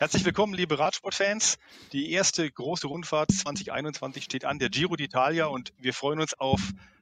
Herzlich 0.00 0.24
willkommen, 0.24 0.54
liebe 0.54 0.78
Radsportfans. 0.78 1.58
Die 1.92 2.10
erste 2.10 2.50
große 2.50 2.86
Rundfahrt 2.86 3.30
2021 3.32 4.24
steht 4.24 4.46
an, 4.46 4.58
der 4.58 4.70
Giro 4.70 4.94
d'Italia, 4.94 5.44
und 5.44 5.74
wir 5.76 5.92
freuen 5.92 6.20
uns 6.20 6.32
auf 6.32 6.58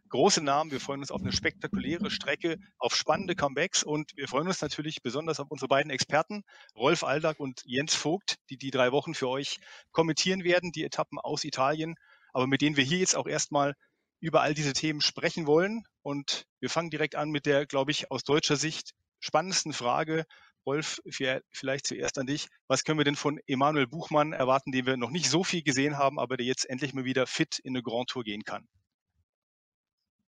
große 0.09 0.43
Namen, 0.43 0.73
wir 0.73 0.81
freuen 0.81 0.99
uns 0.99 1.13
auf 1.13 1.21
eine 1.21 1.31
spektakuläre 1.31 2.11
Strecke, 2.11 2.57
auf 2.77 2.97
spannende 2.97 3.37
Comebacks 3.37 3.85
und 3.85 4.17
wir 4.17 4.27
freuen 4.27 4.49
uns 4.49 4.61
natürlich 4.63 5.01
besonders 5.01 5.39
auf 5.39 5.49
unsere 5.49 5.69
beiden 5.69 5.93
Experten, 5.93 6.43
Rolf 6.75 7.05
Aldag 7.05 7.39
und 7.39 7.63
Jens 7.67 7.95
Vogt, 7.95 8.35
die 8.51 8.57
die 8.57 8.73
drei 8.73 8.91
Wochen 8.91 9.15
für 9.15 9.29
euch 9.29 9.61
kommentieren 9.93 10.43
werden, 10.43 10.73
die 10.73 10.83
Etappen 10.83 11.21
aus 11.21 11.45
Italien, 11.45 11.95
aber 12.33 12.49
mit 12.49 12.63
denen 12.63 12.77
wir 12.77 12.83
hier 12.83 12.99
jetzt 12.99 13.15
auch 13.15 13.29
erstmal 13.29 13.75
über 14.19 14.43
all 14.43 14.55
diese 14.55 14.73
Themen 14.73 15.03
sprechen 15.03 15.47
wollen. 15.47 15.85
Und 16.03 16.47
wir 16.59 16.69
fangen 16.69 16.91
direkt 16.91 17.15
an 17.15 17.31
mit 17.31 17.47
der, 17.47 17.65
glaube 17.65 17.93
ich, 17.93 18.11
aus 18.11 18.25
deutscher 18.25 18.57
Sicht 18.57 18.91
spannendsten 19.21 19.73
Frage. 19.73 20.25
Rolf, 20.69 21.01
vielleicht 21.09 21.87
zuerst 21.87 22.19
an 22.19 22.27
dich. 22.27 22.47
Was 22.67 22.85
können 22.85 22.99
wir 22.99 23.05
denn 23.05 23.17
von 23.17 23.41
Emanuel 23.47 23.87
Buchmann 23.87 24.35
erwarten, 24.35 24.71
den 24.71 24.85
wir 24.85 24.99
noch 24.99 25.11
nicht 25.11 25.31
so 25.31 25.43
viel 25.43 25.63
gesehen 25.63 25.97
haben, 25.97 26.19
aber 26.19 26.37
der 26.37 26.45
jetzt 26.45 26.69
endlich 26.69 26.93
mal 26.93 27.07
wieder 27.07 27.27
fit 27.27 27.59
in 27.59 27.75
eine 27.75 27.83
Grand 27.83 28.11
Tour 28.11 28.23
gehen 28.23 28.45
kann? 28.45 28.69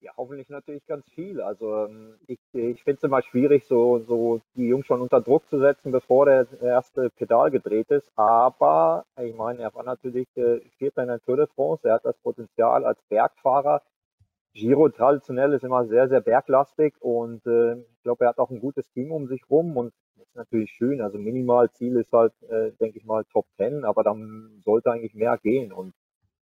Ja, 0.00 0.12
hoffentlich 0.18 0.50
natürlich 0.50 0.84
ganz 0.84 1.08
viel. 1.14 1.40
Also 1.40 1.86
ähm, 1.86 2.18
ich, 2.26 2.38
ich 2.52 2.82
finde 2.82 2.98
es 2.98 3.02
immer 3.02 3.22
schwierig, 3.22 3.64
so, 3.64 4.00
so 4.00 4.42
die 4.54 4.68
Jungs 4.68 4.84
schon 4.84 5.00
unter 5.00 5.22
Druck 5.22 5.48
zu 5.48 5.58
setzen, 5.58 5.90
bevor 5.90 6.26
der 6.26 6.46
erste 6.60 7.08
Pedal 7.08 7.50
gedreht 7.50 7.90
ist. 7.90 8.06
Aber 8.14 9.06
ich 9.18 9.34
meine, 9.34 9.62
er 9.62 9.74
war 9.74 9.84
natürlich 9.84 10.28
äh, 10.36 10.60
Vierter 10.76 11.00
in 11.00 11.08
der 11.08 11.20
Tour 11.20 11.38
de 11.38 11.46
France. 11.46 11.88
Er 11.88 11.94
hat 11.94 12.04
das 12.04 12.18
Potenzial 12.18 12.84
als 12.84 13.00
Bergfahrer. 13.08 13.80
Giro 14.56 14.88
traditionell 14.88 15.52
ist 15.52 15.64
immer 15.64 15.86
sehr, 15.86 16.08
sehr 16.08 16.22
berglastig 16.22 16.94
und 17.00 17.46
äh, 17.46 17.74
ich 17.74 18.02
glaube, 18.02 18.24
er 18.24 18.30
hat 18.30 18.38
auch 18.38 18.50
ein 18.50 18.58
gutes 18.58 18.90
Team 18.90 19.12
um 19.12 19.28
sich 19.28 19.42
rum 19.50 19.76
und 19.76 19.92
ist 20.18 20.34
natürlich 20.34 20.70
schön. 20.70 21.02
Also 21.02 21.18
Minimalziel 21.18 21.96
ist 21.96 22.10
halt, 22.10 22.32
äh, 22.48 22.72
denke 22.80 22.98
ich 22.98 23.04
mal, 23.04 23.24
Top 23.26 23.44
10, 23.58 23.84
aber 23.84 24.02
dann 24.02 24.62
sollte 24.64 24.90
eigentlich 24.90 25.14
mehr 25.14 25.36
gehen. 25.36 25.72
Und 25.72 25.92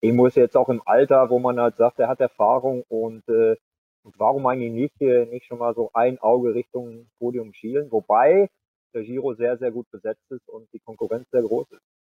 Emo 0.01 0.25
ist 0.25 0.37
jetzt 0.37 0.57
auch 0.57 0.71
im 0.71 0.81
Alter, 0.87 1.29
wo 1.29 1.39
man 1.39 1.61
halt 1.61 1.77
sagt, 1.77 1.99
er 1.99 2.09
hat 2.09 2.21
Erfahrung 2.21 2.83
und, 2.89 3.29
äh, 3.29 3.57
und 4.03 4.19
warum 4.19 4.47
eigentlich 4.47 4.73
nicht, 4.73 5.03
äh, 5.03 5.27
nicht 5.27 5.45
schon 5.45 5.59
mal 5.59 5.75
so 5.75 5.91
ein 5.93 6.19
Auge 6.19 6.55
Richtung 6.55 7.11
Podium 7.19 7.53
schielen, 7.53 7.93
wobei 7.93 8.49
der 8.95 9.03
Giro 9.03 9.35
sehr, 9.35 9.59
sehr 9.59 9.71
gut 9.71 9.91
besetzt 9.91 10.31
ist 10.31 10.49
und 10.49 10.73
die 10.73 10.81
Konkurrenz 10.81 11.29
sehr 11.31 11.43
groß 11.43 11.73
ist. 11.73 11.98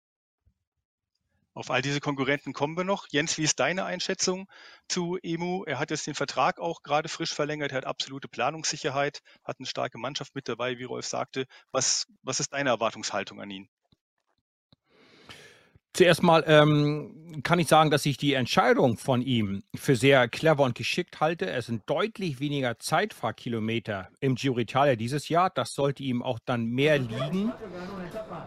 Auf 1.57 1.71
all 1.71 1.81
diese 1.81 2.01
Konkurrenten 2.01 2.53
kommen 2.53 2.77
wir 2.77 2.85
noch. 2.85 3.07
Jens, 3.11 3.39
wie 3.39 3.43
ist 3.43 3.59
deine 3.61 3.87
Einschätzung 3.87 4.47
zu 4.89 5.17
Emu? 5.23 5.65
Er 5.65 5.79
hat 5.79 5.91
jetzt 5.91 6.07
den 6.07 6.15
Vertrag 6.15 6.61
auch 6.61 6.83
gerade 6.83 7.09
frisch 7.09 7.33
verlängert, 7.33 7.73
er 7.73 7.79
hat 7.79 7.87
absolute 7.87 8.29
Planungssicherheit, 8.29 9.23
hat 9.43 9.59
eine 9.59 9.67
starke 9.67 9.97
Mannschaft 9.97 10.35
mit 10.35 10.49
dabei, 10.49 10.79
wie 10.79 10.85
Rolf 10.85 11.07
sagte. 11.07 11.47
Was, 11.73 12.07
was 12.23 12.41
ist 12.41 12.53
deine 12.53 12.69
Erwartungshaltung 12.69 13.41
an 13.41 13.51
ihn? 13.51 13.69
Zuerst 15.97 16.23
mal 16.23 16.45
ähm, 16.47 17.41
kann 17.43 17.59
ich 17.59 17.69
sagen, 17.69 17.91
dass 17.91 18.05
ich 18.05 18.19
die 18.19 18.35
Entscheidung 18.35 18.99
von 18.99 19.23
ihm 19.23 19.63
für 19.75 19.97
sehr 19.97 20.29
clever 20.29 20.65
und 20.65 20.75
geschickt 20.75 21.21
halte. 21.21 21.49
Es 21.49 21.67
sind 21.67 21.89
deutlich 21.89 22.39
weniger 22.39 22.79
Zeitfahrkilometer 22.79 24.11
im 24.21 24.35
Giro 24.35 24.57
d'Italia 24.57 24.97
dieses 24.97 25.31
Jahr. 25.31 25.49
Das 25.49 25.73
sollte 25.73 26.03
ihm 26.03 26.23
auch 26.23 26.39
dann 26.45 26.67
mehr 26.67 26.99
liegen. 26.99 27.51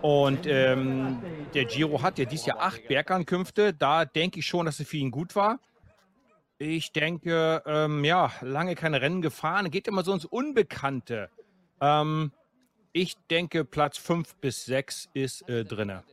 Und 0.03 0.45
ähm, 0.45 1.23
der 1.55 1.65
Giro 1.65 2.03
hat 2.03 2.19
ja 2.19 2.25
dieses 2.25 2.45
Jahr 2.45 2.59
acht 2.59 2.87
Bergankünfte. 2.87 3.73
Da 3.73 4.05
denke 4.05 4.41
ich 4.41 4.45
schon, 4.45 4.67
dass 4.67 4.79
es 4.79 4.87
für 4.87 4.97
ihn 4.97 5.09
gut 5.09 5.35
war. 5.35 5.59
Ich 6.59 6.91
denke, 6.91 7.63
ähm, 7.65 8.05
ja, 8.05 8.31
lange 8.41 8.75
keine 8.75 9.01
Rennen 9.01 9.23
gefahren. 9.23 9.71
Geht 9.71 9.87
immer 9.87 10.03
so 10.03 10.13
ins 10.13 10.25
Unbekannte. 10.25 11.31
Ähm, 11.81 12.31
ich 12.93 13.15
denke, 13.31 13.65
Platz 13.65 13.97
fünf 13.97 14.35
bis 14.35 14.65
sechs 14.65 15.09
ist 15.15 15.49
äh, 15.49 15.65
drinne. 15.65 16.03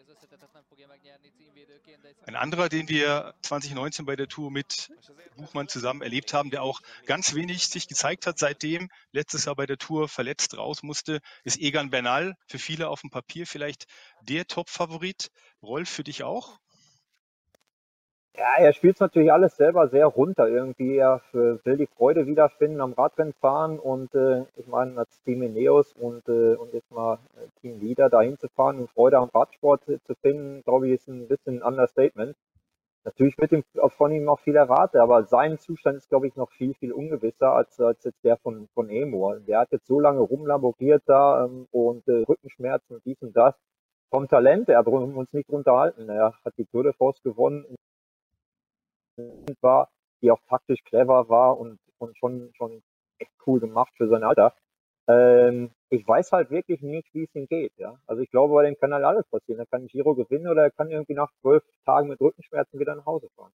Ein 2.26 2.36
anderer, 2.36 2.68
den 2.68 2.88
wir 2.88 3.34
2019 3.42 4.04
bei 4.04 4.16
der 4.16 4.28
Tour 4.28 4.50
mit 4.50 4.90
Buchmann 5.36 5.68
zusammen 5.68 6.02
erlebt 6.02 6.32
haben, 6.32 6.50
der 6.50 6.62
auch 6.62 6.80
ganz 7.04 7.34
wenig 7.34 7.68
sich 7.68 7.86
gezeigt 7.88 8.26
hat 8.26 8.38
seitdem, 8.38 8.90
letztes 9.12 9.44
Jahr 9.44 9.54
bei 9.54 9.66
der 9.66 9.78
Tour 9.78 10.08
verletzt 10.08 10.56
raus 10.56 10.82
musste, 10.82 11.20
ist 11.44 11.60
Egan 11.60 11.90
Bernal. 11.90 12.34
Für 12.48 12.58
viele 12.58 12.88
auf 12.88 13.02
dem 13.02 13.10
Papier 13.10 13.46
vielleicht 13.46 13.86
der 14.22 14.46
Top-Favorit. 14.46 15.30
Rolf, 15.62 15.88
für 15.88 16.04
dich 16.04 16.22
auch? 16.24 16.58
Ja, 18.38 18.56
er 18.58 18.74
spielt 18.74 18.96
es 18.96 19.00
natürlich 19.00 19.32
alles 19.32 19.56
selber 19.56 19.88
sehr 19.88 20.06
runter. 20.06 20.46
Irgendwie, 20.46 20.96
er 20.98 21.22
will 21.32 21.78
die 21.78 21.86
Freude 21.86 22.26
wiederfinden 22.26 22.82
am 22.82 22.92
Radrennfahren 22.92 23.78
und 23.78 24.14
äh, 24.14 24.44
ich 24.56 24.66
meine, 24.66 24.98
als 24.98 25.22
Team 25.22 25.42
Ineos 25.42 25.94
und, 25.94 26.28
äh, 26.28 26.54
und 26.54 26.74
jetzt 26.74 26.90
mal 26.90 27.18
äh, 27.36 27.48
Team 27.62 27.80
Leader 27.80 28.10
dahin 28.10 28.36
zu 28.38 28.48
fahren 28.48 28.78
und 28.78 28.90
Freude 28.90 29.16
am 29.18 29.30
Radsport 29.30 29.84
zu 29.84 30.14
finden, 30.20 30.62
glaube 30.64 30.86
ich, 30.86 30.94
ist 30.94 31.08
ein 31.08 31.28
bisschen 31.28 31.60
ein 31.60 31.62
Understatement. 31.62 32.36
Natürlich 33.04 33.38
wird 33.38 33.52
ihm, 33.52 33.64
von 33.88 34.12
ihm 34.12 34.24
noch 34.24 34.40
viel 34.40 34.56
erwartet, 34.56 35.00
aber 35.00 35.24
sein 35.24 35.58
Zustand 35.58 35.96
ist, 35.96 36.10
glaube 36.10 36.26
ich, 36.26 36.36
noch 36.36 36.50
viel, 36.50 36.74
viel 36.74 36.92
ungewisser 36.92 37.52
als, 37.52 37.80
als 37.80 38.04
jetzt 38.04 38.22
der 38.22 38.36
von, 38.36 38.68
von 38.74 38.90
Emo. 38.90 39.34
Der 39.46 39.60
hat 39.60 39.72
jetzt 39.72 39.86
so 39.86 39.98
lange 39.98 40.20
rumlaboriert 40.20 41.04
da 41.06 41.44
ähm, 41.44 41.68
und 41.70 42.06
äh, 42.08 42.24
Rückenschmerzen 42.28 42.96
und 42.96 43.04
dies 43.06 43.22
und 43.22 43.34
das. 43.34 43.54
Vom 44.10 44.28
Talent, 44.28 44.68
er 44.68 44.84
wir 44.84 44.92
uns 44.92 45.32
nicht 45.32 45.48
unterhalten. 45.48 46.08
Er 46.08 46.34
hat 46.44 46.54
die 46.58 46.66
Tour 46.66 46.82
de 46.82 46.92
France 46.92 47.20
gewonnen 47.22 47.64
war, 49.60 49.90
die 50.22 50.30
auch 50.30 50.40
taktisch 50.48 50.82
clever 50.84 51.28
war 51.28 51.58
und, 51.58 51.78
und 51.98 52.16
schon, 52.18 52.52
schon 52.56 52.82
echt 53.18 53.32
cool 53.46 53.60
gemacht 53.60 53.92
für 53.96 54.08
sein 54.08 54.24
Alter. 54.24 54.54
Ähm, 55.08 55.70
ich 55.88 56.06
weiß 56.06 56.32
halt 56.32 56.50
wirklich 56.50 56.80
nicht, 56.82 57.08
wie 57.12 57.24
es 57.24 57.34
ihm 57.34 57.46
geht. 57.46 57.72
Ja? 57.76 57.98
Also 58.06 58.22
ich 58.22 58.30
glaube, 58.30 58.54
bei 58.54 58.64
dem 58.64 58.76
kann 58.76 58.92
halt 58.92 59.04
alles 59.04 59.26
passieren. 59.28 59.60
Er 59.60 59.66
kann 59.66 59.86
Giro 59.86 60.14
gewinnen 60.14 60.48
oder 60.48 60.62
er 60.62 60.70
kann 60.70 60.90
irgendwie 60.90 61.14
nach 61.14 61.30
zwölf 61.40 61.62
Tagen 61.84 62.08
mit 62.08 62.20
Rückenschmerzen 62.20 62.80
wieder 62.80 62.94
nach 62.94 63.06
Hause 63.06 63.28
fahren. 63.36 63.52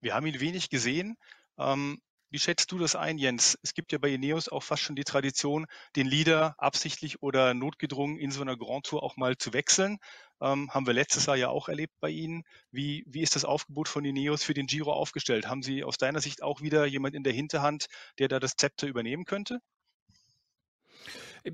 Wir 0.00 0.14
haben 0.14 0.26
ihn 0.26 0.40
wenig 0.40 0.70
gesehen. 0.70 1.16
Ähm, 1.58 1.98
wie 2.30 2.38
schätzt 2.38 2.70
du 2.70 2.78
das 2.78 2.94
ein, 2.94 3.16
Jens? 3.16 3.58
Es 3.62 3.72
gibt 3.72 3.90
ja 3.90 3.98
bei 3.98 4.10
Ineos 4.10 4.50
auch 4.50 4.62
fast 4.62 4.82
schon 4.82 4.96
die 4.96 5.04
Tradition, 5.04 5.66
den 5.96 6.06
Leader 6.06 6.54
absichtlich 6.58 7.22
oder 7.22 7.54
notgedrungen 7.54 8.18
in 8.18 8.30
so 8.30 8.42
einer 8.42 8.56
Grand 8.56 8.84
Tour 8.84 9.02
auch 9.02 9.16
mal 9.16 9.38
zu 9.38 9.54
wechseln. 9.54 9.96
Ähm, 10.40 10.72
haben 10.72 10.86
wir 10.86 10.94
letztes 10.94 11.26
Jahr 11.26 11.36
ja 11.36 11.48
auch 11.48 11.68
erlebt 11.68 11.94
bei 12.00 12.10
Ihnen. 12.10 12.44
Wie, 12.70 13.04
wie 13.06 13.22
ist 13.22 13.34
das 13.34 13.44
Aufgebot 13.44 13.88
von 13.88 14.04
Ineos 14.04 14.42
für 14.44 14.54
den 14.54 14.66
Giro 14.66 14.92
aufgestellt? 14.92 15.48
Haben 15.48 15.62
Sie 15.62 15.84
aus 15.84 15.98
deiner 15.98 16.20
Sicht 16.20 16.42
auch 16.42 16.60
wieder 16.60 16.86
jemand 16.86 17.14
in 17.14 17.24
der 17.24 17.32
Hinterhand, 17.32 17.86
der 18.18 18.28
da 18.28 18.38
das 18.38 18.56
Zepter 18.56 18.86
übernehmen 18.86 19.24
könnte? 19.24 19.60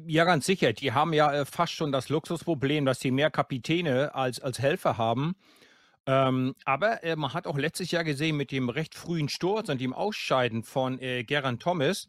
Ja, 0.07 0.25
ganz 0.25 0.47
sicher. 0.47 0.73
Die 0.73 0.93
haben 0.93 1.13
ja 1.13 1.33
äh, 1.33 1.45
fast 1.45 1.73
schon 1.73 1.93
das 1.93 2.09
Luxusproblem, 2.09 2.85
dass 2.85 3.01
sie 3.01 3.11
mehr 3.11 3.31
Kapitäne 3.31 4.15
als, 4.15 4.41
als 4.41 4.59
Helfer 4.59 4.99
haben. 4.99 5.37
Ähm, 6.07 6.55
aber 6.65 7.03
äh, 7.03 7.17
man 7.17 7.33
hat 7.33 7.47
auch 7.47 7.57
letztes 7.57 7.91
Jahr 7.91 8.05
gesehen 8.05 8.37
mit 8.37 8.51
dem 8.51 8.69
recht 8.69 8.95
frühen 8.95 9.29
Sturz 9.29 9.69
und 9.69 9.81
dem 9.81 9.95
Ausscheiden 9.95 10.63
von 10.63 10.99
äh, 11.01 11.25
Geran 11.25 11.59
Thomas, 11.59 12.09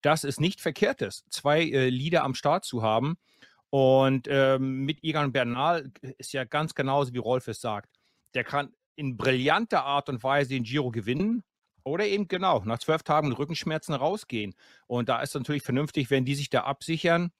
dass 0.00 0.24
es 0.24 0.40
nicht 0.40 0.60
verkehrt 0.60 1.02
ist, 1.02 1.24
zwei 1.30 1.62
äh, 1.62 1.88
Lieder 1.88 2.24
am 2.24 2.34
Start 2.34 2.64
zu 2.64 2.82
haben. 2.82 3.16
Und 3.74 4.28
ähm, 4.30 4.84
mit 4.84 5.02
Egan 5.02 5.32
Bernal 5.32 5.90
ist 6.18 6.32
ja 6.32 6.44
ganz 6.44 6.76
genauso, 6.76 7.12
wie 7.12 7.18
Rolf 7.18 7.48
es 7.48 7.60
sagt. 7.60 7.98
Der 8.34 8.44
kann 8.44 8.72
in 8.94 9.16
brillanter 9.16 9.84
Art 9.84 10.08
und 10.08 10.22
Weise 10.22 10.50
den 10.50 10.62
Giro 10.62 10.92
gewinnen 10.92 11.42
oder 11.82 12.06
eben 12.06 12.28
genau 12.28 12.62
nach 12.64 12.78
zwölf 12.78 13.02
Tagen 13.02 13.32
Rückenschmerzen 13.32 13.92
rausgehen. 13.92 14.54
Und 14.86 15.08
da 15.08 15.20
ist 15.22 15.34
natürlich 15.34 15.64
vernünftig, 15.64 16.08
wenn 16.10 16.24
die 16.24 16.36
sich 16.36 16.50
da 16.50 16.60
absichern 16.60 17.32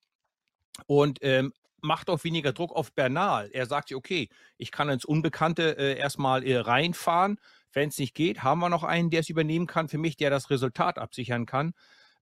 und 0.86 1.20
ähm, 1.22 1.52
macht 1.80 2.10
auch 2.10 2.24
weniger 2.24 2.52
Druck 2.52 2.72
auf 2.74 2.92
Bernal. 2.92 3.48
Er 3.52 3.66
sagt 3.66 3.90
sich, 3.90 3.96
okay, 3.96 4.28
ich 4.56 4.72
kann 4.72 4.88
ins 4.88 5.04
Unbekannte 5.04 5.78
äh, 5.78 5.96
erstmal 5.96 6.44
äh, 6.44 6.56
reinfahren. 6.56 7.38
Wenn 7.72 7.90
es 7.90 7.98
nicht 7.98 8.12
geht, 8.12 8.42
haben 8.42 8.58
wir 8.58 8.70
noch 8.70 8.82
einen, 8.82 9.10
der 9.10 9.20
es 9.20 9.28
übernehmen 9.28 9.68
kann 9.68 9.86
für 9.86 9.98
mich, 9.98 10.16
der 10.16 10.30
das 10.30 10.50
Resultat 10.50 10.98
absichern 10.98 11.46
kann. 11.46 11.74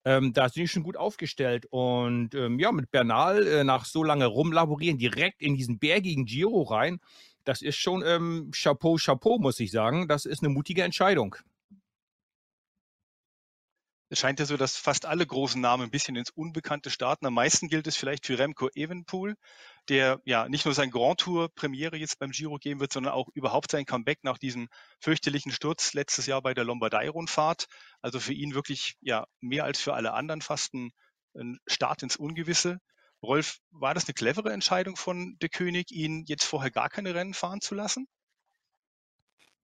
Ähm, 0.04 0.32
da 0.32 0.48
sind 0.48 0.62
die 0.62 0.68
schon 0.68 0.82
gut 0.82 0.96
aufgestellt. 0.96 1.66
Und 1.70 2.34
ähm, 2.34 2.58
ja, 2.58 2.72
mit 2.72 2.90
Bernal 2.90 3.46
äh, 3.46 3.64
nach 3.64 3.84
so 3.84 4.02
lange 4.04 4.26
rumlaborieren, 4.26 4.98
direkt 4.98 5.42
in 5.42 5.56
diesen 5.56 5.78
bergigen 5.78 6.24
Giro 6.24 6.62
rein, 6.62 7.00
das 7.44 7.62
ist 7.62 7.76
schon 7.76 8.02
ähm, 8.04 8.50
Chapeau, 8.52 8.96
Chapeau, 8.96 9.38
muss 9.38 9.60
ich 9.60 9.70
sagen. 9.70 10.08
Das 10.08 10.26
ist 10.26 10.42
eine 10.42 10.52
mutige 10.52 10.82
Entscheidung. 10.82 11.36
es 14.12 14.18
scheint 14.18 14.38
ja 14.38 14.44
so, 14.44 14.58
dass 14.58 14.76
fast 14.76 15.06
alle 15.06 15.26
großen 15.26 15.58
Namen 15.58 15.84
ein 15.84 15.90
bisschen 15.90 16.16
ins 16.16 16.28
Unbekannte 16.28 16.90
starten. 16.90 17.24
Am 17.24 17.32
meisten 17.32 17.68
gilt 17.68 17.86
es 17.86 17.96
vielleicht 17.96 18.26
für 18.26 18.38
Remco 18.38 18.68
Evenpool, 18.74 19.36
der 19.88 20.20
ja 20.24 20.48
nicht 20.48 20.64
nur 20.64 20.74
sein 20.74 20.90
Grand 20.90 21.20
Tour 21.20 21.48
Premiere 21.54 21.96
jetzt 21.96 22.18
beim 22.18 22.30
Giro 22.30 22.56
geben 22.56 22.80
wird, 22.80 22.92
sondern 22.92 23.12
auch 23.12 23.28
überhaupt 23.34 23.70
sein 23.70 23.84
Comeback 23.84 24.18
nach 24.22 24.38
diesem 24.38 24.68
fürchterlichen 25.00 25.52
Sturz 25.52 25.94
letztes 25.94 26.26
Jahr 26.26 26.42
bei 26.42 26.54
der 26.54 26.64
Lombardei-Rundfahrt. 26.64 27.66
Also 28.00 28.20
für 28.20 28.32
ihn 28.32 28.54
wirklich 28.54 28.96
ja 29.00 29.26
mehr 29.40 29.64
als 29.64 29.80
für 29.80 29.94
alle 29.94 30.12
anderen 30.12 30.40
fast 30.40 30.74
ein, 30.74 30.92
ein 31.34 31.58
Start 31.66 32.02
ins 32.02 32.16
Ungewisse. 32.16 32.78
Rolf, 33.22 33.58
war 33.70 33.94
das 33.94 34.06
eine 34.06 34.14
clevere 34.14 34.52
Entscheidung 34.52 34.96
von 34.96 35.36
De 35.40 35.48
König, 35.48 35.90
ihn 35.92 36.24
jetzt 36.26 36.44
vorher 36.44 36.70
gar 36.70 36.88
keine 36.88 37.14
Rennen 37.14 37.34
fahren 37.34 37.60
zu 37.60 37.74
lassen? 37.74 38.06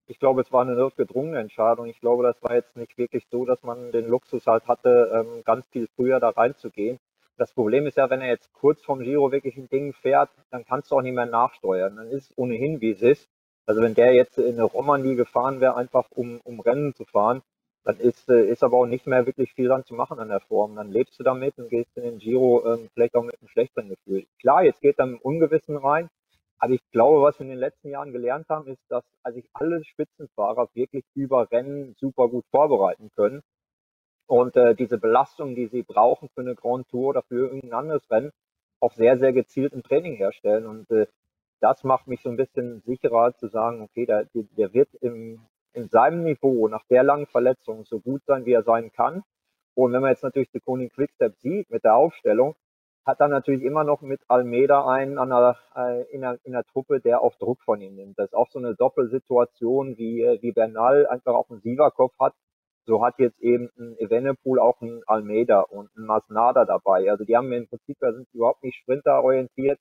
ich 0.09 0.17
glaube, 0.17 0.41
es 0.41 0.51
war 0.51 0.63
eine 0.63 0.73
notgedrungene 0.73 1.39
Entscheidung. 1.39 1.85
Ich 1.85 1.99
glaube, 1.99 2.23
das 2.23 2.41
war 2.41 2.55
jetzt 2.55 2.75
nicht 2.75 2.97
wirklich 2.97 3.27
so, 3.29 3.45
dass 3.45 3.61
man 3.61 3.91
den 3.91 4.07
Luxus 4.07 4.47
halt 4.47 4.67
hatte, 4.67 5.11
ähm, 5.13 5.43
ganz 5.45 5.67
viel 5.67 5.87
früher 5.95 6.19
da 6.19 6.29
reinzugehen. 6.29 6.97
Das 7.39 7.53
Problem 7.53 7.87
ist 7.87 7.95
ja, 7.95 8.09
wenn 8.09 8.19
er 8.19 8.27
jetzt 8.27 8.51
kurz 8.51 8.83
vom 8.83 8.99
Giro 8.99 9.31
wirklich 9.31 9.55
ein 9.55 9.69
Ding 9.69 9.93
fährt, 9.93 10.29
dann 10.51 10.65
kannst 10.65 10.91
du 10.91 10.97
auch 10.97 11.01
nicht 11.01 11.15
mehr 11.15 11.25
nachsteuern. 11.25 11.95
Dann 11.95 12.09
ist 12.09 12.33
ohnehin, 12.35 12.81
wie 12.81 12.91
es 12.91 13.01
ist. 13.01 13.29
Also 13.65 13.81
wenn 13.81 13.93
der 13.93 14.13
jetzt 14.13 14.37
in 14.37 14.55
eine 14.55 14.63
Romandie 14.63 15.15
gefahren 15.15 15.61
wäre, 15.61 15.77
einfach 15.77 16.11
um, 16.11 16.41
um 16.43 16.59
Rennen 16.59 16.93
zu 16.93 17.05
fahren, 17.05 17.41
dann 17.85 17.97
ist, 17.97 18.27
äh, 18.29 18.45
ist 18.45 18.61
aber 18.61 18.77
auch 18.77 18.85
nicht 18.85 19.07
mehr 19.07 19.25
wirklich 19.25 19.53
viel 19.53 19.69
dran 19.69 19.85
zu 19.85 19.93
machen 19.93 20.19
an 20.19 20.27
der 20.27 20.41
Form. 20.41 20.75
Dann 20.75 20.91
lebst 20.91 21.17
du 21.17 21.23
damit 21.23 21.57
und 21.57 21.69
gehst 21.69 21.95
in 21.95 22.03
den 22.03 22.19
Giro 22.19 22.65
ähm, 22.65 22.89
vielleicht 22.93 23.15
auch 23.15 23.23
mit 23.23 23.39
einem 23.39 23.47
schlechteren 23.47 23.87
Gefühl. 23.87 24.25
Klar, 24.41 24.63
jetzt 24.65 24.81
geht 24.81 24.99
dann 24.99 25.13
im 25.13 25.19
Ungewissen 25.19 25.77
rein, 25.77 26.09
aber 26.57 26.73
ich 26.73 26.81
glaube, 26.91 27.21
was 27.21 27.39
wir 27.39 27.45
in 27.45 27.51
den 27.51 27.59
letzten 27.59 27.89
Jahren 27.89 28.11
gelernt 28.11 28.49
haben, 28.49 28.67
ist, 28.67 28.83
dass 28.89 29.05
sich 29.31 29.47
alle 29.53 29.81
Spitzenfahrer 29.85 30.67
wirklich 30.73 31.05
über 31.15 31.49
Rennen 31.51 31.95
super 31.97 32.27
gut 32.27 32.43
vorbereiten 32.51 33.09
können. 33.15 33.43
Und 34.29 34.55
äh, 34.57 34.75
diese 34.75 34.99
Belastung, 34.99 35.55
die 35.55 35.65
sie 35.65 35.81
brauchen 35.81 36.29
für 36.29 36.41
eine 36.41 36.53
Grand 36.53 36.87
Tour 36.87 37.09
oder 37.09 37.23
für 37.23 37.47
irgendein 37.47 37.73
anderes 37.73 38.11
Rennen, 38.11 38.31
auch 38.79 38.93
sehr, 38.93 39.17
sehr 39.17 39.33
gezielt 39.33 39.73
im 39.73 39.81
Training 39.81 40.17
herstellen. 40.17 40.67
Und 40.67 40.91
äh, 40.91 41.07
das 41.61 41.83
macht 41.83 42.05
mich 42.05 42.21
so 42.21 42.29
ein 42.29 42.37
bisschen 42.37 42.81
sicherer 42.81 43.35
zu 43.35 43.47
sagen, 43.47 43.81
okay, 43.81 44.05
der, 44.05 44.27
der 44.33 44.73
wird 44.73 44.93
im, 45.01 45.41
in 45.73 45.89
seinem 45.89 46.23
Niveau 46.23 46.67
nach 46.67 46.85
der 46.91 47.01
langen 47.01 47.25
Verletzung 47.25 47.85
so 47.85 47.99
gut 47.99 48.23
sein, 48.25 48.45
wie 48.45 48.53
er 48.53 48.61
sein 48.61 48.91
kann. 48.91 49.23
Und 49.73 49.93
wenn 49.93 50.01
man 50.01 50.11
jetzt 50.11 50.23
natürlich 50.23 50.51
die 50.51 50.59
Koning 50.59 50.89
Quickstep 50.89 51.35
sieht 51.37 51.71
mit 51.71 51.83
der 51.83 51.95
Aufstellung, 51.95 52.55
hat 53.07 53.19
dann 53.21 53.31
natürlich 53.31 53.63
immer 53.63 53.83
noch 53.83 54.01
mit 54.01 54.21
Almeida 54.27 54.87
einen 54.87 55.17
an 55.17 55.29
der, 55.29 55.57
äh, 55.75 56.03
in, 56.11 56.21
der, 56.21 56.37
in 56.43 56.51
der 56.51 56.65
Truppe, 56.65 56.99
der 56.99 57.23
auch 57.23 57.33
Druck 57.35 57.61
von 57.63 57.81
ihm 57.81 57.95
nimmt. 57.95 58.19
Das 58.19 58.27
ist 58.27 58.35
auch 58.35 58.51
so 58.51 58.59
eine 58.59 58.75
Doppelsituation, 58.75 59.97
wie, 59.97 60.21
äh, 60.21 60.39
wie 60.43 60.51
Bernal 60.51 61.07
einfach 61.07 61.33
auch 61.33 61.49
einen 61.49 61.61
Sieverkopf 61.61 62.13
hat. 62.19 62.35
So 62.85 63.03
hat 63.03 63.19
jetzt 63.19 63.39
eben 63.39 63.69
ein 63.77 63.97
Evenepoel 63.99 64.59
auch 64.59 64.81
einen 64.81 65.01
Almeida 65.05 65.61
und 65.61 65.89
einen 65.95 66.05
Masnada 66.05 66.65
dabei. 66.65 67.09
Also 67.11 67.23
die 67.23 67.35
haben 67.35 67.51
im 67.51 67.67
Prinzip, 67.67 67.97
da 67.99 68.11
sind 68.11 68.27
überhaupt 68.33 68.63
nicht 68.63 68.77
sprinterorientiert, 68.77 69.79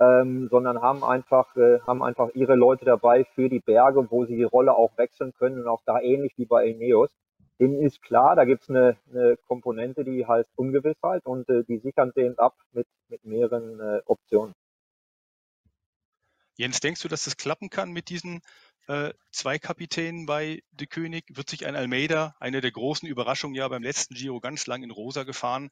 ähm, 0.00 0.48
sondern 0.50 0.80
haben 0.80 1.04
einfach, 1.04 1.54
äh, 1.56 1.80
haben 1.80 2.02
einfach 2.02 2.30
ihre 2.34 2.56
Leute 2.56 2.84
dabei 2.84 3.24
für 3.34 3.48
die 3.48 3.60
Berge, 3.60 4.10
wo 4.10 4.24
sie 4.24 4.36
die 4.36 4.42
Rolle 4.42 4.74
auch 4.74 4.96
wechseln 4.98 5.32
können 5.34 5.60
und 5.60 5.68
auch 5.68 5.82
da 5.86 6.00
ähnlich 6.00 6.32
wie 6.36 6.46
bei 6.46 6.66
Ineos 6.66 7.14
denen 7.60 7.80
ist 7.80 8.02
klar, 8.02 8.36
da 8.36 8.44
gibt 8.44 8.62
es 8.62 8.70
eine, 8.70 8.96
eine, 9.10 9.36
Komponente, 9.36 10.04
die 10.04 10.26
heißt 10.26 10.50
Ungewissheit 10.56 11.24
und 11.24 11.48
äh, 11.48 11.64
die 11.64 11.78
sichern 11.78 12.12
den 12.16 12.38
ab 12.38 12.56
mit, 12.72 12.86
mit 13.08 13.24
mehreren 13.24 13.80
äh, 13.80 14.00
Optionen. 14.06 14.54
Jens, 16.56 16.80
denkst 16.80 17.02
du, 17.02 17.08
dass 17.08 17.24
das 17.24 17.36
klappen 17.36 17.68
kann 17.68 17.90
mit 17.90 18.08
diesen 18.08 18.40
äh, 18.86 19.12
zwei 19.30 19.58
Kapitänen 19.58 20.26
bei 20.26 20.62
De 20.72 20.86
König? 20.86 21.24
Wird 21.32 21.48
sich 21.48 21.66
ein 21.66 21.76
Almeida, 21.76 22.34
eine 22.40 22.60
der 22.60 22.72
großen 22.72 23.08
Überraschungen 23.08 23.54
ja 23.54 23.66
beim 23.68 23.82
letzten 23.82 24.14
Giro 24.14 24.40
ganz 24.40 24.66
lang 24.66 24.82
in 24.82 24.90
Rosa 24.90 25.24
gefahren, 25.24 25.70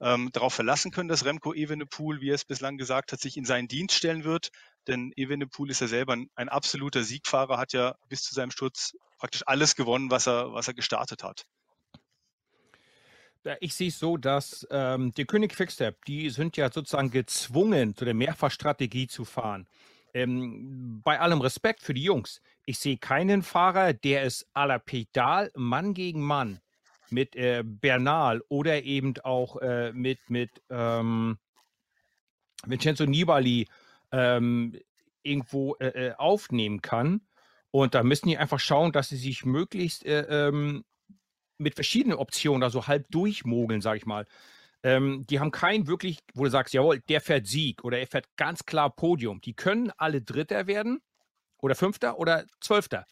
ähm, 0.00 0.30
darauf 0.32 0.54
verlassen 0.54 0.90
können, 0.90 1.08
dass 1.08 1.24
Remco 1.24 1.52
Evenepoel, 1.54 2.20
wie 2.20 2.30
er 2.30 2.34
es 2.34 2.44
bislang 2.44 2.78
gesagt 2.78 3.12
hat, 3.12 3.20
sich 3.20 3.36
in 3.36 3.44
seinen 3.44 3.68
Dienst 3.68 3.96
stellen 3.96 4.24
wird? 4.24 4.50
Denn 4.86 5.12
Evenepoel 5.16 5.70
ist 5.70 5.80
ja 5.80 5.88
selber 5.88 6.14
ein, 6.14 6.30
ein 6.34 6.48
absoluter 6.48 7.02
Siegfahrer, 7.02 7.58
hat 7.58 7.72
ja 7.72 7.94
bis 8.08 8.22
zu 8.22 8.34
seinem 8.34 8.50
Sturz 8.50 8.94
praktisch 9.18 9.42
alles 9.46 9.76
gewonnen, 9.76 10.10
was 10.10 10.26
er, 10.26 10.52
was 10.52 10.68
er 10.68 10.74
gestartet 10.74 11.22
hat. 11.22 11.46
Ich 13.60 13.74
sehe 13.74 13.88
es 13.88 13.98
so, 13.98 14.18
dass 14.18 14.66
ähm, 14.70 15.12
die 15.12 15.24
König 15.24 15.54
Quickstep, 15.54 16.04
die 16.04 16.28
sind 16.28 16.58
ja 16.58 16.70
sozusagen 16.70 17.10
gezwungen, 17.10 17.96
zu 17.96 18.04
der 18.04 18.12
Mehrfachstrategie 18.12 19.06
zu 19.06 19.24
fahren. 19.24 19.66
Ähm, 20.14 21.00
bei 21.02 21.20
allem 21.20 21.40
Respekt 21.40 21.82
für 21.82 21.94
die 21.94 22.04
Jungs, 22.04 22.40
ich 22.66 22.78
sehe 22.78 22.98
keinen 22.98 23.42
Fahrer, 23.42 23.92
der 23.92 24.24
es 24.24 24.46
à 24.54 24.66
la 24.66 24.78
Pedal 24.78 25.50
Mann 25.54 25.94
gegen 25.94 26.22
Mann 26.22 26.60
mit 27.10 27.36
äh, 27.36 27.62
Bernal 27.64 28.42
oder 28.48 28.82
eben 28.82 29.14
auch 29.22 29.56
äh, 29.56 29.92
mit, 29.92 30.18
mit 30.28 30.50
ähm, 30.70 31.38
Vincenzo 32.64 33.06
Nibali 33.06 33.66
ähm, 34.12 34.78
irgendwo 35.22 35.74
äh, 35.76 36.08
äh 36.08 36.14
aufnehmen 36.14 36.82
kann. 36.82 37.22
Und 37.70 37.94
da 37.94 38.02
müssen 38.02 38.28
die 38.28 38.38
einfach 38.38 38.60
schauen, 38.60 38.92
dass 38.92 39.08
sie 39.08 39.16
sich 39.16 39.44
möglichst 39.44 40.04
äh, 40.04 40.48
ähm, 40.48 40.84
mit 41.58 41.74
verschiedenen 41.74 42.18
Optionen, 42.18 42.62
also 42.62 42.86
halb 42.86 43.08
durchmogeln, 43.10 43.80
sage 43.80 43.98
ich 43.98 44.06
mal. 44.06 44.26
Ähm, 44.82 45.26
die 45.28 45.40
haben 45.40 45.50
keinen 45.50 45.86
wirklich, 45.86 46.18
wo 46.34 46.44
du 46.44 46.50
sagst, 46.50 46.72
jawohl, 46.74 47.00
der 47.00 47.20
fährt 47.20 47.46
Sieg 47.46 47.84
oder 47.84 47.98
er 47.98 48.06
fährt 48.06 48.26
ganz 48.36 48.64
klar 48.64 48.94
Podium. 48.94 49.40
Die 49.40 49.54
können 49.54 49.92
alle 49.96 50.22
Dritter 50.22 50.66
werden 50.66 51.00
oder 51.58 51.74
Fünfter 51.74 52.18
oder 52.18 52.46
Zwölfter. 52.60 53.06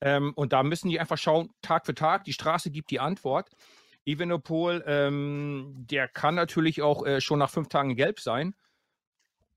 Ähm, 0.00 0.32
und 0.34 0.52
da 0.52 0.62
müssen 0.62 0.90
die 0.90 1.00
einfach 1.00 1.18
schauen, 1.18 1.50
Tag 1.62 1.86
für 1.86 1.94
Tag, 1.94 2.24
die 2.24 2.34
Straße 2.34 2.70
gibt 2.70 2.90
die 2.90 3.00
Antwort. 3.00 3.50
Evenepoel, 4.04 4.84
ähm, 4.86 5.72
der 5.90 6.06
kann 6.06 6.34
natürlich 6.34 6.82
auch 6.82 7.04
äh, 7.04 7.20
schon 7.20 7.38
nach 7.38 7.50
fünf 7.50 7.68
Tagen 7.68 7.96
gelb 7.96 8.20
sein 8.20 8.54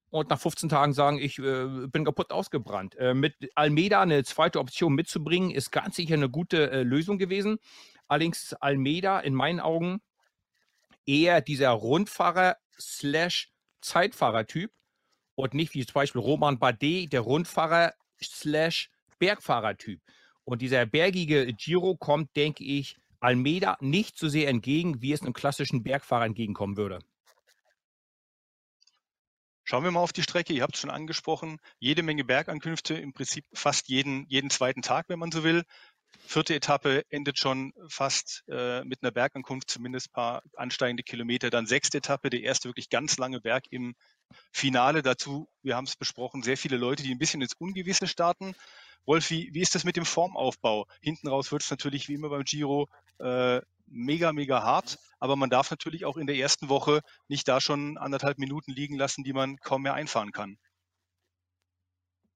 und 0.09 0.29
nach 0.29 0.39
15 0.39 0.69
Tagen 0.69 0.93
sagen, 0.93 1.19
ich 1.19 1.37
äh, 1.39 1.87
bin 1.87 2.05
kaputt 2.05 2.31
ausgebrannt. 2.31 2.95
Äh, 2.95 3.13
mit 3.13 3.35
Almeida 3.55 4.01
eine 4.01 4.23
zweite 4.23 4.59
Option 4.59 4.93
mitzubringen, 4.93 5.51
ist 5.51 5.71
ganz 5.71 5.95
sicher 5.95 6.15
eine 6.15 6.29
gute 6.29 6.71
äh, 6.71 6.83
Lösung 6.83 7.17
gewesen. 7.17 7.59
Allerdings 8.07 8.53
Almeida 8.53 9.19
in 9.19 9.35
meinen 9.35 9.59
Augen 9.59 10.01
eher 11.09 11.41
dieser 11.41 11.71
Rundfahrer 11.71 12.57
slash 12.79 13.49
Zeitfahrer-Typ 13.81 14.71
und 15.35 15.55
nicht 15.55 15.73
wie 15.73 15.85
zum 15.85 15.93
Beispiel 15.93 16.21
Roman 16.21 16.59
Bardet, 16.59 17.11
der 17.11 17.21
Rundfahrer 17.21 17.93
slash 18.21 18.91
Bergfahrer-Typ. 19.17 20.01
Und 20.43 20.61
dieser 20.61 20.85
bergige 20.85 21.51
Giro 21.53 21.95
kommt, 21.95 22.35
denke 22.35 22.63
ich, 22.63 22.95
Almeida 23.19 23.77
nicht 23.81 24.17
so 24.17 24.29
sehr 24.29 24.49
entgegen, 24.49 25.01
wie 25.01 25.11
es 25.11 25.21
einem 25.21 25.33
klassischen 25.33 25.83
Bergfahrer 25.83 26.25
entgegenkommen 26.25 26.77
würde. 26.77 26.99
Schauen 29.63 29.83
wir 29.83 29.91
mal 29.91 29.99
auf 29.99 30.13
die 30.13 30.23
Strecke. 30.23 30.53
Ihr 30.53 30.63
habt 30.63 30.75
es 30.75 30.81
schon 30.81 30.89
angesprochen. 30.89 31.59
Jede 31.79 32.01
Menge 32.01 32.23
Bergankünfte, 32.23 32.95
im 32.95 33.13
Prinzip 33.13 33.45
fast 33.53 33.87
jeden, 33.89 34.25
jeden 34.27 34.49
zweiten 34.49 34.81
Tag, 34.81 35.09
wenn 35.09 35.19
man 35.19 35.31
so 35.31 35.43
will. 35.43 35.63
Vierte 36.17 36.53
Etappe 36.53 37.03
endet 37.09 37.39
schon 37.39 37.73
fast 37.87 38.43
äh, 38.49 38.83
mit 38.83 39.01
einer 39.01 39.11
Bergankunft, 39.11 39.69
zumindest 39.69 40.09
ein 40.09 40.13
paar 40.13 40.43
ansteigende 40.55 41.03
Kilometer. 41.03 41.49
Dann 41.49 41.65
sechste 41.65 41.97
Etappe, 41.97 42.29
der 42.29 42.41
erste 42.41 42.69
wirklich 42.69 42.89
ganz 42.89 43.17
lange 43.17 43.41
Berg 43.41 43.65
im 43.71 43.95
Finale. 44.51 45.01
Dazu, 45.01 45.49
wir 45.63 45.75
haben 45.75 45.85
es 45.85 45.95
besprochen, 45.95 46.43
sehr 46.43 46.57
viele 46.57 46.77
Leute, 46.77 47.01
die 47.03 47.11
ein 47.11 47.17
bisschen 47.17 47.41
ins 47.41 47.55
Ungewisse 47.57 48.07
starten. 48.07 48.53
Wolf, 49.05 49.31
wie, 49.31 49.49
wie 49.53 49.61
ist 49.61 49.73
das 49.73 49.85
mit 49.85 49.95
dem 49.95 50.05
Formaufbau? 50.05 50.85
Hinten 51.01 51.29
raus 51.29 51.51
wird 51.51 51.63
es 51.63 51.71
natürlich 51.71 52.07
wie 52.09 52.13
immer 52.13 52.29
beim 52.29 52.43
Giro 52.43 52.87
äh, 53.19 53.61
mega, 53.87 54.31
mega 54.31 54.61
hart. 54.61 54.99
Aber 55.19 55.35
man 55.35 55.49
darf 55.49 55.71
natürlich 55.71 56.05
auch 56.05 56.17
in 56.17 56.27
der 56.27 56.35
ersten 56.35 56.69
Woche 56.69 57.01
nicht 57.27 57.47
da 57.47 57.59
schon 57.59 57.97
anderthalb 57.97 58.37
Minuten 58.37 58.71
liegen 58.71 58.97
lassen, 58.97 59.23
die 59.23 59.33
man 59.33 59.57
kaum 59.57 59.81
mehr 59.81 59.95
einfahren 59.95 60.31
kann. 60.31 60.57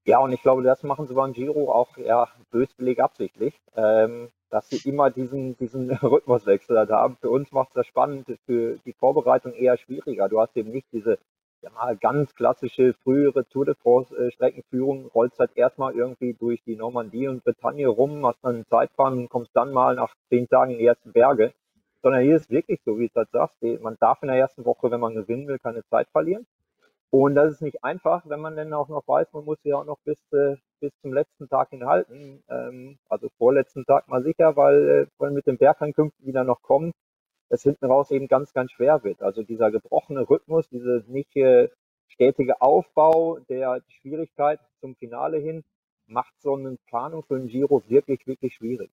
Ja, 0.06 0.18
und 0.18 0.32
ich 0.32 0.42
glaube, 0.42 0.62
das 0.62 0.82
machen 0.82 1.06
sie 1.06 1.14
beim 1.14 1.32
Giro 1.32 1.72
auch 1.72 1.96
ja, 1.96 2.28
böswillig 2.50 3.02
absichtlich, 3.02 3.58
ähm, 3.74 4.28
dass 4.50 4.68
sie 4.68 4.86
immer 4.86 5.10
diesen, 5.10 5.56
diesen 5.56 5.90
Rhythmuswechsel 6.02 6.88
haben. 6.88 7.16
Für 7.16 7.30
uns 7.30 7.52
macht 7.52 7.68
es 7.70 7.74
das 7.74 7.86
spannend, 7.86 8.26
für 8.44 8.76
die 8.84 8.92
Vorbereitung 8.92 9.54
eher 9.54 9.78
schwieriger. 9.78 10.28
Du 10.28 10.40
hast 10.40 10.56
eben 10.58 10.70
nicht 10.70 10.86
diese 10.92 11.18
ja 11.62 11.94
ganz 11.94 12.34
klassische 12.34 12.92
frühere 13.02 13.48
Tour 13.48 13.64
de 13.64 13.74
France 13.74 14.14
äh, 14.14 14.30
Streckenführung, 14.30 15.06
rollst 15.06 15.38
halt 15.38 15.56
erstmal 15.56 15.94
irgendwie 15.94 16.34
durch 16.34 16.62
die 16.64 16.76
Normandie 16.76 17.28
und 17.28 17.42
Bretagne 17.42 17.88
rum, 17.88 18.26
hast 18.26 18.44
dann 18.44 18.66
Zeitfahren 18.66 19.18
und 19.20 19.28
kommst 19.30 19.56
dann 19.56 19.72
mal 19.72 19.94
nach 19.94 20.14
zehn 20.28 20.46
Tagen 20.48 20.72
in 20.72 20.78
die 20.78 20.86
ersten 20.86 21.12
Berge. 21.12 21.54
Sondern 22.02 22.22
hier 22.22 22.36
ist 22.36 22.50
wirklich 22.50 22.80
so, 22.84 22.98
wie 22.98 23.06
es 23.06 23.14
halt 23.14 23.30
sagst, 23.30 23.56
man 23.80 23.96
darf 23.98 24.22
in 24.22 24.28
der 24.28 24.36
ersten 24.36 24.66
Woche, 24.66 24.90
wenn 24.90 25.00
man 25.00 25.14
gewinnen 25.14 25.48
will, 25.48 25.58
keine 25.58 25.82
Zeit 25.86 26.08
verlieren. 26.10 26.46
Und 27.14 27.36
das 27.36 27.52
ist 27.52 27.62
nicht 27.62 27.84
einfach, 27.84 28.24
wenn 28.26 28.40
man 28.40 28.56
dann 28.56 28.72
auch 28.72 28.88
noch 28.88 29.06
weiß, 29.06 29.28
man 29.34 29.44
muss 29.44 29.58
ja 29.62 29.76
auch 29.76 29.84
noch 29.84 30.00
bis, 30.00 30.18
äh, 30.32 30.56
bis 30.80 30.90
zum 31.00 31.12
letzten 31.12 31.48
Tag 31.48 31.70
hinhalten. 31.70 32.42
Ähm, 32.48 32.98
also 33.08 33.28
vorletzten 33.38 33.84
Tag 33.84 34.08
mal 34.08 34.24
sicher, 34.24 34.56
weil, 34.56 34.88
äh, 34.88 35.06
weil 35.18 35.30
mit 35.30 35.46
den 35.46 35.56
Bergankünften, 35.56 36.26
die 36.26 36.32
dann 36.32 36.48
noch 36.48 36.60
kommen, 36.62 36.90
es 37.50 37.62
hinten 37.62 37.84
raus 37.84 38.10
eben 38.10 38.26
ganz, 38.26 38.52
ganz 38.52 38.72
schwer 38.72 39.04
wird. 39.04 39.22
Also 39.22 39.44
dieser 39.44 39.70
gebrochene 39.70 40.28
Rhythmus, 40.28 40.68
dieser 40.70 41.04
nicht 41.06 41.36
äh, 41.36 41.68
stetige 42.08 42.60
Aufbau, 42.60 43.38
der 43.48 43.80
Schwierigkeit 44.00 44.58
zum 44.80 44.96
Finale 44.96 45.38
hin, 45.38 45.62
macht 46.08 46.34
so 46.40 46.56
eine 46.56 46.76
Planung 46.88 47.22
für 47.22 47.36
einen 47.36 47.46
Giro 47.46 47.84
wirklich, 47.86 48.26
wirklich 48.26 48.54
schwierig. 48.54 48.90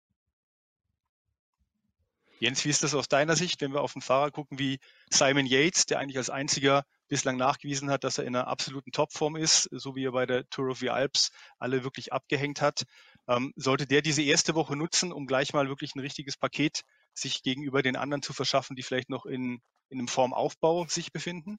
Jens, 2.37 2.63
wie 2.65 2.69
ist 2.69 2.83
das 2.83 2.93
aus 2.93 3.07
deiner 3.07 3.35
Sicht, 3.35 3.61
wenn 3.61 3.73
wir 3.73 3.81
auf 3.81 3.95
einen 3.95 4.03
Fahrer 4.03 4.29
gucken 4.29 4.59
wie 4.59 4.77
Simon 5.09 5.47
Yates, 5.47 5.87
der 5.87 5.97
eigentlich 5.97 6.19
als 6.19 6.29
einziger 6.29 6.83
bislang 7.11 7.35
nachgewiesen 7.35 7.89
hat, 7.91 8.05
dass 8.05 8.17
er 8.17 8.23
in 8.23 8.35
einer 8.35 8.47
absoluten 8.47 8.93
Topform 8.93 9.35
ist, 9.35 9.67
so 9.73 9.95
wie 9.97 10.05
er 10.05 10.13
bei 10.13 10.25
der 10.25 10.49
Tour 10.49 10.69
of 10.71 10.79
the 10.79 10.91
Alps 10.91 11.31
alle 11.59 11.83
wirklich 11.83 12.13
abgehängt 12.13 12.61
hat. 12.61 12.85
Ähm, 13.27 13.51
sollte 13.57 13.85
der 13.85 14.01
diese 14.01 14.23
erste 14.23 14.55
Woche 14.55 14.77
nutzen, 14.77 15.11
um 15.11 15.27
gleich 15.27 15.51
mal 15.51 15.67
wirklich 15.67 15.93
ein 15.93 15.99
richtiges 15.99 16.37
Paket 16.37 16.83
sich 17.13 17.43
gegenüber 17.43 17.81
den 17.81 17.97
anderen 17.97 18.21
zu 18.21 18.31
verschaffen, 18.31 18.77
die 18.77 18.83
vielleicht 18.83 19.09
noch 19.09 19.25
in, 19.25 19.59
in 19.89 19.99
einem 19.99 20.07
Formaufbau 20.07 20.87
sich 20.87 21.11
befinden? 21.11 21.57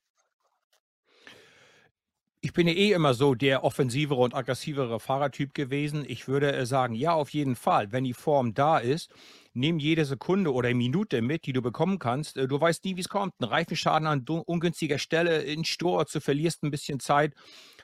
Ich 2.44 2.52
bin 2.52 2.66
ja 2.66 2.75
eh 2.75 2.90
immer 2.90 3.14
so 3.14 3.37
der 3.37 3.62
offensivere 3.62 4.18
und 4.20 4.34
aggressivere 4.34 4.99
Fahrertyp 4.99 5.54
gewesen. 5.54 6.04
Ich 6.08 6.26
würde 6.26 6.52
äh, 6.52 6.66
sagen, 6.66 6.96
ja, 6.96 7.12
auf 7.12 7.30
jeden 7.30 7.54
Fall. 7.54 7.92
Wenn 7.92 8.02
die 8.02 8.14
Form 8.14 8.52
da 8.52 8.78
ist, 8.78 9.12
nimm 9.54 9.78
jede 9.78 10.04
Sekunde 10.04 10.52
oder 10.52 10.75
Minute 10.75 11.22
mit, 11.22 11.46
die 11.46 11.52
du 11.52 11.62
bekommen 11.62 12.00
kannst. 12.00 12.37
Äh, 12.37 12.49
du 12.49 12.61
weißt 12.61 12.84
nie, 12.84 12.96
wie 12.96 13.00
es 13.00 13.08
kommt. 13.08 13.32
Ein 13.38 13.44
Reifenschaden 13.44 14.08
an 14.08 14.25
ungünstiger 14.26 14.99
Stelle, 14.99 15.42
in 15.42 15.64
Sturz, 15.64 16.11
du 16.11 16.20
verlierst 16.20 16.64
ein 16.64 16.72
bisschen 16.72 16.99
Zeit. 16.99 17.32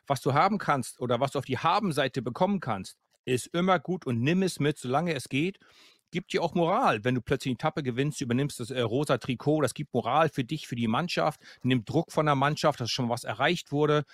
Was 0.09 0.23
du 0.23 0.35
haben 0.35 0.59
kannst 0.59 1.01
oder 1.01 1.21
was 1.21 1.31
du 1.31 1.39
auf 1.39 1.45
die 1.45 1.59
Habenseite 1.59 2.21
bekommen 2.21 2.59
kannst, 2.59 2.97
ist 3.27 3.47
immer 3.55 3.79
gut 3.79 4.07
und 4.07 4.23
nimm 4.23 4.43
es 4.43 4.59
mit, 4.59 4.77
solange 4.77 5.15
es 5.15 5.29
geht. 5.29 5.61
Gibt 6.11 6.33
dir 6.33 6.43
auch 6.43 6.55
Moral, 6.55 7.05
wenn 7.05 7.15
du 7.15 7.21
plötzlich 7.21 7.53
eine 7.53 7.59
Tappe 7.59 7.85
gewinnst, 7.85 8.21
übernimmst 8.21 8.59
das 8.59 8.73
äh, 8.73 8.81
rosa 8.81 9.19
Trikot, 9.19 9.61
das 9.61 9.75
gibt 9.75 9.95
Moral 9.95 10.31
für 10.31 10.43
dich, 10.43 10.67
für 10.67 10.75
die 10.75 10.89
Mannschaft, 10.89 11.41
nimmt 11.63 11.89
Druck 11.89 12.11
von 12.11 12.27
der 12.27 12.35
Mannschaft, 12.35 12.81
dass 12.81 12.91
schon 12.91 13.09
was 13.09 13.23
erreicht 13.23 13.71
wurde. 13.71 14.05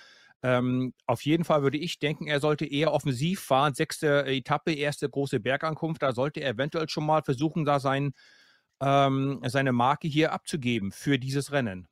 Ähm, 0.44 0.92
auf 1.06 1.22
jeden 1.22 1.44
Fall 1.44 1.62
würde 1.62 1.78
ich 1.78 1.98
denken, 1.98 2.26
er 2.26 2.38
sollte 2.38 2.66
eher 2.66 2.92
offensiv 2.92 3.40
fahren. 3.40 3.72
Sechste 3.74 4.26
Etappe, 4.26 4.74
erste 4.74 5.08
große 5.08 5.40
Bergankunft. 5.40 6.02
Da 6.02 6.12
sollte 6.12 6.40
er 6.40 6.50
eventuell 6.50 6.88
schon 6.90 7.06
mal 7.06 7.22
versuchen, 7.22 7.64
da 7.64 7.80
sein, 7.80 8.12
ähm, 8.80 9.40
seine 9.46 9.72
Marke 9.72 10.08
hier 10.08 10.32
abzugeben 10.32 10.92
für 10.92 11.18
dieses 11.18 11.52
Rennen. 11.52 11.88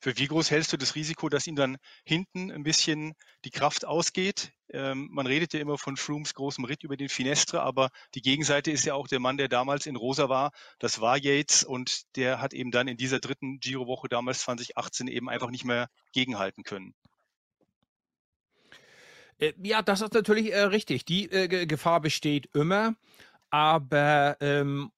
Für 0.00 0.16
wie 0.16 0.28
groß 0.28 0.50
hältst 0.50 0.72
du 0.72 0.78
das 0.78 0.94
Risiko, 0.94 1.28
dass 1.28 1.46
ihm 1.46 1.56
dann 1.56 1.76
hinten 2.04 2.50
ein 2.50 2.62
bisschen 2.62 3.12
die 3.44 3.50
Kraft 3.50 3.84
ausgeht? 3.84 4.52
Ähm, 4.72 5.08
man 5.10 5.26
redet 5.26 5.52
ja 5.52 5.60
immer 5.60 5.76
von 5.76 5.96
Frooms 5.96 6.32
großem 6.32 6.64
Ritt 6.64 6.84
über 6.84 6.96
den 6.96 7.10
Finestre, 7.10 7.60
aber 7.60 7.90
die 8.14 8.22
Gegenseite 8.22 8.70
ist 8.70 8.86
ja 8.86 8.94
auch 8.94 9.08
der 9.08 9.20
Mann, 9.20 9.36
der 9.36 9.48
damals 9.48 9.84
in 9.84 9.96
Rosa 9.96 10.30
war. 10.30 10.52
Das 10.78 11.02
war 11.02 11.18
Yates 11.18 11.64
und 11.64 12.16
der 12.16 12.40
hat 12.40 12.54
eben 12.54 12.70
dann 12.70 12.88
in 12.88 12.96
dieser 12.96 13.20
dritten 13.20 13.60
Giro-Woche 13.60 14.08
damals 14.08 14.40
2018 14.40 15.06
eben 15.06 15.28
einfach 15.28 15.50
nicht 15.50 15.66
mehr 15.66 15.88
gegenhalten 16.12 16.62
können. 16.62 16.94
Äh, 19.38 19.52
ja, 19.62 19.82
das 19.82 20.00
ist 20.00 20.14
natürlich 20.14 20.52
äh, 20.52 20.62
richtig. 20.62 21.04
Die 21.04 21.30
äh, 21.30 21.66
Gefahr 21.66 22.00
besteht 22.00 22.48
immer. 22.54 22.94
Aber 23.50 24.36
ähm, 24.40 24.92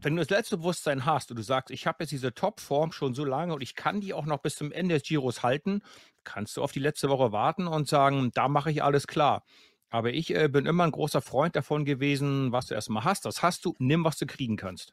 wenn 0.00 0.16
du 0.16 0.22
das 0.22 0.30
letzte 0.30 0.58
Bewusstsein 0.58 1.04
hast 1.04 1.30
und 1.30 1.36
du 1.36 1.42
sagst, 1.42 1.70
ich 1.70 1.86
habe 1.86 1.98
jetzt 2.00 2.10
diese 2.10 2.34
Topform 2.34 2.92
schon 2.92 3.14
so 3.14 3.24
lange 3.24 3.54
und 3.54 3.62
ich 3.62 3.74
kann 3.74 4.00
die 4.00 4.12
auch 4.12 4.26
noch 4.26 4.38
bis 4.38 4.56
zum 4.56 4.72
Ende 4.72 4.94
des 4.94 5.04
Giros 5.04 5.42
halten, 5.42 5.82
kannst 6.24 6.56
du 6.56 6.62
auf 6.62 6.72
die 6.72 6.80
letzte 6.80 7.08
Woche 7.08 7.32
warten 7.32 7.66
und 7.66 7.88
sagen, 7.88 8.30
da 8.34 8.48
mache 8.48 8.70
ich 8.70 8.82
alles 8.82 9.06
klar. 9.06 9.44
Aber 9.90 10.12
ich 10.12 10.34
äh, 10.34 10.48
bin 10.48 10.66
immer 10.66 10.84
ein 10.84 10.90
großer 10.90 11.20
Freund 11.20 11.54
davon 11.54 11.84
gewesen, 11.84 12.50
was 12.50 12.66
du 12.66 12.74
erstmal 12.74 13.04
hast, 13.04 13.24
das 13.24 13.42
hast 13.42 13.64
du, 13.64 13.74
nimm, 13.78 14.04
was 14.04 14.18
du 14.18 14.26
kriegen 14.26 14.56
kannst. 14.56 14.92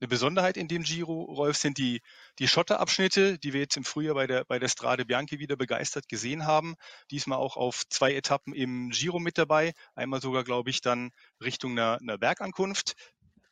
Eine 0.00 0.08
Besonderheit 0.08 0.56
in 0.56 0.66
dem 0.66 0.82
Giro, 0.82 1.24
Rolf, 1.24 1.58
sind 1.58 1.76
die, 1.76 2.00
die 2.38 2.48
Schotterabschnitte, 2.48 3.38
die 3.38 3.52
wir 3.52 3.60
jetzt 3.60 3.76
im 3.76 3.84
Frühjahr 3.84 4.14
bei 4.14 4.26
der, 4.26 4.46
bei 4.46 4.58
der 4.58 4.68
Strade 4.68 5.04
Bianchi 5.04 5.38
wieder 5.38 5.56
begeistert 5.56 6.08
gesehen 6.08 6.46
haben. 6.46 6.76
Diesmal 7.10 7.38
auch 7.38 7.58
auf 7.58 7.82
zwei 7.90 8.14
Etappen 8.14 8.54
im 8.54 8.88
Giro 8.90 9.18
mit 9.18 9.36
dabei. 9.36 9.74
Einmal 9.94 10.22
sogar, 10.22 10.42
glaube 10.42 10.70
ich, 10.70 10.80
dann 10.80 11.10
Richtung 11.42 11.72
einer, 11.72 11.98
einer 12.00 12.16
Bergankunft. 12.16 12.94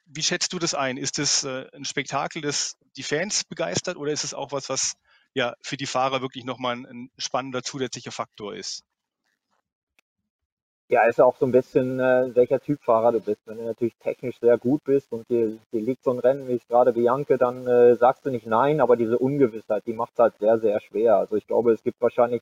Wie 0.07 0.23
schätzt 0.23 0.55
du 0.55 0.59
das 0.59 0.73
ein? 0.73 0.97
Ist 0.97 1.19
es 1.19 1.45
äh, 1.45 1.67
ein 1.75 1.85
Spektakel, 1.85 2.41
das 2.41 2.79
die 2.97 3.03
Fans 3.03 3.45
begeistert 3.45 3.99
oder 3.99 4.13
ist 4.13 4.25
es 4.25 4.33
auch 4.33 4.51
was, 4.51 4.71
was 4.71 4.95
ja 5.35 5.55
für 5.61 5.77
die 5.77 5.85
Fahrer 5.85 6.23
wirklich 6.23 6.45
nochmal 6.45 6.77
ein, 6.77 6.87
ein 6.87 7.11
spannender 7.19 7.63
zusätzlicher 7.63 8.13
Faktor 8.13 8.55
ist? 8.55 8.88
Ja, 10.91 11.03
ist 11.07 11.21
auch 11.21 11.37
so 11.37 11.45
ein 11.45 11.53
bisschen, 11.53 12.01
äh, 12.01 12.35
welcher 12.35 12.61
Typ 12.61 12.83
Fahrer 12.83 13.13
du 13.13 13.21
bist. 13.21 13.43
Wenn 13.47 13.59
du 13.59 13.65
natürlich 13.65 13.97
technisch 13.99 14.39
sehr 14.41 14.57
gut 14.57 14.83
bist 14.85 15.13
und 15.13 15.29
dir, 15.29 15.59
dir 15.73 15.81
liegt 15.83 16.03
so 16.03 16.11
ein 16.13 16.19
Rennen 16.19 16.49
wie 16.49 16.53
ich 16.55 16.67
gerade 16.67 16.95
Bianche, 16.95 17.37
dann 17.37 17.67
äh, 17.67 17.95
sagst 17.95 18.25
du 18.25 18.31
nicht 18.31 18.47
nein, 18.47 18.81
aber 18.81 18.97
diese 18.97 19.19
Ungewissheit, 19.19 19.85
die 19.87 19.93
macht 19.93 20.13
es 20.15 20.19
halt 20.19 20.39
sehr, 20.39 20.59
sehr 20.59 20.81
schwer. 20.81 21.17
Also 21.17 21.37
ich 21.37 21.47
glaube, 21.47 21.73
es 21.73 21.83
gibt 21.83 22.01
wahrscheinlich 22.01 22.41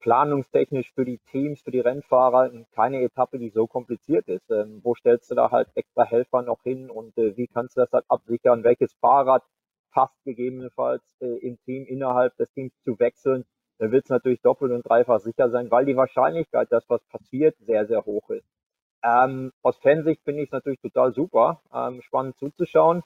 planungstechnisch 0.00 0.92
für 0.94 1.04
die 1.04 1.18
Teams, 1.30 1.62
für 1.62 1.70
die 1.70 1.80
Rennfahrer 1.80 2.50
keine 2.72 3.00
Etappe, 3.02 3.38
die 3.38 3.50
so 3.50 3.66
kompliziert 3.68 4.26
ist. 4.28 4.50
Ähm, 4.50 4.80
wo 4.82 4.94
stellst 4.96 5.30
du 5.30 5.36
da 5.36 5.50
halt 5.52 5.68
extra 5.76 6.04
Helfer 6.04 6.42
noch 6.42 6.62
hin 6.64 6.90
und 6.90 7.16
äh, 7.16 7.36
wie 7.36 7.46
kannst 7.46 7.76
du 7.76 7.80
das 7.82 7.92
halt 7.92 8.04
absichern? 8.08 8.64
Welches 8.64 8.92
Fahrrad 8.94 9.44
passt 9.92 10.16
gegebenenfalls 10.24 11.02
äh, 11.20 11.26
im 11.46 11.58
Team 11.64 11.86
innerhalb 11.86 12.36
des 12.38 12.50
Teams 12.52 12.72
zu 12.84 12.98
wechseln? 12.98 13.44
Dann 13.78 13.92
wird 13.92 14.04
es 14.04 14.10
natürlich 14.10 14.40
doppelt 14.40 14.72
und 14.72 14.82
dreifach 14.82 15.20
sicher 15.20 15.50
sein, 15.50 15.70
weil 15.70 15.84
die 15.84 15.96
Wahrscheinlichkeit, 15.96 16.70
dass 16.70 16.88
was 16.88 17.02
passiert, 17.04 17.56
sehr, 17.58 17.86
sehr 17.86 18.04
hoch 18.04 18.30
ist. 18.30 18.46
Ähm, 19.02 19.52
aus 19.62 19.76
Fansicht 19.78 20.22
finde 20.24 20.42
ich 20.42 20.48
es 20.48 20.52
natürlich 20.52 20.80
total 20.80 21.12
super, 21.12 21.60
ähm, 21.72 22.00
spannend 22.02 22.38
zuzuschauen. 22.38 23.02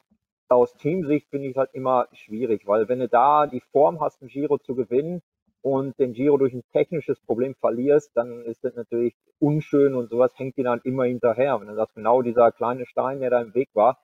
Aus 0.47 0.73
Teamsicht 0.75 1.27
finde 1.29 1.47
ich 1.47 1.51
es 1.51 1.57
halt 1.57 1.71
immer 1.73 2.07
schwierig, 2.13 2.65
weil 2.65 2.87
wenn 2.87 2.99
du 2.99 3.09
da 3.09 3.47
die 3.47 3.61
Form 3.71 3.99
hast, 3.99 4.21
ein 4.21 4.29
Giro 4.29 4.57
zu 4.57 4.75
gewinnen 4.75 5.21
und 5.61 5.99
den 5.99 6.13
Giro 6.13 6.37
durch 6.37 6.53
ein 6.53 6.63
technisches 6.71 7.19
Problem 7.19 7.53
verlierst, 7.55 8.11
dann 8.15 8.43
ist 8.45 8.63
das 8.63 8.75
natürlich 8.75 9.13
unschön 9.39 9.93
und 9.93 10.09
sowas 10.09 10.31
hängt 10.37 10.57
dir 10.57 10.63
dann 10.63 10.81
immer 10.83 11.03
hinterher. 11.03 11.59
Wenn 11.59 11.67
du 11.67 11.75
sagst, 11.75 11.95
genau 11.95 12.21
dieser 12.21 12.51
kleine 12.51 12.85
Stein, 12.85 13.19
der 13.19 13.29
da 13.29 13.41
im 13.41 13.53
Weg 13.53 13.69
war, 13.73 13.99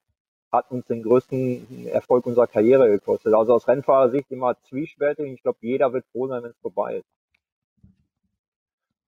hat 0.55 0.71
uns 0.71 0.85
den 0.87 1.03
größten 1.03 1.87
Erfolg 1.87 2.25
unserer 2.25 2.47
Karriere 2.47 2.89
gekostet. 2.89 3.33
Also 3.33 3.53
aus 3.53 3.67
Rennfahrersicht 3.67 4.31
immer 4.31 4.55
zwiespältig. 4.69 5.31
Ich 5.33 5.41
glaube, 5.41 5.59
jeder 5.61 5.93
wird 5.93 6.05
froh 6.11 6.27
sein, 6.27 6.43
wenn 6.43 6.51
es 6.51 6.59
vorbei 6.61 6.97
ist. 6.97 7.05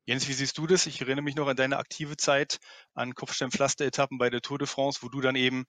Jens, 0.05 0.27
wie 0.29 0.33
siehst 0.33 0.57
du 0.57 0.67
das? 0.67 0.85
Ich 0.85 1.01
erinnere 1.01 1.23
mich 1.23 1.35
noch 1.35 1.47
an 1.47 1.57
deine 1.57 1.77
aktive 1.77 2.15
Zeit 2.15 2.59
an 2.93 3.13
Kopfsteinpflaster-Etappen 3.13 4.17
bei 4.17 4.29
der 4.29 4.41
Tour 4.41 4.57
de 4.57 4.67
France, 4.67 4.99
wo 5.01 5.09
du 5.09 5.19
dann 5.19 5.35
eben 5.35 5.65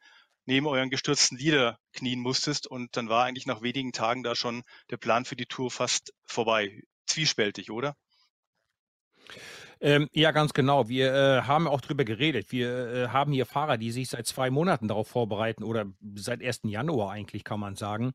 neben 0.46 0.66
euren 0.66 0.90
gestürzten 0.90 1.36
Lieder 1.36 1.78
knien 1.92 2.20
musstest 2.20 2.66
und 2.66 2.96
dann 2.96 3.08
war 3.08 3.24
eigentlich 3.24 3.46
nach 3.46 3.62
wenigen 3.62 3.92
Tagen 3.92 4.22
da 4.22 4.34
schon 4.34 4.62
der 4.90 4.96
Plan 4.96 5.24
für 5.24 5.34
die 5.34 5.46
Tour 5.46 5.70
fast 5.70 6.14
vorbei. 6.24 6.82
Zwiespältig, 7.06 7.70
oder? 7.70 7.96
Ähm, 9.80 10.08
ja, 10.12 10.32
ganz 10.32 10.52
genau. 10.54 10.88
Wir 10.88 11.14
äh, 11.14 11.42
haben 11.42 11.68
auch 11.68 11.80
drüber 11.80 12.04
geredet. 12.04 12.50
Wir 12.50 12.88
äh, 12.88 13.08
haben 13.08 13.32
hier 13.32 13.46
Fahrer, 13.46 13.78
die 13.78 13.92
sich 13.92 14.08
seit 14.08 14.26
zwei 14.26 14.50
Monaten 14.50 14.88
darauf 14.88 15.08
vorbereiten 15.08 15.62
oder 15.62 15.86
seit 16.16 16.42
1. 16.42 16.62
Januar 16.64 17.12
eigentlich, 17.12 17.44
kann 17.44 17.60
man 17.60 17.76
sagen. 17.76 18.12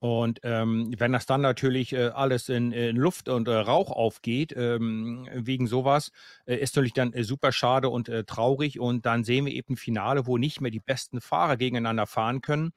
Und 0.00 0.38
ähm, 0.44 0.94
wenn 0.96 1.12
das 1.12 1.26
dann 1.26 1.40
natürlich 1.40 1.92
äh, 1.92 2.08
alles 2.08 2.48
in, 2.48 2.70
in, 2.70 2.96
Luft 2.96 3.28
und 3.28 3.48
äh, 3.48 3.54
Rauch 3.54 3.90
aufgeht, 3.90 4.54
ähm, 4.56 5.28
wegen 5.32 5.66
sowas, 5.66 6.12
äh, 6.46 6.54
ist 6.56 6.76
natürlich 6.76 6.92
dann 6.92 7.12
äh, 7.12 7.24
super 7.24 7.50
schade 7.50 7.88
und 7.88 8.08
äh, 8.08 8.22
traurig. 8.22 8.78
Und 8.78 9.06
dann 9.06 9.24
sehen 9.24 9.46
wir 9.46 9.52
eben 9.52 9.74
ein 9.74 9.76
Finale, 9.76 10.26
wo 10.26 10.38
nicht 10.38 10.60
mehr 10.60 10.70
die 10.70 10.78
besten 10.78 11.20
Fahrer 11.20 11.56
gegeneinander 11.56 12.06
fahren 12.06 12.42
können. 12.42 12.70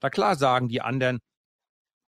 Da 0.00 0.08
klar 0.08 0.34
sagen 0.36 0.68
die 0.68 0.80
anderen, 0.80 1.20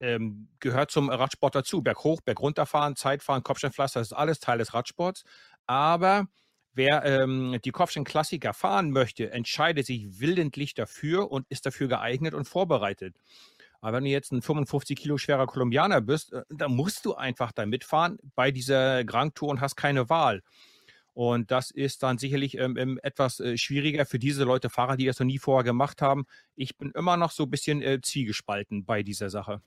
ähm, 0.00 0.48
gehört 0.60 0.90
zum 0.90 1.08
Radsport 1.08 1.54
dazu. 1.54 1.82
Berghoch, 1.82 2.20
Bergunterfahren, 2.20 2.96
Zeitfahren, 2.96 3.42
Kopfsteinpflaster, 3.42 4.00
das 4.00 4.08
ist 4.08 4.16
alles 4.16 4.40
Teil 4.40 4.58
des 4.58 4.74
Radsports. 4.74 5.22
Aber 5.68 6.26
wer 6.72 7.04
ähm, 7.04 7.58
die 7.62 7.70
Kopfstein-Klassiker 7.70 8.54
fahren 8.54 8.90
möchte, 8.90 9.30
entscheidet 9.30 9.86
sich 9.86 10.18
willentlich 10.18 10.74
dafür 10.74 11.30
und 11.30 11.46
ist 11.50 11.66
dafür 11.66 11.88
geeignet 11.88 12.34
und 12.34 12.46
vorbereitet. 12.48 13.14
Aber 13.80 13.98
wenn 13.98 14.04
du 14.04 14.10
jetzt 14.10 14.32
ein 14.32 14.42
55 14.42 14.98
Kilo 14.98 15.18
schwerer 15.18 15.46
Kolumbianer 15.46 16.00
bist, 16.00 16.32
äh, 16.32 16.42
dann 16.48 16.74
musst 16.74 17.04
du 17.04 17.14
einfach 17.14 17.52
da 17.52 17.66
mitfahren 17.66 18.18
bei 18.34 18.50
dieser 18.50 19.04
Grand 19.04 19.34
Tour 19.34 19.50
und 19.50 19.60
hast 19.60 19.76
keine 19.76 20.08
Wahl. 20.08 20.42
Und 21.12 21.50
das 21.50 21.70
ist 21.70 22.02
dann 22.02 22.16
sicherlich 22.16 22.56
ähm, 22.58 22.76
ähm, 22.78 22.98
etwas 23.02 23.40
äh, 23.40 23.58
schwieriger 23.58 24.06
für 24.06 24.18
diese 24.18 24.44
Leute, 24.44 24.70
Fahrer, 24.70 24.96
die 24.96 25.04
das 25.04 25.18
noch 25.18 25.26
nie 25.26 25.38
vorher 25.38 25.64
gemacht 25.64 26.00
haben. 26.00 26.24
Ich 26.54 26.78
bin 26.78 26.92
immer 26.92 27.16
noch 27.16 27.32
so 27.32 27.42
ein 27.42 27.50
bisschen 27.50 27.82
äh, 27.82 28.00
zwiegespalten 28.00 28.84
bei 28.84 29.02
dieser 29.02 29.28
Sache. 29.28 29.60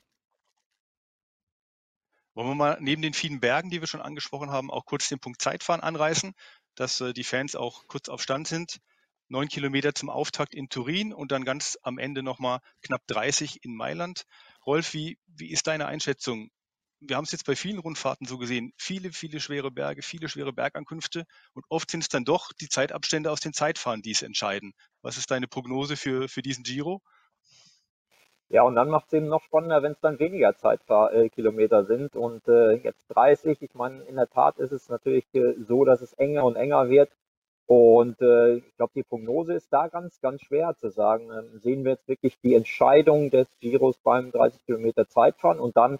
Wollen 2.33 2.47
wir 2.47 2.55
mal 2.55 2.77
neben 2.79 3.01
den 3.01 3.13
vielen 3.13 3.41
Bergen, 3.41 3.69
die 3.69 3.81
wir 3.81 3.87
schon 3.87 4.01
angesprochen 4.01 4.51
haben, 4.51 4.71
auch 4.71 4.85
kurz 4.85 5.09
den 5.09 5.19
Punkt 5.19 5.41
Zeitfahren 5.41 5.81
anreißen, 5.81 6.33
dass 6.75 7.01
äh, 7.01 7.13
die 7.13 7.25
Fans 7.25 7.55
auch 7.55 7.87
kurz 7.87 8.07
auf 8.07 8.21
Stand 8.21 8.47
sind. 8.47 8.77
Neun 9.27 9.49
Kilometer 9.49 9.93
zum 9.93 10.09
Auftakt 10.09 10.53
in 10.53 10.69
Turin 10.69 11.13
und 11.13 11.31
dann 11.31 11.45
ganz 11.45 11.77
am 11.83 11.97
Ende 11.97 12.23
nochmal 12.23 12.59
knapp 12.81 13.01
30 13.07 13.63
in 13.63 13.75
Mailand. 13.75 14.23
Rolf, 14.65 14.93
wie, 14.93 15.17
wie 15.27 15.51
ist 15.51 15.67
deine 15.67 15.87
Einschätzung? 15.87 16.49
Wir 16.99 17.17
haben 17.17 17.23
es 17.25 17.31
jetzt 17.31 17.45
bei 17.45 17.55
vielen 17.55 17.79
Rundfahrten 17.79 18.27
so 18.27 18.37
gesehen. 18.37 18.73
Viele, 18.77 19.11
viele 19.11 19.39
schwere 19.39 19.71
Berge, 19.71 20.01
viele 20.01 20.29
schwere 20.29 20.53
Bergankünfte 20.53 21.25
und 21.53 21.65
oft 21.69 21.89
sind 21.91 22.01
es 22.01 22.09
dann 22.09 22.25
doch 22.25 22.51
die 22.59 22.69
Zeitabstände 22.69 23.31
aus 23.31 23.39
den 23.39 23.53
Zeitfahren, 23.53 24.01
die 24.01 24.11
es 24.11 24.21
entscheiden. 24.21 24.73
Was 25.01 25.17
ist 25.17 25.31
deine 25.31 25.47
Prognose 25.47 25.97
für, 25.97 26.29
für 26.29 26.41
diesen 26.41 26.63
Giro? 26.63 27.01
Ja, 28.51 28.63
und 28.63 28.75
dann 28.75 28.89
macht 28.89 29.07
es 29.07 29.13
eben 29.13 29.29
noch 29.29 29.41
spannender, 29.41 29.81
wenn 29.81 29.93
es 29.93 30.01
dann 30.01 30.19
weniger 30.19 30.55
Zeitkilometer 30.57 31.85
sind 31.85 32.17
und 32.17 32.45
äh, 32.49 32.73
jetzt 32.73 33.07
30. 33.07 33.61
Ich 33.61 33.73
meine, 33.75 34.03
in 34.03 34.17
der 34.17 34.29
Tat 34.29 34.57
ist 34.59 34.73
es 34.73 34.89
natürlich 34.89 35.25
äh, 35.33 35.53
so, 35.61 35.85
dass 35.85 36.01
es 36.01 36.11
enger 36.13 36.43
und 36.43 36.57
enger 36.57 36.89
wird. 36.89 37.09
Und 37.65 38.21
äh, 38.21 38.55
ich 38.57 38.75
glaube, 38.75 38.91
die 38.93 39.03
Prognose 39.03 39.53
ist 39.53 39.71
da 39.71 39.87
ganz, 39.87 40.19
ganz 40.19 40.41
schwer 40.41 40.75
zu 40.75 40.89
sagen. 40.89 41.29
Ähm, 41.31 41.59
sehen 41.59 41.85
wir 41.85 41.91
jetzt 41.93 42.09
wirklich 42.09 42.37
die 42.41 42.55
Entscheidung 42.55 43.29
des 43.31 43.47
Giros 43.61 43.97
beim 43.99 44.31
30 44.31 44.65
Kilometer 44.65 45.07
Zeitfahren 45.07 45.59
und 45.59 45.77
dann 45.77 45.99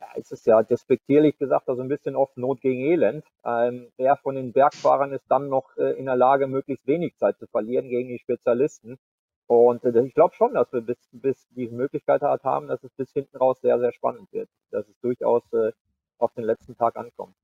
ja, 0.00 0.06
ist 0.16 0.32
es 0.32 0.46
ja 0.46 0.62
despektierlich 0.62 1.36
gesagt, 1.38 1.68
also 1.68 1.82
ein 1.82 1.88
bisschen 1.88 2.16
oft 2.16 2.38
Not 2.38 2.62
gegen 2.62 2.80
Elend. 2.80 3.24
Ähm, 3.44 3.92
wer 3.98 4.16
von 4.16 4.36
den 4.36 4.52
Bergfahrern 4.52 5.12
ist 5.12 5.26
dann 5.28 5.50
noch 5.50 5.76
äh, 5.76 5.92
in 5.98 6.06
der 6.06 6.16
Lage, 6.16 6.46
möglichst 6.46 6.86
wenig 6.86 7.16
Zeit 7.18 7.38
zu 7.38 7.46
verlieren 7.46 7.90
gegen 7.90 8.08
die 8.08 8.18
Spezialisten? 8.18 8.98
Und 9.46 9.84
äh, 9.84 10.04
ich 10.06 10.14
glaube 10.14 10.34
schon, 10.34 10.54
dass 10.54 10.72
wir 10.72 10.80
bis, 10.80 10.96
bis 11.12 11.46
die 11.50 11.68
Möglichkeit 11.68 12.22
haben, 12.22 12.68
dass 12.68 12.82
es 12.82 12.92
bis 12.94 13.12
hinten 13.12 13.36
raus 13.36 13.60
sehr, 13.60 13.78
sehr 13.78 13.92
spannend 13.92 14.32
wird. 14.32 14.48
Dass 14.70 14.88
es 14.88 14.98
durchaus 15.00 15.42
äh, 15.52 15.72
auf 16.18 16.32
den 16.34 16.44
letzten 16.44 16.76
Tag 16.76 16.96
ankommt. 16.96 17.36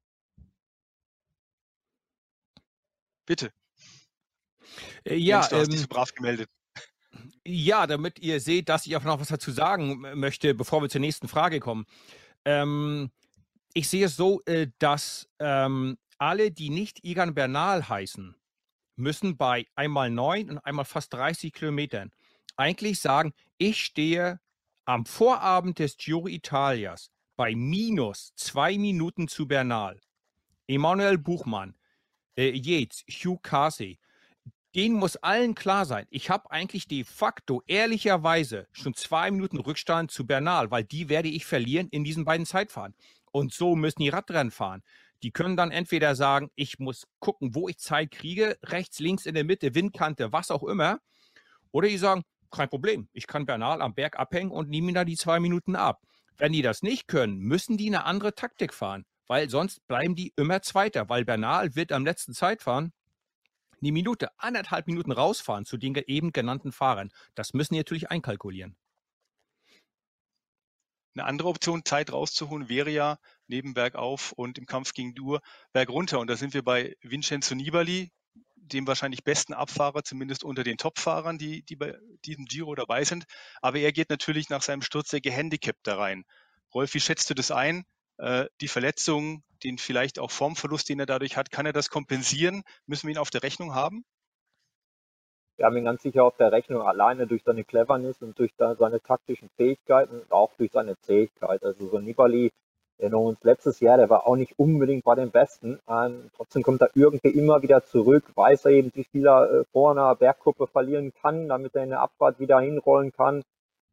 Bitte. 3.27 3.53
Äh, 5.05 5.17
ja, 5.17 5.41
Jens, 5.41 5.49
du 5.51 5.57
hast 5.57 5.67
ähm, 5.67 5.71
dich 5.73 5.81
so 5.83 5.89
brav 5.89 6.15
gemeldet. 6.15 6.49
ja, 7.47 7.87
damit 7.87 8.19
ihr 8.19 8.41
seht, 8.41 8.69
dass 8.69 8.87
ich 8.87 8.97
auch 8.97 9.05
noch 9.05 9.21
was 9.21 9.29
dazu 9.29 9.51
sagen 9.51 10.05
m- 10.05 10.19
möchte, 10.19 10.55
bevor 10.55 10.83
wir 10.83 10.89
zur 10.89 11.01
nächsten 11.01 11.29
Frage 11.29 11.61
kommen. 11.61 11.87
Ähm, 12.45 13.11
ich 13.75 13.89
sehe 13.89 14.07
es 14.07 14.17
so, 14.17 14.41
äh, 14.47 14.69
dass 14.79 15.29
ähm, 15.39 15.99
alle, 16.19 16.51
die 16.51 16.71
nicht 16.71 17.05
Egan 17.05 17.35
Bernal 17.35 17.89
heißen, 17.89 18.35
müssen 19.01 19.37
bei 19.37 19.67
einmal 19.75 20.11
neun 20.11 20.51
und 20.51 20.59
einmal 20.59 20.85
fast 20.85 21.13
30 21.15 21.53
Kilometern 21.53 22.13
eigentlich 22.57 23.01
sagen, 23.01 23.33
ich 23.59 23.83
stehe 23.83 24.39
am 24.85 25.07
Vorabend 25.07 25.79
des 25.79 25.97
Giro 25.97 26.29
Italias 26.29 27.11
bei 27.37 27.55
minus 27.55 28.33
zwei 28.37 28.77
Minuten 28.77 29.29
zu 29.29 29.49
Bernal. 29.49 30.01
Emanuel 30.67 31.19
Buchmann, 31.19 31.75
äh, 32.37 32.51
Yates, 32.51 33.05
Hugh 33.09 33.41
Carthy, 33.43 33.99
denen 34.75 34.97
muss 34.97 35.17
allen 35.17 35.55
klar 35.55 35.85
sein, 35.85 36.07
ich 36.11 36.31
habe 36.31 36.51
eigentlich 36.51 36.87
de 36.87 37.05
facto 37.05 37.63
ehrlicherweise 37.67 38.69
schon 38.73 38.95
zwei 38.95 39.31
Minuten 39.31 39.59
Rückstand 39.59 40.11
zu 40.11 40.27
Bernal, 40.27 40.71
weil 40.71 40.85
die 40.85 41.09
werde 41.09 41.29
ich 41.29 41.47
verlieren 41.47 41.89
in 41.89 42.05
diesen 42.05 42.25
beiden 42.25 42.47
Zeitfahren. 42.47 42.95
Und 43.33 43.53
so 43.53 43.77
müssen 43.77 44.03
die 44.03 44.09
Radrennen 44.09 44.51
fahren. 44.51 44.83
Die 45.23 45.33
können 45.33 45.57
dann 45.57 45.71
entweder 45.71 46.15
sagen, 46.15 46.51
ich 46.55 46.79
muss 46.79 47.07
gucken, 47.19 47.55
wo 47.55 47.69
ich 47.69 47.79
Zeit 47.79 48.11
kriege, 48.11 48.57
rechts, 48.65 48.99
links, 49.01 49.27
in 49.27 49.35
der 49.35 49.45
Mitte, 49.45 49.75
Windkante, 49.75 50.33
was 50.33 50.51
auch 50.51 50.63
immer. 50.63 51.01
Oder 51.73 51.89
die 51.89 51.99
sagen, 51.99 52.23
kein 52.51 52.69
Problem, 52.69 53.09
ich 53.13 53.27
kann 53.27 53.47
Bernal 53.47 53.83
am 53.83 53.95
Berg 53.95 54.19
abhängen 54.19 54.51
und 54.51 54.69
nehme 54.69 54.89
ihm 54.89 54.95
da 54.95 55.05
die 55.05 55.17
zwei 55.17 55.41
Minuten 55.41 55.77
ab. 55.77 56.03
Wenn 56.37 56.53
die 56.53 56.63
das 56.63 56.83
nicht 56.83 57.07
können, 57.07 57.39
müssen 57.39 57.77
die 57.77 57.89
eine 57.89 58.05
andere 58.05 58.35
Taktik 58.35 58.73
fahren, 58.73 59.05
weil 59.27 59.51
sonst 59.51 59.87
bleiben 59.87 60.15
die 60.15 60.33
immer 60.37 60.63
Zweiter, 60.63 61.09
weil 61.09 61.25
Bernal 61.25 61.77
wird 61.77 61.93
am 61.93 62.05
letzten 62.05 62.33
Zeitfahren 62.33 62.93
eine 63.81 63.93
Minute, 63.93 64.31
anderthalb 64.39 64.87
Minuten 64.87 65.13
rausfahren 65.13 65.65
zu 65.65 65.77
den 65.77 65.95
eben 65.95 66.33
genannten 66.33 66.73
Fahrern. 66.73 67.11
Das 67.35 67.55
müssen 67.55 67.75
die 67.75 67.81
natürlich 67.81 68.11
einkalkulieren. 68.11 68.77
Eine 71.15 71.25
andere 71.25 71.49
Option, 71.49 71.85
Zeit 71.85 72.13
rauszuholen, 72.13 72.69
wäre 72.69 72.91
ja 72.91 73.19
neben 73.51 73.75
bergauf 73.75 74.33
und 74.33 74.57
im 74.57 74.65
Kampf 74.65 74.95
gegen 74.95 75.15
Dur 75.15 75.41
bergunter. 75.73 76.19
Und 76.21 76.31
da 76.31 76.37
sind 76.37 76.55
wir 76.55 76.63
bei 76.63 76.97
Vincenzo 77.03 77.55
Nibali, 77.55 78.11
dem 78.57 78.87
wahrscheinlich 78.87 79.25
besten 79.25 79.53
Abfahrer, 79.53 80.03
zumindest 80.05 80.45
unter 80.45 80.65
den 80.65 80.79
Top-Fahrern, 80.79 81.37
die, 81.37 81.63
die 81.63 81.77
bei 81.77 81.99
diesem 82.25 82.47
Giro 82.47 82.75
dabei 82.75 83.05
sind. 83.05 83.25
Aber 83.61 83.79
er 83.79 83.93
geht 83.93 84.09
natürlich 84.09 84.49
nach 84.49 84.63
seinem 84.63 84.83
Sturz 84.83 85.11
sehr 85.11 85.21
gehandicapt 85.21 85.81
da 85.83 85.97
rein. 85.97 86.25
Rolf, 86.73 86.95
wie 86.95 87.01
schätzt 87.01 87.29
du 87.29 87.35
das 87.35 87.51
ein? 87.51 87.85
Äh, 88.19 88.47
die 88.61 88.69
Verletzung, 88.69 89.43
den 89.65 89.79
vielleicht 89.79 90.19
auch 90.19 90.31
Formverlust, 90.31 90.89
den 90.89 91.01
er 91.01 91.07
dadurch 91.07 91.37
hat, 91.37 91.51
kann 91.51 91.67
er 91.67 91.73
das 91.73 91.91
kompensieren? 91.91 92.63
Müssen 92.87 93.09
wir 93.09 93.15
ihn 93.15 93.19
auf 93.19 93.31
der 93.31 93.43
Rechnung 93.43 93.75
haben? 93.75 94.05
Wir 95.57 95.67
haben 95.67 95.77
ihn 95.77 95.85
ganz 95.85 96.03
sicher 96.03 96.25
auf 96.25 96.37
der 96.39 96.53
Rechnung 96.53 96.81
alleine 96.83 97.27
durch 97.27 97.43
seine 97.45 97.65
Cleverness 97.65 98.23
und 98.23 98.39
durch 98.39 98.51
seine 98.57 99.01
taktischen 99.03 99.51
Fähigkeiten 99.57 100.21
und 100.21 100.33
auch 100.33 100.55
durch 100.57 100.73
seine 100.73 100.99
Zähigkeit. 101.01 101.63
Also 101.63 101.87
so 101.89 101.99
Nibali, 101.99 102.51
erinnern 103.01 103.27
uns 103.27 103.43
letztes 103.43 103.81
Jahr, 103.81 103.97
der 103.97 104.11
war 104.11 104.27
auch 104.27 104.37
nicht 104.37 104.59
unbedingt 104.59 105.05
bei 105.05 105.15
den 105.15 105.31
Besten. 105.31 105.79
Ähm, 105.89 106.31
trotzdem 106.37 106.63
kommt 106.63 106.81
er 106.83 106.91
irgendwie 106.95 107.31
immer 107.31 107.63
wieder 107.63 107.85
zurück, 107.85 108.25
weiß 108.35 108.67
er 108.67 108.73
eben, 108.73 108.91
wie 108.95 109.05
viel 109.05 109.27
er 109.27 109.51
äh, 109.51 109.65
vor 109.73 109.93
einer 109.93 110.15
Bergkuppe 110.15 110.67
verlieren 110.67 111.13
kann, 111.15 111.49
damit 111.49 111.75
er 111.75 111.85
in 111.85 111.91
der 111.91 112.01
Abfahrt 112.01 112.39
wieder 112.39 112.61
hinrollen 112.61 113.13
kann 113.13 113.43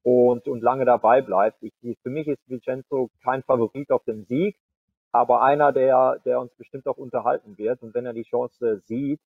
und, 0.03 0.47
und 0.47 0.62
lange 0.62 0.86
dabei 0.86 1.21
bleibt. 1.21 1.62
Ich, 1.63 1.73
für 2.01 2.10
mich 2.10 2.27
ist 2.27 2.39
Vincenzo 2.47 3.10
kein 3.23 3.43
Favorit 3.43 3.91
auf 3.91 4.03
den 4.03 4.25
Sieg, 4.25 4.55
aber 5.12 5.41
einer, 5.41 5.71
der, 5.71 6.19
der 6.25 6.39
uns 6.39 6.53
bestimmt 6.55 6.88
auch 6.88 6.97
unterhalten 6.97 7.58
wird. 7.58 7.82
Und 7.84 7.93
wenn 7.93 8.05
er 8.05 8.13
die 8.13 8.23
Chance 8.23 8.82
sieht, 8.86 9.19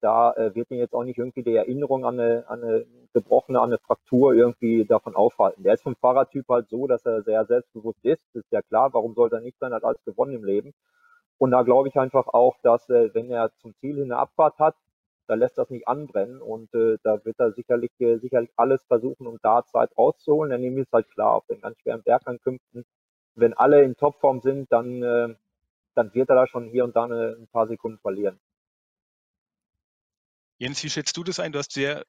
da 0.00 0.32
äh, 0.34 0.54
wird 0.54 0.70
ihn 0.70 0.78
jetzt 0.78 0.94
auch 0.94 1.04
nicht 1.04 1.18
irgendwie 1.18 1.42
die 1.42 1.54
Erinnerung 1.54 2.04
an 2.04 2.18
eine, 2.18 2.48
an 2.48 2.62
eine 2.62 2.86
gebrochene, 3.12 3.60
an 3.60 3.70
eine 3.70 3.78
Fraktur 3.78 4.34
irgendwie 4.34 4.84
davon 4.84 5.16
aufhalten. 5.16 5.62
Der 5.62 5.74
ist 5.74 5.82
vom 5.82 5.96
Fahrertyp 5.96 6.48
halt 6.48 6.68
so, 6.68 6.86
dass 6.86 7.04
er 7.06 7.22
sehr 7.22 7.44
selbstbewusst 7.46 8.04
ist. 8.04 8.22
Das 8.34 8.44
ist 8.44 8.52
ja 8.52 8.62
klar, 8.62 8.92
warum 8.94 9.14
sollte 9.14 9.36
er 9.36 9.42
nicht 9.42 9.58
sein, 9.58 9.72
hat 9.72 9.84
alles 9.84 10.02
gewonnen 10.04 10.34
im 10.34 10.44
Leben. 10.44 10.72
Und 11.38 11.52
da 11.52 11.62
glaube 11.62 11.88
ich 11.88 11.96
einfach 11.98 12.28
auch, 12.28 12.56
dass 12.62 12.88
äh, 12.90 13.14
wenn 13.14 13.30
er 13.30 13.52
zum 13.58 13.74
Ziel 13.76 13.96
hin 13.96 14.12
eine 14.12 14.18
Abfahrt 14.18 14.58
hat, 14.58 14.76
da 15.26 15.34
lässt 15.34 15.58
das 15.58 15.70
nicht 15.70 15.86
anbrennen 15.88 16.40
und 16.40 16.72
äh, 16.74 16.96
da 17.02 17.24
wird 17.24 17.38
er 17.38 17.52
sicherlich 17.52 17.90
äh, 18.00 18.18
sicherlich 18.18 18.50
alles 18.56 18.82
versuchen, 18.84 19.26
um 19.26 19.38
da 19.42 19.64
Zeit 19.66 19.90
rauszuholen. 19.98 20.50
Denn 20.50 20.62
ihm 20.64 20.78
ist 20.78 20.92
halt 20.92 21.10
klar, 21.10 21.34
auf 21.34 21.46
den 21.46 21.60
ganz 21.60 21.78
schweren 21.80 22.02
Bergankünften, 22.02 22.84
wenn 23.34 23.54
alle 23.54 23.82
in 23.82 23.96
Topform 23.96 24.40
sind, 24.40 24.72
dann 24.72 25.02
äh, 25.02 25.34
dann 25.98 26.14
wird 26.14 26.30
er 26.30 26.36
da 26.36 26.46
schon 26.46 26.68
hier 26.68 26.84
und 26.84 26.94
da 26.96 27.04
eine, 27.04 27.36
ein 27.38 27.48
paar 27.48 27.66
Sekunden 27.66 27.98
verlieren. 27.98 28.38
Jens, 30.58 30.82
wie 30.82 30.90
schätzt 30.90 31.16
du 31.16 31.24
das 31.24 31.40
ein? 31.40 31.52
Du 31.52 31.58
hast 31.58 31.72
sehr 31.72 32.04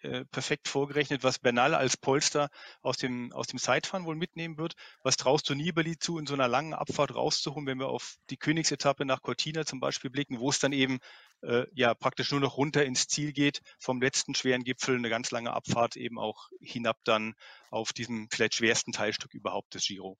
äh, 0.00 0.24
perfekt 0.26 0.68
vorgerechnet, 0.68 1.22
was 1.22 1.38
Bernal 1.38 1.74
als 1.74 1.96
Polster 1.96 2.50
aus 2.82 2.96
dem, 2.98 3.32
aus 3.32 3.46
dem 3.46 3.58
Zeitfahren 3.58 4.04
wohl 4.04 4.16
mitnehmen 4.16 4.58
wird. 4.58 4.74
Was 5.02 5.16
traust 5.16 5.48
du 5.48 5.54
Nibali 5.54 5.98
zu, 5.98 6.18
in 6.18 6.26
so 6.26 6.34
einer 6.34 6.48
langen 6.48 6.74
Abfahrt 6.74 7.14
rauszuholen, 7.14 7.66
wenn 7.66 7.78
wir 7.78 7.88
auf 7.88 8.16
die 8.30 8.36
Königsetappe 8.36 9.04
nach 9.06 9.22
Cortina 9.22 9.64
zum 9.64 9.80
Beispiel 9.80 10.10
blicken, 10.10 10.40
wo 10.40 10.50
es 10.50 10.58
dann 10.58 10.72
eben 10.72 10.98
äh, 11.42 11.66
ja 11.72 11.94
praktisch 11.94 12.32
nur 12.32 12.40
noch 12.40 12.56
runter 12.56 12.84
ins 12.84 13.06
Ziel 13.06 13.32
geht, 13.32 13.60
vom 13.78 14.02
letzten 14.02 14.34
schweren 14.34 14.64
Gipfel 14.64 14.96
eine 14.96 15.08
ganz 15.08 15.30
lange 15.30 15.52
Abfahrt 15.52 15.96
eben 15.96 16.18
auch 16.18 16.48
hinab 16.60 16.98
dann 17.04 17.34
auf 17.70 17.92
diesem 17.92 18.28
vielleicht 18.30 18.54
schwersten 18.54 18.92
Teilstück 18.92 19.32
überhaupt 19.34 19.74
des 19.74 19.86
Giro. 19.86 20.18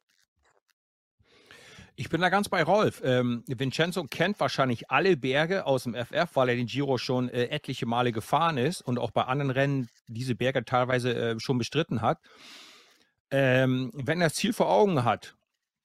Ich 1.97 2.09
bin 2.09 2.21
da 2.21 2.29
ganz 2.29 2.49
bei 2.49 2.65
Rolf. 2.65 3.03
Ähm, 3.05 3.45
Vincenzo 3.47 4.03
kennt 4.11 4.41
wahrscheinlich 4.41 4.91
alle 4.91 5.17
Berge 5.17 5.65
aus 5.65 5.85
dem 5.85 5.95
FF, 5.95 6.35
weil 6.35 6.49
er 6.49 6.57
den 6.57 6.67
Giro 6.67 6.99
schon 6.99 7.29
äh, 7.29 7.45
etliche 7.47 7.87
Male 7.87 8.11
gefahren 8.11 8.59
ist 8.59 8.81
und 8.83 8.99
auch 8.99 9.13
bei 9.13 9.25
anderen 9.25 9.51
Rennen 9.51 9.89
diese 10.09 10.35
Berge 10.35 10.65
teilweise 10.65 11.15
äh, 11.15 11.39
schon 11.39 11.57
bestritten 11.57 12.03
hat. 12.03 12.19
Ähm, 13.31 13.93
wenn 13.95 14.21
er 14.21 14.27
das 14.27 14.35
Ziel 14.35 14.53
vor 14.53 14.69
Augen 14.71 15.05
hat, 15.05 15.37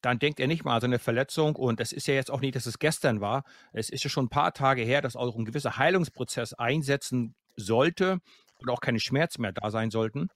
dann 0.02 0.18
denkt 0.18 0.40
er 0.40 0.48
nicht 0.48 0.64
mal 0.64 0.76
an 0.76 0.82
seine 0.82 0.98
Verletzung 0.98 1.56
und 1.56 1.80
es 1.80 1.92
ist 1.92 2.08
ja 2.08 2.16
jetzt 2.16 2.32
auch 2.32 2.42
nicht, 2.42 2.56
dass 2.56 2.66
es 2.66 2.80
gestern 2.80 3.22
war. 3.22 3.44
Es 3.72 3.92
ist 3.92 4.04
ja 4.04 4.10
schon 4.10 4.26
ein 4.26 4.30
paar 4.30 4.54
Tage 4.54 4.82
her, 4.82 5.02
dass 5.02 5.16
auch 5.16 5.36
ein 5.36 5.46
gewisser 5.46 5.78
Heilungsprozess 5.78 6.54
einsetzen 6.54 7.36
sollte 7.56 8.20
und 8.58 8.70
auch 8.70 8.82
keine 8.82 9.00
Schmerzen 9.00 9.44
mehr 9.44 9.52
da 9.52 9.70
sein 9.70 9.92
sollten. 9.92 10.30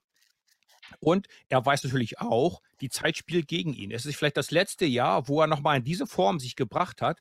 Und 0.99 1.27
er 1.49 1.65
weiß 1.65 1.83
natürlich 1.83 2.19
auch, 2.19 2.61
die 2.81 2.89
Zeit 2.89 3.17
spielt 3.17 3.47
gegen 3.47 3.73
ihn. 3.73 3.91
Es 3.91 4.05
ist 4.05 4.15
vielleicht 4.15 4.37
das 4.37 4.51
letzte 4.51 4.85
Jahr, 4.85 5.27
wo 5.27 5.41
er 5.41 5.47
nochmal 5.47 5.77
in 5.77 5.83
diese 5.83 6.07
Form 6.07 6.39
sich 6.39 6.55
gebracht 6.55 7.01
hat. 7.01 7.19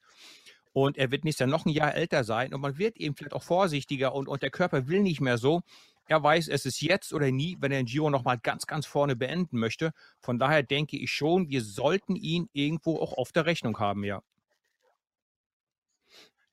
Und 0.72 0.96
er 0.96 1.10
wird 1.10 1.24
nächstes 1.24 1.40
Jahr 1.40 1.50
noch 1.50 1.66
ein 1.66 1.70
Jahr 1.70 1.94
älter 1.94 2.24
sein 2.24 2.54
und 2.54 2.60
man 2.62 2.78
wird 2.78 2.96
eben 2.96 3.14
vielleicht 3.14 3.34
auch 3.34 3.42
vorsichtiger 3.42 4.14
und, 4.14 4.26
und 4.26 4.42
der 4.42 4.50
Körper 4.50 4.88
will 4.88 5.02
nicht 5.02 5.20
mehr 5.20 5.36
so. 5.36 5.60
Er 6.06 6.22
weiß, 6.22 6.48
es 6.48 6.66
ist 6.66 6.80
jetzt 6.80 7.12
oder 7.12 7.30
nie, 7.30 7.56
wenn 7.60 7.72
er 7.72 7.80
den 7.80 7.86
Giro 7.86 8.10
nochmal 8.10 8.38
ganz, 8.38 8.66
ganz 8.66 8.86
vorne 8.86 9.14
beenden 9.14 9.58
möchte. 9.58 9.92
Von 10.20 10.38
daher 10.38 10.62
denke 10.62 10.96
ich 10.96 11.12
schon, 11.12 11.48
wir 11.48 11.62
sollten 11.62 12.16
ihn 12.16 12.48
irgendwo 12.52 12.98
auch 12.98 13.12
auf 13.12 13.32
der 13.32 13.46
Rechnung 13.46 13.78
haben, 13.78 14.02
ja. 14.02 14.22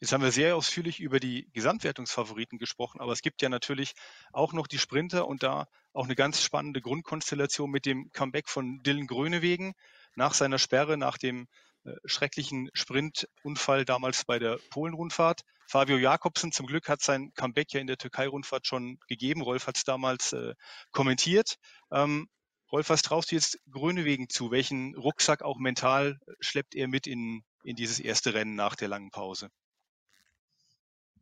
Jetzt 0.02 0.14
haben 0.14 0.24
wir 0.24 0.32
sehr 0.32 0.56
ausführlich 0.56 1.02
über 1.02 1.20
die 1.20 1.50
Gesamtwertungsfavoriten 1.52 2.58
gesprochen, 2.58 3.02
aber 3.02 3.12
es 3.12 3.22
gibt 3.22 3.42
ja 3.42 3.50
natürlich 3.50 3.94
auch 4.32 4.54
noch 4.54 4.68
die 4.68 4.80
Sprinter 4.80 5.28
und 5.28 5.44
da 5.44 5.68
auch 5.92 6.06
eine 6.06 6.16
ganz 6.16 6.42
spannende 6.42 6.80
Grundkonstellation 6.80 7.70
mit 7.70 7.86
dem 7.86 8.10
Comeback 8.14 8.48
von 8.48 8.82
Dylan 8.84 9.08
Grönewegen 9.08 9.74
nach 10.16 10.34
seiner 10.34 10.58
Sperre, 10.58 10.96
nach 10.96 11.18
dem 11.18 11.48
äh, 11.84 11.92
schrecklichen 12.06 12.70
Sprintunfall 12.74 13.84
damals 13.84 14.24
bei 14.24 14.40
der 14.40 14.58
Polen-Rundfahrt. 14.70 15.42
Fabio 15.68 15.98
Jakobsen 15.98 16.54
zum 16.54 16.66
Glück 16.66 16.88
hat 16.88 17.02
sein 17.02 17.34
Comeback 17.36 17.74
ja 17.74 17.82
in 17.82 17.88
der 17.88 17.98
Türkei-Rundfahrt 17.98 18.68
schon 18.68 19.00
gegeben. 19.10 19.42
Rolf 19.42 19.68
hat 19.68 19.76
es 19.76 19.84
damals 19.84 20.32
äh, 20.32 20.56
kommentiert. 20.92 21.58
Ähm, 21.92 22.30
Rolf, 22.72 22.90
was 22.90 23.02
traust 23.02 23.32
du 23.32 23.36
jetzt 23.36 23.60
Grönewegen 23.70 24.30
zu? 24.30 24.50
Welchen 24.50 24.96
Rucksack 24.96 25.42
auch 25.42 25.58
mental 25.58 26.20
schleppt 26.40 26.74
er 26.74 26.88
mit 26.88 27.06
in, 27.06 27.44
in 27.64 27.76
dieses 27.76 28.00
erste 28.00 28.34
Rennen 28.34 28.56
nach 28.56 28.76
der 28.76 28.88
langen 28.88 29.12
Pause? 29.12 29.50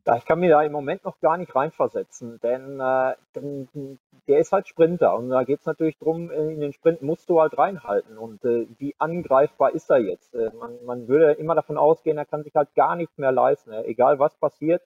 Ja, 0.08 0.16
ich 0.16 0.24
kann 0.24 0.40
mir 0.40 0.48
da 0.48 0.62
im 0.62 0.72
Moment 0.72 1.04
noch 1.04 1.20
gar 1.20 1.36
nicht 1.36 1.54
reinversetzen, 1.54 2.40
denn, 2.40 2.80
äh, 2.80 3.14
denn 3.34 3.98
der 4.26 4.38
ist 4.38 4.52
halt 4.52 4.66
Sprinter 4.66 5.14
und 5.14 5.28
da 5.28 5.44
geht 5.44 5.60
es 5.60 5.66
natürlich 5.66 5.98
drum, 5.98 6.30
in 6.30 6.60
den 6.60 6.72
Sprint 6.72 7.02
musst 7.02 7.28
du 7.28 7.42
halt 7.42 7.58
reinhalten 7.58 8.16
und 8.16 8.42
äh, 8.42 8.66
wie 8.78 8.94
angreifbar 8.98 9.74
ist 9.74 9.90
er 9.90 9.98
jetzt? 9.98 10.34
Äh, 10.34 10.50
man, 10.58 10.82
man 10.86 11.08
würde 11.08 11.32
immer 11.32 11.54
davon 11.54 11.76
ausgehen, 11.76 12.16
er 12.16 12.24
kann 12.24 12.42
sich 12.42 12.54
halt 12.54 12.74
gar 12.74 12.96
nichts 12.96 13.18
mehr 13.18 13.32
leisten, 13.32 13.70
äh, 13.70 13.82
egal 13.84 14.18
was 14.18 14.34
passiert. 14.38 14.82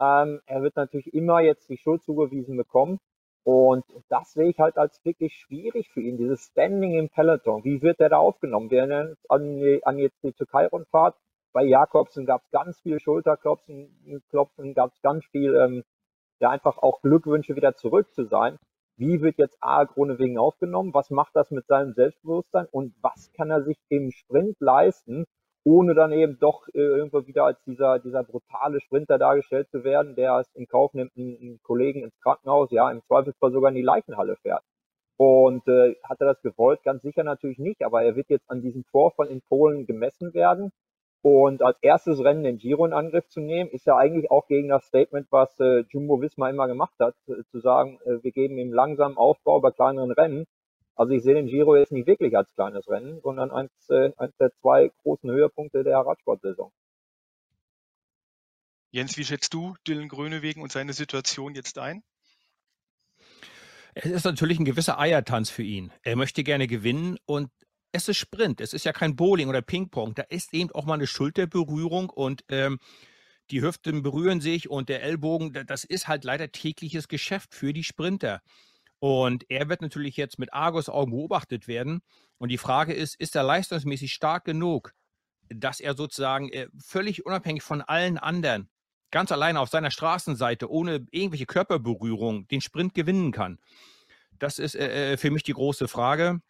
Ähm, 0.00 0.40
er 0.46 0.62
wird 0.62 0.76
natürlich 0.76 1.12
immer 1.12 1.40
jetzt 1.40 1.68
die 1.68 1.76
Schuld 1.76 2.02
zugewiesen 2.02 2.56
bekommen. 2.56 2.98
Und 3.44 3.84
das 4.08 4.32
sehe 4.32 4.48
ich 4.48 4.58
halt 4.58 4.78
als 4.78 5.04
wirklich 5.04 5.34
schwierig 5.34 5.90
für 5.90 6.00
ihn, 6.00 6.16
dieses 6.16 6.46
Standing 6.46 6.94
im 6.94 7.10
Peloton. 7.10 7.62
Wie 7.64 7.82
wird 7.82 8.00
er 8.00 8.08
da 8.08 8.16
aufgenommen? 8.18 8.70
Wir 8.70 8.78
erinnern 8.78 9.08
uns 9.10 9.28
an, 9.28 9.80
an 9.82 9.98
jetzt 9.98 10.22
die 10.22 10.32
Türkei-Rundfahrt. 10.32 11.16
Bei 11.52 11.64
Jakobsen 11.64 12.24
gab 12.26 12.42
es 12.42 12.50
ganz 12.50 12.80
viel 12.80 12.98
Schulterklopfen, 12.98 14.22
Klopfen, 14.30 14.74
gab 14.74 14.92
es 14.92 15.02
ganz 15.02 15.24
viel, 15.26 15.54
ähm, 15.54 15.84
ja, 16.40 16.50
einfach 16.50 16.78
auch 16.78 17.02
Glückwünsche 17.02 17.56
wieder 17.56 17.74
zurück 17.74 18.12
zu 18.14 18.24
sein. 18.24 18.58
Wie 18.96 19.20
wird 19.22 19.38
jetzt 19.38 19.58
A. 19.60 19.84
Gronewegen 19.84 20.38
aufgenommen? 20.38 20.94
Was 20.94 21.10
macht 21.10 21.34
das 21.34 21.50
mit 21.50 21.66
seinem 21.66 21.92
Selbstbewusstsein? 21.92 22.66
Und 22.70 22.94
was 23.02 23.32
kann 23.32 23.50
er 23.50 23.62
sich 23.62 23.78
im 23.88 24.10
Sprint 24.10 24.56
leisten, 24.60 25.24
ohne 25.64 25.94
dann 25.94 26.12
eben 26.12 26.38
doch 26.38 26.68
äh, 26.68 26.78
irgendwo 26.78 27.26
wieder 27.26 27.44
als 27.44 27.62
dieser, 27.64 27.98
dieser 27.98 28.24
brutale 28.24 28.80
Sprinter 28.80 29.18
dargestellt 29.18 29.70
zu 29.70 29.84
werden, 29.84 30.14
der 30.14 30.38
es 30.38 30.50
in 30.54 30.66
Kauf 30.66 30.92
nimmt, 30.94 31.16
einen, 31.16 31.36
einen 31.36 31.62
Kollegen 31.62 32.02
ins 32.02 32.18
Krankenhaus, 32.20 32.70
ja, 32.70 32.90
im 32.90 33.02
Zweifelsfall 33.02 33.52
sogar 33.52 33.70
in 33.70 33.76
die 33.76 33.82
Leichenhalle 33.82 34.36
fährt. 34.36 34.64
Und 35.16 35.66
äh, 35.68 35.94
hat 36.02 36.20
er 36.20 36.26
das 36.34 36.42
gewollt? 36.42 36.82
Ganz 36.82 37.02
sicher 37.02 37.22
natürlich 37.22 37.58
nicht, 37.58 37.82
aber 37.84 38.02
er 38.02 38.16
wird 38.16 38.28
jetzt 38.28 38.50
an 38.50 38.60
diesem 38.60 38.84
Vorfall 38.84 39.28
in 39.28 39.40
Polen 39.42 39.86
gemessen 39.86 40.34
werden. 40.34 40.72
Und 41.22 41.62
als 41.62 41.78
erstes 41.82 42.18
Rennen 42.18 42.42
den 42.42 42.58
Giro 42.58 42.84
in 42.84 42.92
Angriff 42.92 43.28
zu 43.28 43.40
nehmen, 43.40 43.70
ist 43.70 43.86
ja 43.86 43.96
eigentlich 43.96 44.30
auch 44.32 44.48
gegen 44.48 44.68
das 44.68 44.84
Statement, 44.86 45.28
was 45.30 45.58
äh, 45.60 45.84
Jumbo 45.88 46.20
Visma 46.20 46.50
immer 46.50 46.66
gemacht 46.66 46.94
hat, 46.98 47.14
äh, 47.28 47.44
zu 47.52 47.60
sagen, 47.60 48.00
äh, 48.04 48.22
wir 48.22 48.32
geben 48.32 48.58
ihm 48.58 48.72
langsamen 48.72 49.16
Aufbau 49.16 49.60
bei 49.60 49.70
kleineren 49.70 50.10
Rennen. 50.10 50.46
Also 50.96 51.12
ich 51.12 51.22
sehe 51.22 51.34
den 51.34 51.46
Giro 51.46 51.76
jetzt 51.76 51.92
nicht 51.92 52.08
wirklich 52.08 52.36
als 52.36 52.52
kleines 52.54 52.88
Rennen, 52.88 53.20
sondern 53.22 53.52
eins, 53.52 53.70
äh, 53.88 54.12
eins 54.16 54.36
der 54.38 54.52
zwei 54.60 54.90
großen 55.02 55.30
Höhepunkte 55.30 55.84
der 55.84 55.98
Radsportsaison. 55.98 56.72
Jens, 58.90 59.16
wie 59.16 59.24
schätzt 59.24 59.54
du 59.54 59.74
Dylan 59.86 60.08
Grönewegen 60.08 60.60
und 60.60 60.72
seine 60.72 60.92
Situation 60.92 61.54
jetzt 61.54 61.78
ein? 61.78 62.02
Es 63.94 64.06
ist 64.06 64.24
natürlich 64.24 64.58
ein 64.58 64.64
gewisser 64.64 64.98
Eiertanz 64.98 65.50
für 65.50 65.62
ihn. 65.62 65.92
Er 66.02 66.16
möchte 66.16 66.42
gerne 66.42 66.66
gewinnen 66.66 67.18
und 67.26 67.50
es 67.92 68.08
ist 68.08 68.16
Sprint. 68.16 68.60
Es 68.60 68.72
ist 68.72 68.84
ja 68.84 68.92
kein 68.92 69.16
Bowling 69.16 69.48
oder 69.48 69.62
Ping-Pong. 69.62 70.14
Da 70.14 70.22
ist 70.22 70.52
eben 70.54 70.70
auch 70.72 70.86
mal 70.86 70.94
eine 70.94 71.06
Schulterberührung 71.06 72.10
und 72.10 72.44
ähm, 72.48 72.78
die 73.50 73.62
Hüften 73.62 74.02
berühren 74.02 74.40
sich 74.40 74.70
und 74.70 74.88
der 74.88 75.02
Ellbogen. 75.02 75.52
Das 75.66 75.84
ist 75.84 76.08
halt 76.08 76.24
leider 76.24 76.50
tägliches 76.50 77.06
Geschäft 77.06 77.54
für 77.54 77.72
die 77.72 77.84
Sprinter. 77.84 78.40
Und 78.98 79.44
er 79.50 79.68
wird 79.68 79.82
natürlich 79.82 80.16
jetzt 80.16 80.38
mit 80.38 80.52
Argus-Augen 80.52 81.10
beobachtet 81.10 81.68
werden. 81.68 82.02
Und 82.38 82.48
die 82.48 82.58
Frage 82.58 82.94
ist, 82.94 83.14
ist 83.16 83.36
er 83.36 83.42
leistungsmäßig 83.42 84.12
stark 84.12 84.44
genug, 84.44 84.94
dass 85.48 85.80
er 85.80 85.94
sozusagen 85.94 86.48
äh, 86.50 86.68
völlig 86.82 87.26
unabhängig 87.26 87.62
von 87.62 87.82
allen 87.82 88.16
anderen, 88.16 88.70
ganz 89.10 89.32
alleine 89.32 89.60
auf 89.60 89.68
seiner 89.68 89.90
Straßenseite, 89.90 90.70
ohne 90.70 91.06
irgendwelche 91.10 91.46
Körperberührung, 91.46 92.48
den 92.48 92.62
Sprint 92.62 92.94
gewinnen 92.94 93.32
kann? 93.32 93.58
Das 94.38 94.58
ist 94.58 94.76
äh, 94.76 95.12
äh 95.12 95.16
für 95.18 95.30
mich 95.30 95.42
die 95.42 95.52
große 95.52 95.88
Frage. 95.88 96.40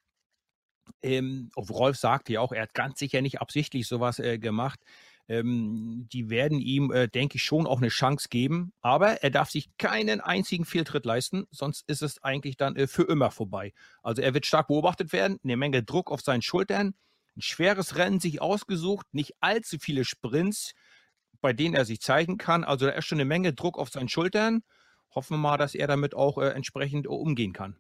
Ähm, 1.03 1.51
Rolf 1.57 1.97
sagte 1.97 2.35
ja 2.35 2.41
auch, 2.41 2.53
er 2.53 2.63
hat 2.63 2.75
ganz 2.75 2.99
sicher 2.99 3.23
nicht 3.23 3.41
absichtlich 3.41 3.87
sowas 3.87 4.19
äh, 4.19 4.39
gemacht. 4.39 4.81
Ähm, 5.29 6.09
die 6.13 6.31
werden 6.31 6.61
ihm, 6.61 6.91
äh, 6.91 7.09
denke 7.09 7.37
ich, 7.37 7.45
schon 7.45 7.67
auch 7.67 7.79
eine 7.79 7.89
Chance 7.89 8.29
geben. 8.29 8.73
Aber 8.81 9.23
er 9.23 9.31
darf 9.31 9.51
sich 9.51 9.77
keinen 9.79 10.21
einzigen 10.21 10.65
Fehltritt 10.65 11.05
leisten, 11.05 11.47
sonst 11.51 11.89
ist 11.89 12.03
es 12.03 12.23
eigentlich 12.23 12.57
dann 12.57 12.77
äh, 12.77 12.87
für 12.87 13.05
immer 13.05 13.31
vorbei. 13.31 13.73
Also 14.03 14.23
er 14.23 14.35
wird 14.35 14.47
stark 14.47 14.69
beobachtet 14.69 15.13
werden, 15.13 15.39
eine 15.45 15.57
Menge 15.57 15.83
Druck 15.83 16.11
auf 16.11 16.21
seinen 16.21 16.43
Schultern, 16.43 16.95
ein 17.37 17.43
schweres 17.43 17.97
Rennen 17.97 18.21
sich 18.21 18.43
ausgesucht, 18.43 19.07
nicht 19.13 19.35
allzu 19.41 19.79
viele 19.79 20.05
Sprints, 20.05 20.75
bei 21.41 21.53
denen 21.53 21.75
er 21.75 21.85
sich 21.85 22.01
zeigen 22.01 22.37
kann. 22.37 22.65
Also 22.65 22.87
da 22.87 22.93
ist 22.93 23.07
schon 23.07 23.17
eine 23.17 23.25
Menge 23.25 23.53
Druck 23.53 23.79
auf 23.79 23.91
seinen 23.91 24.09
Schultern. 24.09 24.63
Hoffen 25.15 25.35
wir 25.35 25.39
mal, 25.39 25.57
dass 25.57 25.75
er 25.75 25.87
damit 25.87 26.15
auch 26.15 26.39
äh, 26.39 26.49
entsprechend 26.49 27.07
umgehen 27.07 27.53
kann. 27.53 27.77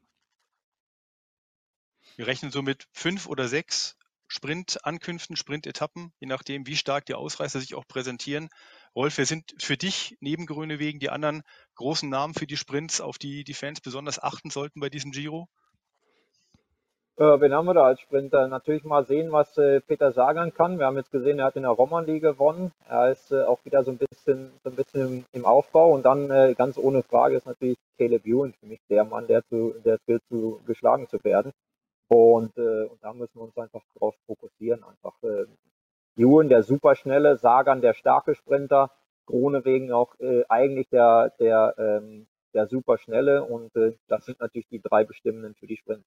Wir 2.16 2.26
rechnen 2.26 2.50
so 2.50 2.62
mit 2.62 2.86
fünf 2.92 3.26
oder 3.26 3.48
sechs 3.48 3.96
Sprint-Ankünften, 4.28 5.36
Sprint-Etappen, 5.36 6.12
je 6.18 6.26
nachdem, 6.26 6.66
wie 6.66 6.76
stark 6.76 7.04
die 7.06 7.14
Ausreißer 7.14 7.60
sich 7.60 7.74
auch 7.74 7.86
präsentieren. 7.86 8.48
Rolf, 8.94 9.18
wer 9.18 9.26
sind 9.26 9.54
für 9.58 9.76
dich 9.76 10.16
neben 10.20 10.46
Grönewegen 10.46 11.00
die 11.00 11.10
anderen 11.10 11.42
großen 11.76 12.08
Namen 12.08 12.32
für 12.32 12.46
die 12.46 12.56
Sprints, 12.56 13.00
auf 13.00 13.18
die 13.18 13.44
die 13.44 13.54
Fans 13.54 13.80
besonders 13.80 14.22
achten 14.22 14.50
sollten 14.50 14.80
bei 14.80 14.88
diesem 14.88 15.10
Giro? 15.10 15.48
Äh, 17.16 17.40
wen 17.40 17.52
haben 17.52 17.66
wir 17.66 17.74
da 17.74 17.84
als 17.84 18.00
Sprinter? 18.00 18.48
Natürlich 18.48 18.84
mal 18.84 19.04
sehen, 19.04 19.32
was 19.32 19.58
äh, 19.58 19.82
Peter 19.82 20.12
Sagan 20.12 20.54
kann. 20.54 20.78
Wir 20.78 20.86
haben 20.86 20.96
jetzt 20.96 21.12
gesehen, 21.12 21.38
er 21.38 21.46
hat 21.46 21.56
in 21.56 21.62
der 21.62 21.72
Romandie 21.72 22.20
gewonnen. 22.20 22.72
Er 22.88 23.12
ist 23.12 23.32
äh, 23.32 23.42
auch 23.42 23.62
wieder 23.66 23.84
so 23.84 23.90
ein 23.90 23.98
bisschen, 23.98 24.50
so 24.64 24.70
ein 24.70 24.76
bisschen 24.76 25.00
im, 25.00 25.24
im 25.32 25.44
Aufbau. 25.44 25.92
Und 25.92 26.04
dann 26.04 26.30
äh, 26.30 26.54
ganz 26.56 26.78
ohne 26.78 27.02
Frage 27.02 27.36
ist 27.36 27.46
natürlich 27.46 27.76
Caleb 27.98 28.26
Ewan 28.26 28.54
für 28.58 28.66
mich 28.66 28.80
der 28.88 29.04
Mann, 29.04 29.26
der 29.26 29.44
zu, 29.46 29.74
der 29.84 29.98
zu 30.30 30.62
geschlagen 30.66 31.06
zu 31.08 31.22
werden. 31.22 31.52
Und, 32.12 32.58
äh, 32.58 32.84
und 32.84 33.02
da 33.02 33.14
müssen 33.14 33.34
wir 33.36 33.42
uns 33.42 33.56
einfach 33.56 33.82
darauf 33.94 34.14
fokussieren. 34.26 34.84
Einfach 34.84 35.14
äh, 35.22 35.46
Ewan, 36.16 36.50
der 36.50 36.62
superschnelle, 36.62 37.38
Sagan, 37.38 37.80
der 37.80 37.94
starke 37.94 38.34
Sprinter, 38.34 38.90
Krone 39.24 39.64
wegen 39.64 39.92
auch 39.92 40.14
äh, 40.20 40.44
eigentlich 40.48 40.88
der, 40.90 41.32
der, 41.40 41.74
ähm, 41.78 42.26
der 42.52 42.66
superschnelle. 42.66 43.44
Und 43.44 43.74
äh, 43.76 43.96
das 44.08 44.26
sind 44.26 44.40
natürlich 44.40 44.68
die 44.68 44.82
drei 44.82 45.04
Bestimmenden 45.04 45.54
für 45.54 45.66
die 45.66 45.78
Sprints. 45.78 46.06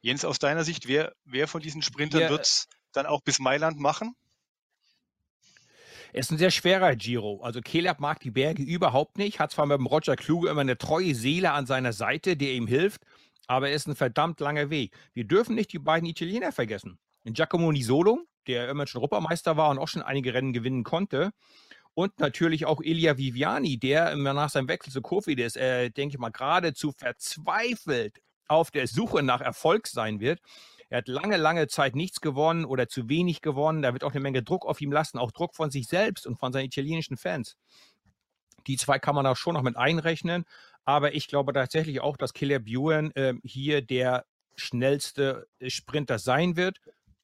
Jens, 0.00 0.24
aus 0.24 0.40
deiner 0.40 0.64
Sicht, 0.64 0.88
wer, 0.88 1.12
wer 1.24 1.46
von 1.46 1.60
diesen 1.60 1.82
Sprintern 1.82 2.22
ja, 2.22 2.30
wird 2.30 2.42
es 2.42 2.68
dann 2.92 3.06
auch 3.06 3.20
bis 3.20 3.38
Mailand 3.38 3.78
machen? 3.78 4.16
Es 6.12 6.26
ist 6.26 6.32
ein 6.32 6.38
sehr 6.38 6.50
schwerer 6.50 6.96
Giro. 6.96 7.42
Also 7.42 7.60
Kelab 7.60 8.00
mag 8.00 8.18
die 8.20 8.30
Berge 8.30 8.62
überhaupt 8.62 9.18
nicht, 9.18 9.38
hat 9.38 9.52
zwar 9.52 9.66
mit 9.66 9.78
dem 9.78 9.86
Roger 9.86 10.16
Kluge 10.16 10.48
immer 10.48 10.62
eine 10.62 10.78
treue 10.78 11.14
Seele 11.14 11.52
an 11.52 11.66
seiner 11.66 11.92
Seite, 11.92 12.36
der 12.36 12.52
ihm 12.52 12.66
hilft, 12.66 13.02
aber 13.48 13.70
es 13.70 13.82
ist 13.82 13.88
ein 13.88 13.96
verdammt 13.96 14.38
langer 14.38 14.70
Weg. 14.70 14.94
Wir 15.14 15.24
dürfen 15.24 15.56
nicht 15.56 15.72
die 15.72 15.80
beiden 15.80 16.08
Italiener 16.08 16.52
vergessen. 16.52 16.98
Giacomo 17.24 17.72
Nisolo, 17.72 18.20
der 18.46 18.68
immer 18.68 18.86
schon 18.86 19.00
Europameister 19.00 19.56
war 19.56 19.70
und 19.70 19.78
auch 19.78 19.88
schon 19.88 20.02
einige 20.02 20.32
Rennen 20.34 20.52
gewinnen 20.52 20.84
konnte. 20.84 21.32
Und 21.94 22.20
natürlich 22.20 22.64
auch 22.64 22.80
Elia 22.80 23.18
Viviani, 23.18 23.78
der 23.78 24.14
nach 24.16 24.50
seinem 24.50 24.68
Wechsel 24.68 24.92
zu 24.92 25.02
Kofi, 25.02 25.32
ist, 25.32 25.56
äh, 25.56 25.90
denke 25.90 26.14
ich 26.14 26.20
mal, 26.20 26.30
geradezu 26.30 26.92
verzweifelt 26.92 28.20
auf 28.46 28.70
der 28.70 28.86
Suche 28.86 29.22
nach 29.22 29.40
Erfolg 29.40 29.88
sein 29.88 30.20
wird. 30.20 30.40
Er 30.90 30.98
hat 30.98 31.08
lange, 31.08 31.36
lange 31.36 31.66
Zeit 31.66 31.96
nichts 31.96 32.20
gewonnen 32.20 32.64
oder 32.64 32.88
zu 32.88 33.08
wenig 33.08 33.42
gewonnen. 33.42 33.82
Da 33.82 33.92
wird 33.92 34.04
auch 34.04 34.12
eine 34.12 34.20
Menge 34.20 34.42
Druck 34.42 34.64
auf 34.64 34.80
ihm 34.80 34.92
lassen, 34.92 35.18
auch 35.18 35.32
Druck 35.32 35.54
von 35.54 35.70
sich 35.70 35.86
selbst 35.86 36.26
und 36.26 36.38
von 36.38 36.52
seinen 36.52 36.66
italienischen 36.66 37.16
Fans. 37.16 37.56
Die 38.66 38.76
zwei 38.76 38.98
kann 38.98 39.14
man 39.14 39.26
auch 39.26 39.36
schon 39.36 39.54
noch 39.54 39.62
mit 39.62 39.76
einrechnen. 39.76 40.44
Aber 40.88 41.14
ich 41.14 41.28
glaube 41.28 41.52
tatsächlich 41.52 42.00
auch, 42.00 42.16
dass 42.16 42.32
Caleb 42.32 42.66
Ewan 42.66 43.10
äh, 43.10 43.34
hier 43.42 43.82
der 43.82 44.24
schnellste 44.56 45.46
äh, 45.58 45.68
Sprinter 45.68 46.18
sein 46.18 46.56
wird. 46.56 46.78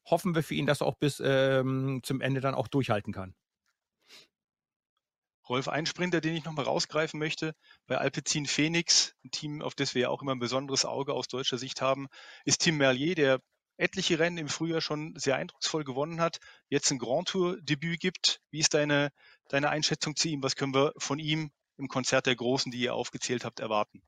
Hoffen 0.05 0.35
wir 0.35 0.43
für 0.43 0.55
ihn, 0.55 0.67
dass 0.67 0.83
er 0.83 0.87
auch 0.87 0.99
bis 0.99 1.19
ähm, 1.25 2.01
zum 2.03 2.21
Ende 2.21 2.43
dann 2.43 2.55
auch 2.55 2.69
durchhalten 2.69 3.15
kann. 3.15 3.35
Rolf, 5.49 5.69
ein 5.69 5.87
Sprinter, 5.87 6.21
den 6.21 6.37
ich 6.37 6.45
nochmal 6.45 6.67
rausgreifen 6.67 7.19
möchte, 7.19 7.55
bei 7.87 7.97
Alpecin 7.97 8.45
Phoenix, 8.45 9.15
ein 9.25 9.31
Team, 9.31 9.63
auf 9.63 9.75
das 9.75 9.95
wir 9.95 10.03
ja 10.03 10.09
auch 10.11 10.21
immer 10.21 10.35
ein 10.35 10.41
besonderes 10.41 10.85
Auge 10.85 11.15
aus 11.15 11.29
deutscher 11.29 11.57
Sicht 11.57 11.81
haben, 11.81 12.09
ist 12.45 12.61
Tim 12.61 12.77
Merlier, 12.77 13.15
der 13.15 13.41
etliche 13.79 14.19
Rennen 14.19 14.37
im 14.37 14.49
Frühjahr 14.51 14.83
schon 14.83 15.15
sehr 15.17 15.37
eindrucksvoll 15.37 15.85
gewonnen 15.85 16.21
hat, 16.21 16.37
jetzt 16.69 16.91
ein 16.91 16.99
Grand 16.99 17.29
Tour-Debüt 17.29 17.99
gibt. 17.99 18.43
Wie 18.51 18.61
ist 18.61 18.75
deine, 18.75 19.09
deine 19.49 19.71
Einschätzung 19.71 20.17
zu 20.17 20.29
ihm? 20.29 20.43
Was 20.43 20.55
können 20.55 20.75
wir 20.75 20.93
von 20.99 21.19
ihm 21.19 21.51
im 21.77 21.89
Konzert 21.89 22.27
der 22.27 22.37
Großen, 22.37 22.71
die 22.71 22.79
ihr 22.79 22.95
aufgezählt 22.95 23.45
habt, 23.45 23.61
erwarten? 23.61 24.03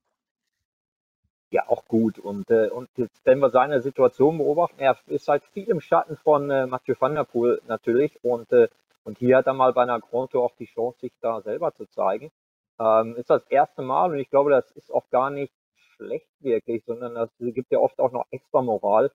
Ja, 1.51 1.69
auch 1.69 1.85
gut. 1.87 2.19
Und, 2.19 2.51
äh, 2.51 2.69
und 2.69 2.89
jetzt, 2.97 3.25
wenn 3.25 3.39
wir 3.39 3.51
seine 3.51 3.81
Situation 3.81 4.39
beobachten, 4.39 4.81
er 4.81 4.99
ist 5.07 5.29
halt 5.29 5.45
viel 5.53 5.69
im 5.69 5.81
Schatten 5.81 6.17
von 6.17 6.51
äh, 6.51 6.67
Mathieu 6.67 6.95
van 6.99 7.15
der 7.15 7.25
Poel 7.25 7.63
natürlich. 7.69 8.13
Und, 8.25 8.53
äh, 8.53 8.69
und 9.05 9.19
hier 9.19 9.37
hat 9.37 9.47
er 9.47 9.55
mal 9.55 9.73
bei 9.73 9.83
einer 9.83 10.01
Grand 10.01 10.33
Tour 10.33 10.45
auch 10.45 10.57
die 10.59 10.67
Chance, 10.67 10.99
sich 11.01 11.13
da 11.21 11.41
selber 11.43 11.73
zu 11.73 11.87
zeigen. 11.87 12.33
Ähm, 12.79 13.15
ist 13.17 13.31
das 13.31 13.47
erste 13.49 13.83
Mal 13.83 14.11
und 14.11 14.19
ich 14.19 14.29
glaube, 14.29 14.51
das 14.51 14.71
ist 14.73 14.93
auch 14.93 15.09
gar 15.11 15.31
nicht 15.31 15.53
schlecht 15.97 16.29
wirklich, 16.41 16.85
sondern 16.85 17.15
das 17.15 17.31
gibt 17.39 17.71
ja 17.71 17.79
oft 17.79 17.99
auch 18.01 18.13
noch 18.13 18.27
extra 18.31 18.61
Moral. 18.61 19.11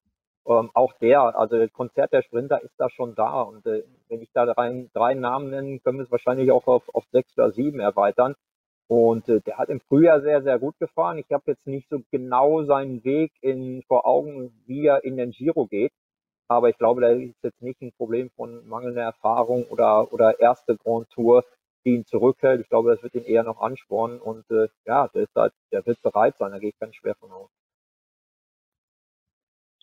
Ähm, 0.47 0.71
auch 0.73 0.93
der, 0.99 1.37
also 1.37 1.57
das 1.57 1.71
Konzert 1.71 2.13
der 2.13 2.23
Sprinter 2.23 2.61
ist 2.63 2.73
da 2.77 2.89
schon 2.89 3.15
da. 3.15 3.41
Und 3.41 3.65
äh, 3.65 3.83
wenn 4.09 4.21
ich 4.21 4.31
da 4.33 4.45
drei, 4.45 4.87
drei 4.93 5.13
Namen 5.13 5.51
nenne, 5.51 5.79
können 5.79 5.99
wir 5.99 6.05
es 6.05 6.11
wahrscheinlich 6.11 6.51
auch 6.51 6.67
auf, 6.67 6.83
auf 6.93 7.05
sechs 7.11 7.37
oder 7.37 7.51
sieben 7.51 7.79
erweitern. 7.79 8.35
Und 8.87 9.29
äh, 9.29 9.39
der 9.41 9.57
hat 9.57 9.69
im 9.69 9.79
Frühjahr 9.81 10.21
sehr, 10.21 10.41
sehr 10.43 10.59
gut 10.59 10.77
gefahren. 10.79 11.17
Ich 11.17 11.31
habe 11.31 11.51
jetzt 11.51 11.65
nicht 11.67 11.87
so 11.89 12.01
genau 12.11 12.63
seinen 12.63 13.03
Weg 13.03 13.31
in, 13.41 13.83
vor 13.83 14.05
Augen, 14.05 14.51
wie 14.65 14.85
er 14.85 15.03
in 15.03 15.17
den 15.17 15.31
Giro 15.31 15.67
geht. 15.67 15.93
Aber 16.49 16.69
ich 16.69 16.77
glaube, 16.77 17.01
da 17.01 17.09
ist 17.09 17.41
jetzt 17.43 17.61
nicht 17.61 17.81
ein 17.81 17.93
Problem 17.93 18.29
von 18.31 18.67
mangelnder 18.67 19.03
Erfahrung 19.03 19.65
oder, 19.69 20.11
oder 20.11 20.39
erste 20.41 20.75
Grand 20.75 21.09
Tour, 21.11 21.45
die 21.85 21.91
ihn 21.95 22.05
zurückhält. 22.05 22.61
Ich 22.61 22.69
glaube, 22.69 22.91
das 22.91 23.01
wird 23.03 23.15
ihn 23.15 23.23
eher 23.23 23.43
noch 23.43 23.61
anspornen. 23.61 24.19
Und 24.19 24.49
äh, 24.51 24.67
ja, 24.85 25.07
der, 25.09 25.23
ist 25.23 25.35
halt, 25.35 25.53
der 25.71 25.85
wird 25.85 26.01
bereit 26.01 26.37
sein, 26.37 26.51
da 26.51 26.59
gehe 26.59 26.69
ich 26.69 26.79
ganz 26.79 26.95
schwer 26.95 27.15
von 27.15 27.31
aus. 27.31 27.49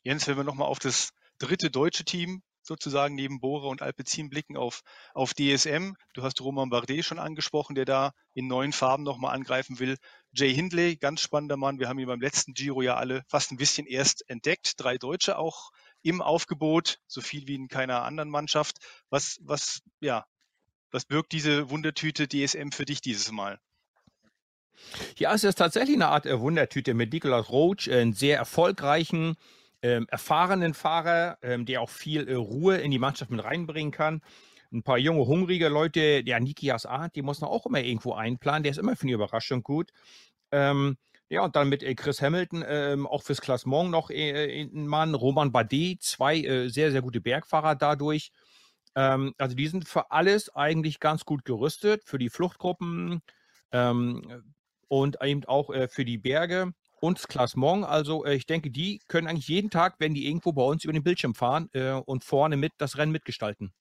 Jens, 0.08 0.26
wenn 0.26 0.38
wir 0.38 0.44
nochmal 0.44 0.68
auf 0.68 0.78
das 0.78 1.10
dritte 1.36 1.70
deutsche 1.70 2.02
Team 2.02 2.42
sozusagen 2.62 3.14
neben 3.14 3.40
Bora 3.40 3.68
und 3.68 3.82
Alpecin 3.82 4.30
blicken 4.30 4.56
auf, 4.56 4.80
auf 5.12 5.34
DSM. 5.34 5.96
Du 6.14 6.22
hast 6.22 6.40
Roman 6.40 6.70
Bardet 6.70 7.04
schon 7.04 7.18
angesprochen, 7.18 7.74
der 7.74 7.84
da 7.84 8.12
in 8.32 8.46
neuen 8.46 8.72
Farben 8.72 9.02
nochmal 9.02 9.34
angreifen 9.34 9.80
will. 9.80 9.98
Jay 10.32 10.54
Hindley, 10.54 10.96
ganz 10.96 11.20
spannender 11.20 11.58
Mann. 11.58 11.78
Wir 11.78 11.90
haben 11.90 11.98
ihn 11.98 12.06
beim 12.06 12.22
letzten 12.22 12.54
Giro 12.54 12.80
ja 12.80 12.96
alle 12.96 13.22
fast 13.28 13.52
ein 13.52 13.58
bisschen 13.58 13.86
erst 13.86 14.26
entdeckt. 14.30 14.80
Drei 14.80 14.96
Deutsche 14.96 15.36
auch 15.36 15.72
im 16.00 16.22
Aufgebot, 16.22 17.00
so 17.06 17.20
viel 17.20 17.46
wie 17.46 17.56
in 17.56 17.68
keiner 17.68 18.02
anderen 18.04 18.30
Mannschaft. 18.30 18.78
Was, 19.10 19.36
was, 19.42 19.82
ja, 20.00 20.24
was 20.90 21.04
birgt 21.04 21.32
diese 21.32 21.68
Wundertüte 21.68 22.28
DSM 22.28 22.70
für 22.70 22.86
dich 22.86 23.02
dieses 23.02 23.30
Mal? 23.30 23.60
Ja, 25.18 25.34
es 25.34 25.44
ist 25.44 25.56
tatsächlich 25.56 25.96
eine 25.96 26.08
Art 26.08 26.24
äh, 26.24 26.40
Wundertüte 26.40 26.94
mit 26.94 27.12
Nicolas 27.12 27.50
Roach, 27.50 27.88
äh, 27.88 28.00
einen 28.00 28.14
sehr 28.14 28.38
erfolgreichen, 28.38 29.36
ähm, 29.82 30.06
erfahrenen 30.08 30.74
Fahrer, 30.74 31.38
ähm, 31.42 31.66
der 31.66 31.82
auch 31.82 31.90
viel 31.90 32.28
äh, 32.28 32.34
Ruhe 32.34 32.76
in 32.76 32.90
die 32.90 32.98
Mannschaft 32.98 33.30
mit 33.30 33.42
reinbringen 33.44 33.92
kann. 33.92 34.22
Ein 34.72 34.82
paar 34.82 34.98
junge, 34.98 35.26
hungrige 35.26 35.68
Leute, 35.68 36.22
der 36.24 36.40
Nikias 36.40 36.84
Art, 36.84 37.14
die 37.16 37.22
muss 37.22 37.40
man 37.40 37.50
auch 37.50 37.64
immer 37.66 37.80
irgendwo 37.80 38.14
einplanen, 38.14 38.62
der 38.62 38.72
ist 38.72 38.78
immer 38.78 38.96
für 38.96 39.04
eine 39.04 39.12
Überraschung 39.12 39.62
gut. 39.62 39.92
Ähm, 40.52 40.96
ja, 41.30 41.42
und 41.42 41.56
dann 41.56 41.68
mit 41.68 41.82
äh, 41.82 41.94
Chris 41.94 42.22
Hamilton, 42.22 42.64
ähm, 42.66 43.06
auch 43.06 43.22
fürs 43.22 43.40
Klassement 43.40 43.90
noch 43.90 44.10
äh, 44.10 44.62
ein 44.62 44.86
Mann, 44.86 45.14
Roman 45.14 45.52
Bardet, 45.52 46.02
zwei 46.02 46.38
äh, 46.38 46.68
sehr, 46.68 46.90
sehr 46.90 47.02
gute 47.02 47.20
Bergfahrer 47.20 47.74
dadurch. 47.74 48.30
Ähm, 48.94 49.34
also 49.38 49.54
die 49.54 49.68
sind 49.68 49.86
für 49.88 50.10
alles 50.10 50.54
eigentlich 50.54 51.00
ganz 51.00 51.24
gut 51.24 51.44
gerüstet, 51.44 52.04
für 52.04 52.18
die 52.18 52.30
Fluchtgruppen 52.30 53.20
ähm, 53.72 54.42
und 54.88 55.18
eben 55.22 55.44
auch 55.44 55.70
äh, 55.70 55.88
für 55.88 56.04
die 56.04 56.18
Berge 56.18 56.72
und 57.00 57.18
das 57.18 57.28
Klassement. 57.28 57.84
Also 57.84 58.24
äh, 58.24 58.34
ich 58.34 58.46
denke, 58.46 58.70
die 58.70 59.00
können 59.08 59.26
eigentlich 59.26 59.48
jeden 59.48 59.70
Tag, 59.70 59.96
wenn 59.98 60.14
die 60.14 60.26
irgendwo 60.26 60.52
bei 60.52 60.62
uns 60.62 60.84
über 60.84 60.92
den 60.92 61.02
Bildschirm 61.02 61.34
fahren 61.34 61.68
äh, 61.72 61.92
und 61.92 62.24
vorne 62.24 62.56
mit 62.56 62.72
das 62.78 62.96
Rennen 62.96 63.12
mitgestalten. 63.12 63.72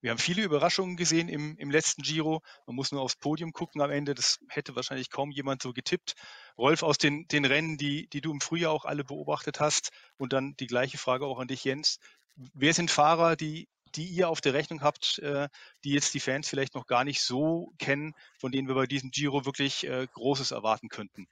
Wir 0.00 0.12
haben 0.12 0.18
viele 0.18 0.42
Überraschungen 0.42 0.96
gesehen 0.96 1.28
im, 1.28 1.56
im 1.56 1.72
letzten 1.72 2.02
Giro. 2.02 2.40
Man 2.66 2.76
muss 2.76 2.92
nur 2.92 3.02
aufs 3.02 3.16
Podium 3.16 3.52
gucken 3.52 3.80
am 3.80 3.90
Ende. 3.90 4.14
Das 4.14 4.38
hätte 4.48 4.76
wahrscheinlich 4.76 5.10
kaum 5.10 5.32
jemand 5.32 5.60
so 5.60 5.72
getippt. 5.72 6.14
Rolf, 6.56 6.84
aus 6.84 6.98
den, 6.98 7.26
den 7.26 7.44
Rennen, 7.44 7.78
die, 7.78 8.08
die 8.08 8.20
du 8.20 8.30
im 8.30 8.40
Frühjahr 8.40 8.70
auch 8.70 8.84
alle 8.84 9.02
beobachtet 9.02 9.58
hast, 9.58 9.90
und 10.16 10.32
dann 10.32 10.54
die 10.60 10.68
gleiche 10.68 10.98
Frage 10.98 11.26
auch 11.26 11.40
an 11.40 11.48
dich, 11.48 11.64
Jens. 11.64 11.98
Wer 12.36 12.74
sind 12.74 12.92
Fahrer, 12.92 13.34
die, 13.34 13.68
die 13.96 14.06
ihr 14.06 14.28
auf 14.28 14.40
der 14.40 14.54
Rechnung 14.54 14.82
habt, 14.82 15.18
äh, 15.18 15.48
die 15.84 15.92
jetzt 15.92 16.14
die 16.14 16.20
Fans 16.20 16.48
vielleicht 16.48 16.74
noch 16.74 16.86
gar 16.86 17.04
nicht 17.04 17.22
so 17.22 17.72
kennen, 17.78 18.14
von 18.38 18.52
denen 18.52 18.68
wir 18.68 18.74
bei 18.74 18.86
diesem 18.86 19.10
Giro 19.10 19.44
wirklich 19.44 19.86
äh, 19.86 20.06
Großes 20.12 20.50
erwarten 20.50 20.88
könnten? 20.88 21.26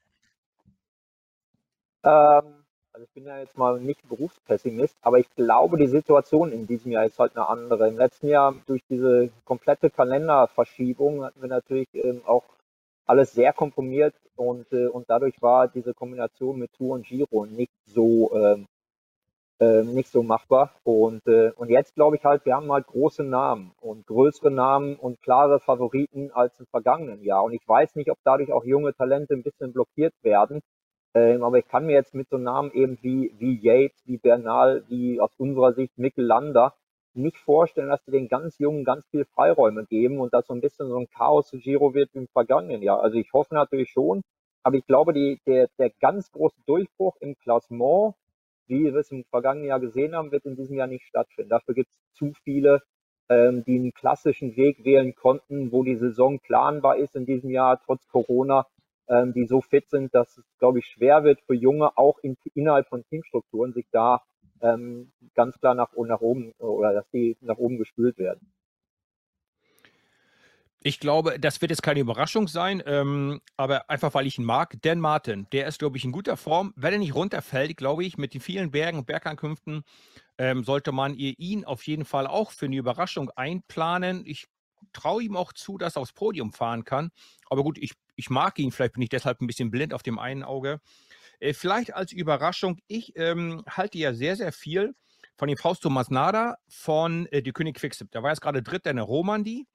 Ähm, 2.04 2.64
also 2.92 3.04
ich 3.04 3.10
bin 3.12 3.26
ja 3.26 3.38
jetzt 3.38 3.58
mal 3.58 3.78
nicht 3.78 4.08
Berufspessimist, 4.08 4.96
aber 5.02 5.18
ich 5.18 5.28
glaube, 5.34 5.76
die 5.76 5.86
Situation 5.86 6.50
in 6.50 6.66
diesem 6.66 6.92
Jahr 6.92 7.04
ist 7.04 7.18
halt 7.18 7.36
eine 7.36 7.46
andere. 7.46 7.88
Im 7.88 7.98
letzten 7.98 8.28
Jahr 8.28 8.54
durch 8.66 8.82
diese 8.88 9.30
komplette 9.44 9.90
Kalenderverschiebung 9.90 11.24
hatten 11.24 11.42
wir 11.42 11.48
natürlich 11.48 11.88
ähm, 11.92 12.22
auch 12.24 12.44
alles 13.04 13.32
sehr 13.32 13.52
komprimiert 13.52 14.14
und, 14.36 14.72
äh, 14.72 14.86
und 14.86 15.10
dadurch 15.10 15.40
war 15.42 15.68
diese 15.68 15.94
Kombination 15.94 16.58
mit 16.58 16.72
Tour 16.72 16.94
und 16.94 17.06
Giro 17.06 17.44
nicht 17.46 17.72
so 17.86 18.32
ähm, 18.34 18.66
äh, 19.60 19.82
nicht 19.82 20.10
so 20.10 20.22
machbar. 20.22 20.72
Und, 20.84 21.26
äh, 21.26 21.52
und 21.56 21.70
jetzt 21.70 21.94
glaube 21.94 22.16
ich 22.16 22.24
halt, 22.24 22.44
wir 22.44 22.54
haben 22.54 22.70
halt 22.70 22.86
große 22.86 23.24
Namen 23.24 23.72
und 23.80 24.06
größere 24.06 24.50
Namen 24.50 24.96
und 24.96 25.20
klare 25.22 25.60
Favoriten 25.60 26.30
als 26.32 26.58
im 26.60 26.66
vergangenen 26.66 27.22
Jahr. 27.22 27.44
Und 27.44 27.52
ich 27.52 27.66
weiß 27.66 27.94
nicht, 27.96 28.10
ob 28.10 28.18
dadurch 28.24 28.52
auch 28.52 28.64
junge 28.64 28.94
Talente 28.94 29.34
ein 29.34 29.42
bisschen 29.42 29.72
blockiert 29.72 30.14
werden. 30.22 30.60
Ähm, 31.14 31.42
aber 31.42 31.58
ich 31.58 31.68
kann 31.68 31.86
mir 31.86 31.94
jetzt 31.94 32.14
mit 32.14 32.28
so 32.28 32.36
Namen 32.38 32.70
eben 32.72 32.98
wie, 33.00 33.34
wie 33.38 33.58
Yates, 33.62 34.02
wie 34.06 34.18
Bernal, 34.18 34.84
wie 34.88 35.20
aus 35.20 35.34
unserer 35.38 35.72
Sicht 35.72 35.96
Mikkel 35.96 36.26
Lander 36.26 36.74
nicht 37.16 37.38
vorstellen, 37.38 37.88
dass 37.88 38.04
die 38.04 38.10
den 38.10 38.28
ganz 38.28 38.58
Jungen 38.58 38.84
ganz 38.84 39.06
viel 39.06 39.24
Freiräume 39.24 39.86
geben 39.86 40.20
und 40.20 40.34
dass 40.34 40.46
so 40.46 40.54
ein 40.54 40.60
bisschen 40.60 40.88
so 40.88 40.98
ein 40.98 41.08
Chaos 41.08 41.50
Giro 41.50 41.94
wird 41.94 42.10
wie 42.12 42.18
im 42.18 42.28
vergangenen 42.28 42.82
Jahr. 42.82 43.02
Also 43.02 43.16
ich 43.16 43.32
hoffe 43.32 43.54
natürlich 43.54 43.90
schon, 43.90 44.22
aber 44.62 44.76
ich 44.76 44.86
glaube, 44.86 45.14
die, 45.14 45.40
der, 45.46 45.68
der 45.78 45.90
ganz 46.00 46.30
große 46.32 46.60
Durchbruch 46.66 47.16
im 47.20 47.34
Klassement 47.38 48.14
wie 48.68 48.84
wir 48.84 48.94
es 48.94 49.10
im 49.10 49.24
vergangenen 49.24 49.68
Jahr 49.68 49.80
gesehen 49.80 50.14
haben, 50.14 50.32
wird 50.32 50.44
in 50.44 50.56
diesem 50.56 50.76
Jahr 50.76 50.86
nicht 50.86 51.06
stattfinden. 51.06 51.50
Dafür 51.50 51.74
gibt 51.74 51.90
es 51.90 51.98
zu 52.14 52.32
viele, 52.44 52.82
ähm, 53.28 53.64
die 53.64 53.76
einen 53.76 53.92
klassischen 53.92 54.56
Weg 54.56 54.84
wählen 54.84 55.14
konnten, 55.14 55.72
wo 55.72 55.82
die 55.82 55.96
Saison 55.96 56.38
planbar 56.40 56.96
ist 56.96 57.16
in 57.16 57.26
diesem 57.26 57.50
Jahr, 57.50 57.80
trotz 57.84 58.06
Corona, 58.08 58.66
ähm, 59.08 59.32
die 59.32 59.46
so 59.46 59.60
fit 59.60 59.88
sind, 59.88 60.14
dass 60.14 60.36
es, 60.36 60.44
glaube 60.58 60.78
ich, 60.80 60.86
schwer 60.86 61.24
wird 61.24 61.40
für 61.42 61.54
Junge, 61.54 61.96
auch 61.96 62.18
in, 62.22 62.36
innerhalb 62.54 62.88
von 62.88 63.04
Teamstrukturen, 63.04 63.72
sich 63.72 63.86
da 63.90 64.22
ähm, 64.60 65.12
ganz 65.34 65.58
klar 65.58 65.74
nach, 65.74 65.92
nach 65.96 66.20
oben 66.20 66.52
oder 66.58 66.92
dass 66.92 67.08
die 67.10 67.36
nach 67.40 67.58
oben 67.58 67.78
gespült 67.78 68.18
werden. 68.18 68.52
Ich 70.86 71.00
glaube, 71.00 71.40
das 71.40 71.60
wird 71.60 71.72
jetzt 71.72 71.82
keine 71.82 71.98
Überraschung 71.98 72.46
sein, 72.46 72.80
ähm, 72.86 73.40
aber 73.56 73.90
einfach 73.90 74.14
weil 74.14 74.28
ich 74.28 74.38
ihn 74.38 74.44
mag. 74.44 74.76
Dan 74.82 75.00
Martin, 75.00 75.48
der 75.50 75.66
ist, 75.66 75.80
glaube 75.80 75.96
ich, 75.96 76.04
in 76.04 76.12
guter 76.12 76.36
Form. 76.36 76.72
Wenn 76.76 76.92
er 76.92 77.00
nicht 77.00 77.16
runterfällt, 77.16 77.76
glaube 77.76 78.04
ich, 78.04 78.18
mit 78.18 78.34
den 78.34 78.40
vielen 78.40 78.70
Bergen 78.70 78.98
und 78.98 79.06
Bergankünften, 79.08 79.82
ähm, 80.38 80.62
sollte 80.62 80.92
man 80.92 81.14
ihn 81.16 81.64
auf 81.64 81.84
jeden 81.88 82.04
Fall 82.04 82.28
auch 82.28 82.52
für 82.52 82.66
eine 82.66 82.76
Überraschung 82.76 83.30
einplanen. 83.30 84.22
Ich 84.26 84.46
traue 84.92 85.24
ihm 85.24 85.36
auch 85.36 85.52
zu, 85.52 85.76
dass 85.76 85.96
er 85.96 86.02
aufs 86.02 86.12
Podium 86.12 86.52
fahren 86.52 86.84
kann. 86.84 87.10
Aber 87.50 87.64
gut, 87.64 87.78
ich, 87.78 87.94
ich 88.14 88.30
mag 88.30 88.56
ihn, 88.60 88.70
vielleicht 88.70 88.92
bin 88.92 89.02
ich 89.02 89.08
deshalb 89.08 89.40
ein 89.40 89.48
bisschen 89.48 89.72
blind 89.72 89.92
auf 89.92 90.04
dem 90.04 90.20
einen 90.20 90.44
Auge. 90.44 90.78
Äh, 91.40 91.52
vielleicht 91.52 91.94
als 91.94 92.12
Überraschung, 92.12 92.78
ich 92.86 93.12
ähm, 93.16 93.64
halte 93.68 93.98
ja 93.98 94.14
sehr, 94.14 94.36
sehr 94.36 94.52
viel 94.52 94.94
von 95.36 95.48
dem 95.48 95.56
Fausto 95.56 95.90
Masnada 95.90 96.58
von 96.68 97.26
äh, 97.32 97.42
Die 97.42 97.50
König 97.50 97.74
Quickstep. 97.74 98.12
Da 98.12 98.22
war 98.22 98.30
jetzt 98.30 98.40
gerade 98.40 98.62
Dritter 98.62 98.90
in 98.90 98.98
der 98.98 99.04
Romandie 99.04 99.66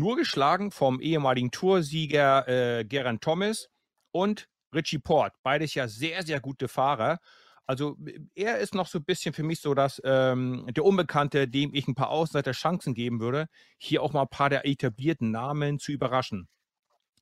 nur 0.00 0.16
geschlagen 0.16 0.72
vom 0.72 1.00
ehemaligen 1.00 1.50
Toursieger 1.50 2.48
äh, 2.48 2.84
Geraint 2.84 3.22
Thomas 3.22 3.68
und 4.10 4.48
Richie 4.74 4.98
Port. 4.98 5.34
Beides 5.42 5.74
ja 5.74 5.86
sehr, 5.86 6.22
sehr 6.24 6.40
gute 6.40 6.68
Fahrer. 6.68 7.18
Also 7.66 7.96
er 8.34 8.58
ist 8.58 8.74
noch 8.74 8.88
so 8.88 8.98
ein 8.98 9.04
bisschen 9.04 9.32
für 9.32 9.44
mich 9.44 9.60
so 9.60 9.74
dass 9.74 10.00
ähm, 10.04 10.66
der 10.74 10.84
Unbekannte, 10.84 11.46
dem 11.46 11.72
ich 11.72 11.86
ein 11.86 11.94
paar 11.94 12.10
Außenseiter 12.10 12.50
Chancen 12.50 12.94
geben 12.94 13.20
würde, 13.20 13.46
hier 13.78 14.02
auch 14.02 14.12
mal 14.12 14.22
ein 14.22 14.28
paar 14.28 14.50
der 14.50 14.66
etablierten 14.66 15.30
Namen 15.30 15.78
zu 15.78 15.92
überraschen. 15.92 16.48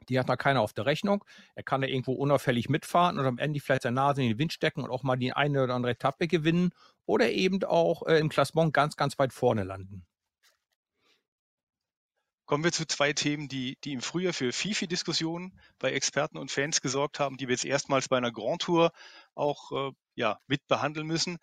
Die 0.09 0.19
hat 0.19 0.29
da 0.29 0.37
keiner 0.37 0.63
auf 0.63 0.73
der 0.73 0.87
Rechnung. 0.87 1.23
Er 1.55 1.65
kann 1.65 1.83
da 1.83 1.87
irgendwo 1.87 2.13
unauffällig 2.13 2.71
mitfahren 2.71 3.19
und 3.19 3.27
am 3.27 3.39
Ende 3.39 3.61
vielleicht 3.61 3.83
seine 3.83 3.97
Nase 3.97 4.23
in 4.23 4.29
den 4.29 4.39
Wind 4.39 4.55
stecken 4.55 4.83
und 4.85 4.91
auch 4.91 5.03
mal 5.03 5.17
die 5.17 5.35
eine 5.35 5.65
oder 5.65 5.75
andere 5.75 5.93
Etappe 5.93 6.29
gewinnen 6.29 6.71
oder 7.05 7.31
eben 7.31 7.63
auch 7.65 8.07
äh, 8.07 8.19
im 8.19 8.31
Klassement 8.31 8.73
ganz, 8.73 8.97
ganz 8.97 9.19
weit 9.19 9.35
vorne 9.35 9.65
landen. 9.65 10.08
Kommen 12.49 12.65
wir 12.65 12.73
zu 12.73 12.87
zwei 12.87 13.13
Themen, 13.13 13.47
die, 13.47 13.77
die 13.85 13.93
im 13.93 14.01
Frühjahr 14.01 14.33
für 14.33 14.55
viel, 14.55 14.75
viel 14.75 14.89
Diskussionen 14.89 15.53
bei 15.79 15.93
Experten 15.93 16.39
und 16.39 16.51
Fans 16.51 16.81
gesorgt 16.81 17.21
haben, 17.21 17.37
die 17.37 17.47
wir 17.47 17.53
jetzt 17.53 17.67
erstmals 17.67 18.09
bei 18.09 18.17
einer 18.17 18.33
Grand 18.33 18.63
Tour 18.63 18.91
auch 19.35 19.71
äh, 19.71 19.93
ja, 20.15 20.41
mit 20.47 20.67
behandeln 20.67 21.07
müssen. 21.07 21.37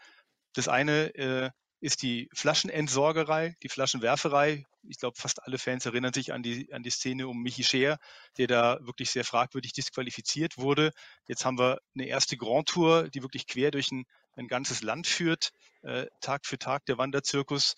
Das 0.53 0.67
eine 0.67 1.13
äh, 1.13 1.51
ist 1.79 2.01
die 2.01 2.27
Flaschenentsorgerei, 2.33 3.55
die 3.61 3.69
Flaschenwerferei. 3.69 4.65
Ich 4.81 4.97
glaube, 4.97 5.15
fast 5.15 5.43
alle 5.43 5.59
Fans 5.59 5.85
erinnern 5.85 6.11
sich 6.11 6.33
an 6.33 6.41
die, 6.41 6.73
an 6.73 6.81
die 6.81 6.89
Szene 6.89 7.27
um 7.27 7.39
Michi 7.39 7.63
Scheer, 7.63 7.99
der 8.39 8.47
da 8.47 8.79
wirklich 8.81 9.11
sehr 9.11 9.25
fragwürdig 9.25 9.73
disqualifiziert 9.73 10.57
wurde. 10.57 10.91
Jetzt 11.27 11.45
haben 11.45 11.59
wir 11.59 11.81
eine 11.93 12.07
erste 12.07 12.35
Grand 12.35 12.67
Tour, 12.67 13.09
die 13.09 13.21
wirklich 13.21 13.45
quer 13.45 13.69
durch 13.69 13.91
ein, 13.91 14.05
ein 14.35 14.47
ganzes 14.47 14.81
Land 14.81 15.05
führt, 15.05 15.51
äh, 15.83 16.07
Tag 16.19 16.47
für 16.47 16.57
Tag 16.57 16.83
der 16.87 16.97
Wanderzirkus. 16.97 17.75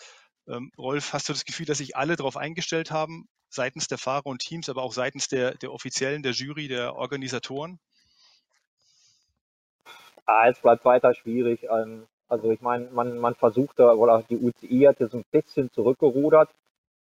Ähm, 0.47 0.71
Rolf, 0.77 1.13
hast 1.13 1.27
du 1.27 1.33
das 1.33 1.45
Gefühl, 1.45 1.65
dass 1.65 1.79
sich 1.79 1.95
alle 1.95 2.15
darauf 2.15 2.37
eingestellt 2.37 2.91
haben, 2.91 3.27
seitens 3.49 3.87
der 3.87 3.97
Fahrer 3.97 4.27
und 4.27 4.39
Teams, 4.39 4.69
aber 4.69 4.83
auch 4.83 4.93
seitens 4.93 5.27
der, 5.27 5.55
der 5.55 5.73
Offiziellen, 5.73 6.23
der 6.23 6.31
Jury, 6.31 6.67
der 6.67 6.95
Organisatoren? 6.95 7.79
Ah, 10.25 10.47
es 10.49 10.59
bleibt 10.59 10.85
weiter 10.85 11.13
schwierig. 11.13 11.63
Ähm, 11.63 12.07
also 12.29 12.51
ich 12.51 12.61
meine, 12.61 12.89
man, 12.91 13.17
man 13.17 13.35
versucht 13.35 13.79
da, 13.79 13.93
oder 13.93 14.23
die 14.29 14.37
UCI 14.37 14.85
hat 14.87 14.99
jetzt 14.99 15.15
ein 15.15 15.25
bisschen 15.31 15.71
zurückgerudert, 15.71 16.49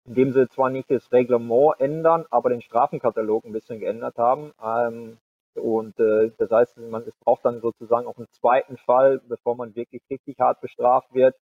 indem 0.04 0.32
sie 0.32 0.48
zwar 0.48 0.70
nicht 0.70 0.90
das 0.90 1.10
Reglement 1.12 1.74
ändern, 1.78 2.24
aber 2.30 2.50
den 2.50 2.62
Strafenkatalog 2.62 3.44
ein 3.44 3.52
bisschen 3.52 3.80
geändert 3.80 4.16
haben. 4.18 4.52
Ähm, 4.62 5.18
und 5.54 5.98
äh, 5.98 6.30
das 6.38 6.50
heißt, 6.50 6.76
man 6.78 7.02
es 7.02 7.14
braucht 7.16 7.44
dann 7.44 7.60
sozusagen 7.60 8.06
auch 8.06 8.16
einen 8.18 8.30
zweiten 8.30 8.76
Fall, 8.76 9.20
bevor 9.26 9.56
man 9.56 9.74
wirklich 9.74 10.02
richtig 10.10 10.38
hart 10.38 10.60
bestraft 10.60 11.12
wird, 11.14 11.34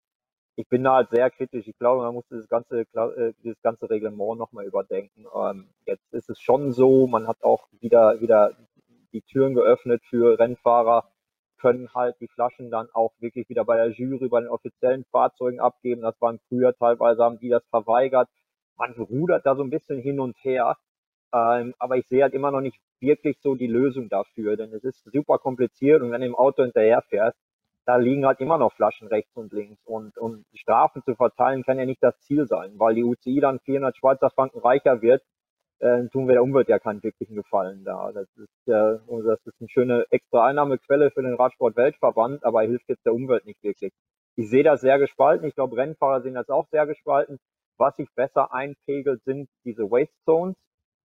ich 0.56 0.68
bin 0.70 0.84
da 0.84 0.96
halt 0.96 1.10
sehr 1.10 1.30
kritisch. 1.32 1.68
Ich 1.68 1.78
glaube, 1.78 2.04
man 2.04 2.14
muss 2.14 2.28
dieses 2.30 2.48
ganze, 2.48 2.82
äh, 2.82 3.34
dieses 3.44 3.62
ganze 3.62 3.90
Reglement 3.90 4.38
nochmal 4.38 4.66
überdenken. 4.66 5.26
Ähm, 5.36 5.70
jetzt 5.86 6.14
ist 6.14 6.30
es 6.30 6.40
schon 6.40 6.72
so, 6.72 7.08
man 7.08 7.28
hat 7.28 7.44
auch 7.44 7.68
wieder, 7.80 8.22
wieder 8.22 8.56
die 9.14 9.22
Türen 9.22 9.56
geöffnet 9.56 10.02
für 10.10 10.38
Rennfahrer, 10.40 11.10
können 11.58 11.94
halt 11.94 12.16
die 12.20 12.28
Flaschen 12.28 12.70
dann 12.72 12.90
auch 12.94 13.14
wirklich 13.20 13.48
wieder 13.50 13.64
bei 13.66 13.78
der 13.78 13.90
Jury, 13.92 14.28
bei 14.28 14.42
den 14.42 14.50
offiziellen 14.50 15.06
Fahrzeugen 15.06 15.60
abgeben. 15.60 16.02
Das 16.02 16.20
war 16.20 16.32
im 16.32 16.40
Frühjahr 16.50 16.74
teilweise, 16.74 17.24
haben 17.24 17.40
die 17.40 17.50
das 17.50 17.66
verweigert. 17.70 18.30
Man 18.78 18.94
rudert 18.94 19.46
da 19.46 19.56
so 19.56 19.64
ein 19.64 19.70
bisschen 19.70 20.00
hin 20.00 20.20
und 20.20 20.36
her. 20.44 20.78
Ähm, 21.34 21.74
aber 21.80 21.98
ich 21.98 22.08
sehe 22.10 22.24
halt 22.24 22.34
immer 22.34 22.52
noch 22.52 22.62
nicht 22.62 22.80
wirklich 23.00 23.38
so 23.42 23.56
die 23.56 23.68
Lösung 23.68 24.10
dafür, 24.10 24.56
denn 24.58 24.72
es 24.74 24.84
ist 24.84 25.04
super 25.12 25.40
kompliziert 25.40 26.02
und 26.02 26.12
wenn 26.12 26.22
du 26.22 26.28
im 26.28 26.36
Auto 26.36 26.64
hinterher 26.64 27.02
fährst, 27.10 27.38
da 27.86 27.98
liegen 27.98 28.26
halt 28.26 28.40
immer 28.40 28.58
noch 28.58 28.74
Flaschen 28.74 29.08
rechts 29.08 29.36
und 29.36 29.52
links. 29.52 29.82
Und, 29.86 30.18
und 30.18 30.46
Strafen 30.54 31.04
zu 31.04 31.16
verteilen 31.16 31.64
kann 31.64 31.80
ja 31.80 31.86
nicht 31.86 32.02
das 32.02 32.20
Ziel 32.22 32.48
sein, 32.48 32.74
weil 32.78 32.96
die 32.96 33.04
UCI 33.04 33.40
dann 33.40 33.60
400 33.60 33.98
Schweizer 33.98 34.30
Franken 34.30 34.60
reicher 34.60 35.02
wird, 35.02 35.22
äh, 35.80 36.08
tun 36.10 36.28
wir 36.28 36.34
der 36.34 36.44
Umwelt 36.44 36.70
ja 36.70 36.80
keinen 36.80 37.04
wirklichen 37.04 37.36
Gefallen 37.36 37.84
da. 37.84 38.12
Das 38.14 38.28
ist, 38.38 38.68
äh, 38.68 39.00
das 39.24 39.46
ist 39.46 39.56
eine 39.60 39.70
schöne 39.70 40.06
extra 40.12 40.46
Einnahmequelle 40.46 41.12
für 41.12 41.24
den 41.24 41.36
Radsport-Weltverband, 41.36 42.46
aber 42.46 42.62
hilft 42.62 42.88
jetzt 42.88 43.06
der 43.06 43.14
Umwelt 43.14 43.46
nicht 43.46 43.62
wirklich. 43.64 43.92
Ich 44.36 44.50
sehe 44.50 44.64
das 44.64 44.82
sehr 44.82 44.98
gespalten. 44.98 45.48
Ich 45.48 45.56
glaube, 45.56 45.78
Rennfahrer 45.78 46.22
sehen 46.22 46.36
das 46.36 46.50
auch 46.50 46.68
sehr 46.70 46.88
gespalten. 46.88 47.38
Was 47.78 47.98
sich 47.98 48.08
besser 48.16 48.54
einpegelt, 48.54 49.24
sind 49.26 49.50
diese 49.66 49.92
Waste 49.92 50.16
Zones. 50.26 50.56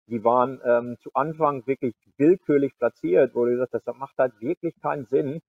Die 0.06 0.22
waren 0.24 0.60
ähm, 0.64 0.96
zu 1.00 1.10
Anfang 1.14 1.66
wirklich 1.66 1.94
willkürlich 2.16 2.76
platziert, 2.78 3.34
wo 3.34 3.44
du 3.44 3.52
gesagt 3.52 3.74
hast, 3.74 3.86
das 3.86 3.96
macht 3.96 4.16
halt 4.18 4.32
wirklich 4.40 4.74
keinen 4.80 5.06
Sinn, 5.06 5.40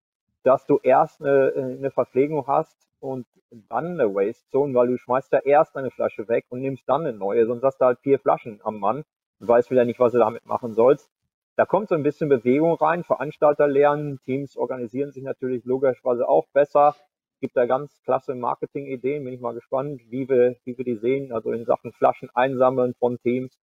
dass 0.44 0.66
du 0.66 0.80
erst 0.82 1.22
eine, 1.22 1.54
eine 1.56 1.92
Verpflegung 1.92 2.48
hast 2.48 2.78
und 3.00 3.26
dann 3.52 4.00
eine 4.00 4.14
Waste 4.14 4.48
Zone, 4.50 4.74
weil 4.74 4.88
du 4.88 4.98
schmeißt 4.98 5.32
ja 5.32 5.40
erst 5.40 5.76
eine 5.76 5.92
Flasche 5.92 6.28
weg 6.28 6.46
und 6.50 6.62
nimmst 6.62 6.88
dann 6.88 7.02
eine 7.02 7.14
neue, 7.14 7.46
sonst 7.46 7.64
hast 7.64 7.80
du 7.80 7.86
halt 7.86 8.00
vier 8.00 8.20
Flaschen 8.20 8.60
am 8.64 8.80
Mann 8.80 9.04
und 9.40 9.48
weißt 9.48 9.72
wieder 9.72 9.86
nicht, 9.86 10.00
was 10.00 10.14
du 10.14 10.20
damit 10.20 10.46
machen 10.46 10.74
sollst. 10.74 11.10
Da 11.56 11.66
kommt 11.66 11.90
so 11.90 11.96
ein 11.96 12.04
bisschen 12.04 12.30
Bewegung 12.30 12.74
rein, 12.76 13.04
Veranstalter 13.04 13.68
lernen, 13.68 14.20
Teams 14.24 14.56
organisieren 14.56 15.12
sich 15.12 15.24
natürlich 15.24 15.66
logischerweise 15.66 16.28
auch 16.28 16.48
besser. 16.54 16.96
Gibt 17.42 17.58
da 17.58 17.66
ganz 17.66 18.02
klasse 18.04 18.36
Marketing-Ideen, 18.36 19.24
bin 19.24 19.34
ich 19.34 19.42
mal 19.42 19.54
gespannt, 19.54 20.02
wie 20.10 20.30
wir, 20.30 20.56
wie 20.64 20.78
wir 20.78 20.86
die 20.86 20.96
sehen, 20.96 21.32
also 21.34 21.52
in 21.52 21.66
Sachen 21.66 21.92
Flaschen 21.92 22.30
einsammeln 22.34 22.94
von 23.00 23.20
Teams. 23.20 23.58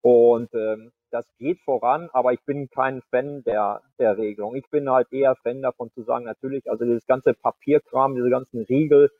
Und 0.00 0.52
ähm, 0.54 0.92
das 1.10 1.26
geht 1.38 1.60
voran, 1.60 2.08
aber 2.12 2.32
ich 2.32 2.40
bin 2.44 2.68
kein 2.70 3.02
Fan 3.10 3.42
der, 3.44 3.82
der 3.98 4.16
Regelung. 4.16 4.54
Ich 4.54 4.68
bin 4.70 4.90
halt 4.90 5.12
eher 5.12 5.36
Fan 5.36 5.62
davon 5.62 5.90
zu 5.92 6.02
sagen, 6.02 6.24
natürlich, 6.24 6.70
also 6.70 6.84
dieses 6.84 7.06
ganze 7.06 7.34
Papierkram, 7.34 8.14
diese 8.14 8.30
ganzen 8.30 8.62
Riegel, 8.62 9.10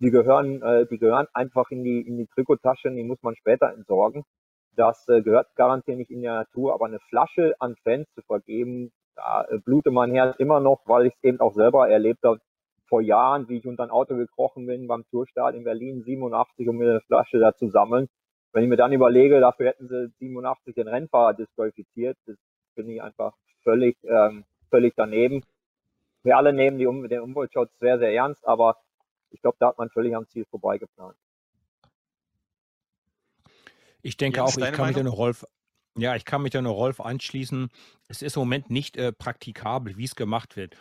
die 0.00 0.10
gehören, 0.10 0.62
äh, 0.62 0.86
die 0.86 0.98
gehören 0.98 1.26
einfach 1.32 1.70
in 1.70 1.84
die, 1.84 2.00
in 2.00 2.16
die 2.16 2.26
Trikottasche, 2.26 2.90
die 2.90 3.04
muss 3.04 3.22
man 3.22 3.36
später 3.36 3.72
entsorgen. 3.72 4.24
Das 4.76 5.06
äh, 5.08 5.22
gehört 5.22 5.54
garantiert 5.54 5.98
nicht 5.98 6.10
in 6.10 6.22
der 6.22 6.34
Natur, 6.34 6.74
aber 6.74 6.86
eine 6.86 6.98
Flasche 7.08 7.54
an 7.60 7.76
Fans 7.84 8.08
zu 8.14 8.22
vergeben, 8.22 8.90
da 9.14 9.44
äh, 9.48 9.58
blute 9.58 9.90
mein 9.90 10.10
Herz 10.12 10.36
immer 10.38 10.60
noch, 10.60 10.80
weil 10.86 11.06
ich 11.06 11.14
es 11.14 11.24
eben 11.24 11.40
auch 11.40 11.54
selber 11.54 11.88
erlebt 11.88 12.24
habe 12.24 12.40
vor 12.88 13.00
Jahren, 13.00 13.48
wie 13.48 13.58
ich 13.58 13.66
unter 13.66 13.84
ein 13.84 13.90
Auto 13.90 14.16
gekrochen 14.16 14.66
bin 14.66 14.86
beim 14.86 15.04
Tourstart 15.10 15.54
in 15.54 15.64
Berlin 15.64 16.02
87, 16.02 16.68
um 16.68 16.76
mir 16.76 16.90
eine 16.90 17.00
Flasche 17.00 17.38
da 17.38 17.54
zu 17.54 17.68
sammeln. 17.68 18.08
Wenn 18.54 18.62
ich 18.62 18.68
mir 18.68 18.76
dann 18.76 18.92
überlege, 18.92 19.40
dafür 19.40 19.66
hätten 19.66 19.88
sie 19.88 20.12
87 20.20 20.76
den 20.76 20.86
Rennfahrer 20.86 21.34
disqualifiziert, 21.34 22.16
das 22.24 22.36
finde 22.74 22.94
ich 22.94 23.02
einfach 23.02 23.34
völlig, 23.64 23.96
ähm, 24.04 24.44
völlig 24.70 24.94
daneben. 24.96 25.42
Wir 26.22 26.36
alle 26.36 26.52
nehmen 26.52 26.78
die, 26.78 27.08
den 27.08 27.20
Umweltschutz 27.20 27.76
sehr, 27.80 27.98
sehr 27.98 28.14
ernst, 28.14 28.46
aber 28.46 28.76
ich 29.30 29.40
glaube, 29.42 29.56
da 29.58 29.68
hat 29.68 29.78
man 29.78 29.90
völlig 29.90 30.14
am 30.14 30.28
Ziel 30.28 30.44
vorbeigeplant. 30.44 31.16
Ich 34.02 34.16
denke 34.16 34.38
Jens, 34.38 34.56
auch, 34.56 34.62
ich 34.62 34.72
kann 34.72 34.86
mich 34.86 35.02
nur 35.02 35.12
Rolf, 35.12 35.44
ja, 35.96 36.14
ich 36.14 36.24
kann 36.24 36.42
mich 36.42 36.52
da 36.52 36.62
nur 36.62 36.74
Rolf 36.74 37.00
anschließen. 37.00 37.70
Es 38.06 38.22
ist 38.22 38.36
im 38.36 38.40
Moment 38.40 38.70
nicht 38.70 38.96
äh, 38.96 39.12
praktikabel, 39.12 39.96
wie 39.96 40.04
es 40.04 40.14
gemacht 40.14 40.56
wird. 40.56 40.76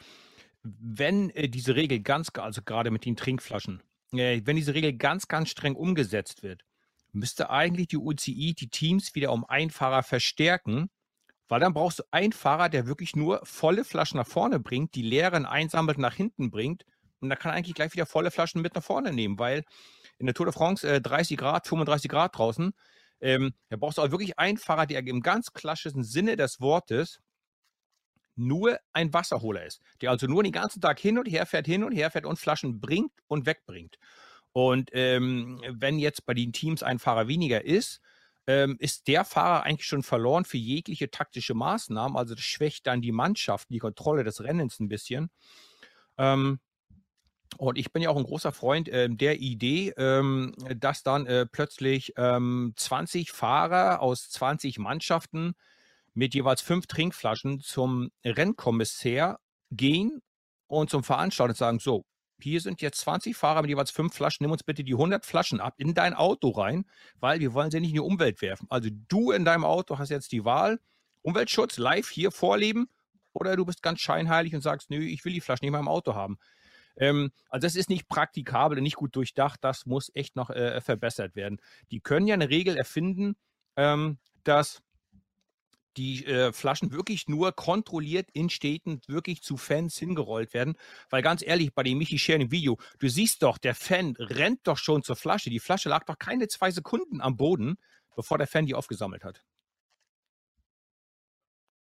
Wenn 0.62 1.31
äh, 1.31 1.49
diese 1.49 1.75
Regel 1.75 2.01
ganz, 2.01 2.29
also 2.38 2.62
gerade 2.62 2.91
mit 2.91 3.05
den 3.05 3.15
Trinkflaschen, 3.15 3.81
äh, 4.12 4.41
wenn 4.45 4.57
diese 4.57 4.75
Regel 4.75 4.93
ganz, 4.93 5.27
ganz 5.27 5.49
streng 5.49 5.75
umgesetzt 5.75 6.43
wird, 6.43 6.63
müsste 7.13 7.49
eigentlich 7.49 7.88
die 7.88 7.97
UCI 7.97 8.54
die 8.54 8.69
Teams 8.69 9.15
wieder 9.15 9.32
um 9.32 9.45
einen 9.45 9.69
Fahrer 9.69 10.04
verstärken, 10.04 10.89
weil 11.47 11.60
dann 11.60 11.73
brauchst 11.73 11.99
du 11.99 12.04
einen 12.12 12.34
Fahrer, 12.34 12.69
der 12.69 12.88
wirklich 12.88 13.15
nur 13.15 13.41
volle 13.43 13.84
Flaschen 13.86 14.17
nach 14.17 14.28
vorne 14.28 14.60
bringt, 14.60 14.95
die 14.95 15.04
leeren 15.04 15.45
einsammelt 15.45 15.97
nach 15.97 16.15
hinten 16.15 16.52
bringt 16.52 16.84
und 17.23 17.30
dann 17.30 17.39
kann 17.39 17.52
er 17.52 17.56
eigentlich 17.56 17.76
gleich 17.76 17.93
wieder 17.93 18.06
volle 18.06 18.32
Flaschen 18.32 18.62
mit 18.62 18.76
nach 18.76 18.84
vorne 18.84 19.13
nehmen, 19.13 19.39
weil 19.39 19.63
in 20.19 20.26
der 20.26 20.36
Tour 20.36 20.45
de 20.45 20.54
France 20.54 20.88
äh, 20.88 21.02
30 21.02 21.38
Grad, 21.38 21.67
35 21.67 22.10
Grad 22.10 22.38
draußen, 22.38 22.73
ähm, 23.21 23.54
da 23.69 23.78
brauchst 23.78 23.97
du 23.97 24.02
auch 24.02 24.12
wirklich 24.12 24.38
einen 24.38 24.58
Fahrer, 24.58 24.86
der 24.86 25.06
im 25.08 25.21
ganz 25.21 25.54
klassischen 25.54 26.04
Sinne 26.04 26.36
des 26.36 26.60
Wortes 26.60 27.19
nur 28.36 28.78
ein 28.91 29.13
Wasserholer 29.13 29.65
ist, 29.65 29.80
der 30.02 30.12
also 30.12 30.28
nur 30.28 30.43
den 30.43 30.52
ganzen 30.52 30.82
Tag 30.82 30.99
hin 30.99 31.17
und 31.17 31.28
her 31.28 31.45
fährt, 31.45 31.65
hin 31.65 31.84
und 31.84 31.93
her 31.93 32.12
fährt 32.12 32.26
und 32.26 32.39
Flaschen 32.39 32.82
bringt 32.82 33.12
und 33.28 33.45
wegbringt. 33.45 33.97
Und 34.53 34.91
ähm, 34.93 35.61
wenn 35.67 35.99
jetzt 35.99 36.25
bei 36.25 36.33
den 36.33 36.53
Teams 36.53 36.83
ein 36.83 36.99
Fahrer 36.99 37.27
weniger 37.27 37.65
ist, 37.65 38.01
ähm, 38.45 38.77
ist 38.79 39.07
der 39.07 39.25
Fahrer 39.25 39.63
eigentlich 39.63 39.87
schon 39.87 40.03
verloren 40.03 40.45
für 40.45 40.57
jegliche 40.57 41.09
taktische 41.09 41.53
Maßnahmen. 41.53 42.17
Also 42.17 42.35
das 42.35 42.43
schwächt 42.43 42.87
dann 42.87 43.01
die 43.01 43.11
Mannschaft, 43.11 43.69
die 43.69 43.79
Kontrolle 43.79 44.23
des 44.23 44.41
Rennens 44.41 44.79
ein 44.79 44.89
bisschen. 44.89 45.29
Ähm, 46.17 46.59
und 47.57 47.77
ich 47.77 47.91
bin 47.91 48.01
ja 48.01 48.09
auch 48.09 48.17
ein 48.17 48.23
großer 48.23 48.51
Freund 48.51 48.89
äh, 48.89 49.09
der 49.09 49.39
Idee, 49.39 49.93
ähm, 49.97 50.53
dass 50.77 51.03
dann 51.03 51.25
äh, 51.27 51.45
plötzlich 51.45 52.13
ähm, 52.17 52.73
20 52.75 53.31
Fahrer 53.31 54.01
aus 54.01 54.29
20 54.29 54.79
Mannschaften 54.79 55.53
mit 56.13 56.33
jeweils 56.33 56.61
fünf 56.61 56.87
Trinkflaschen 56.87 57.59
zum 57.59 58.11
Rennkommissär 58.23 59.39
gehen 59.71 60.21
und 60.67 60.89
zum 60.89 61.03
Veranstalter 61.03 61.55
sagen, 61.55 61.79
so, 61.79 62.05
hier 62.39 62.62
sind 62.62 62.82
jetzt 62.82 63.00
20 63.02 63.36
Fahrer 63.36 63.62
mit 63.62 63.69
jeweils 63.69 63.91
fünf 63.91 64.13
Flaschen, 64.13 64.43
nimm 64.43 64.52
uns 64.52 64.63
bitte 64.63 64.84
die 64.84 64.93
100 64.93 65.26
Flaschen 65.26 65.60
ab 65.60 65.76
in 65.78 65.93
dein 65.93 66.13
Auto 66.13 66.50
rein, 66.50 66.86
weil 67.19 67.39
wir 67.39 67.54
wollen 67.54 67.72
sie 67.72 67.80
nicht 67.80 67.91
in 67.91 67.96
die 67.96 68.00
Umwelt 68.02 68.41
werfen. 68.41 68.67
Also 68.69 68.89
du 69.08 69.32
in 69.32 69.46
deinem 69.46 69.63
Auto 69.63 69.98
hast 69.98 70.10
jetzt 70.10 70.32
die 70.32 70.46
Wahl, 70.46 70.80
Umweltschutz 71.22 71.78
live 71.78 72.10
hier 72.10 72.32
vorleben 72.32 72.89
oder 73.32 73.56
du 73.56 73.65
bist 73.65 73.82
ganz 73.82 74.00
scheinheilig 74.00 74.54
und 74.56 74.62
sagst, 74.62 74.89
nö, 74.89 75.00
ich 75.00 75.24
will 75.26 75.34
die 75.34 75.41
Flaschen 75.41 75.65
nicht 75.65 75.72
mehr 75.72 75.80
im 75.80 75.88
Auto 75.88 76.15
haben. 76.15 76.38
Ähm, 76.98 77.32
also 77.50 77.65
das 77.65 77.76
ist 77.76 77.89
nicht 77.89 78.08
praktikabel 78.08 78.78
und 78.78 78.84
nicht 78.84 78.96
gut 78.96 79.15
durchdacht, 79.15 79.63
das 79.63 79.86
muss 79.86 80.12
echt 80.13 80.36
noch 80.36 80.50
äh, 80.50 80.82
verbessert 80.82 81.36
werden. 81.36 81.60
Die 81.91 82.02
können 82.02 82.28
ja 82.28 82.34
eine 82.34 82.50
Regel 82.50 82.78
erfinden, 82.78 83.36
ähm, 83.76 84.17
dass 84.43 84.82
die 85.97 86.25
äh, 86.25 86.51
Flaschen 86.51 86.91
wirklich 86.91 87.27
nur 87.27 87.51
kontrolliert 87.51 88.29
in 88.34 88.49
Städten 88.49 89.01
wirklich 89.08 89.41
zu 89.41 89.58
Fans 89.58 89.97
hingerollt 89.97 90.53
werden. 90.53 90.75
Weil 91.10 91.21
ganz 91.21 91.45
ehrlich, 91.45 91.73
bei 91.73 91.84
dem 91.84 91.97
Michi 91.97 92.17
Scher 92.17 92.36
im 92.36 92.51
Video, 92.51 92.77
du 92.99 93.08
siehst 93.08 93.43
doch, 93.43 93.58
der 93.58 93.75
Fan 93.75 94.15
rennt 94.17 94.67
doch 94.67 94.77
schon 94.77 95.03
zur 95.03 95.15
Flasche. 95.15 95.49
Die 95.49 95.60
Flasche 95.60 95.89
lag 95.89 96.03
doch 96.06 96.17
keine 96.17 96.47
zwei 96.47 96.71
Sekunden 96.71 97.21
am 97.21 97.38
Boden, 97.38 97.77
bevor 98.15 98.38
der 98.38 98.47
Fan 98.47 98.65
die 98.65 98.75
aufgesammelt 98.75 99.23
hat. 99.23 99.43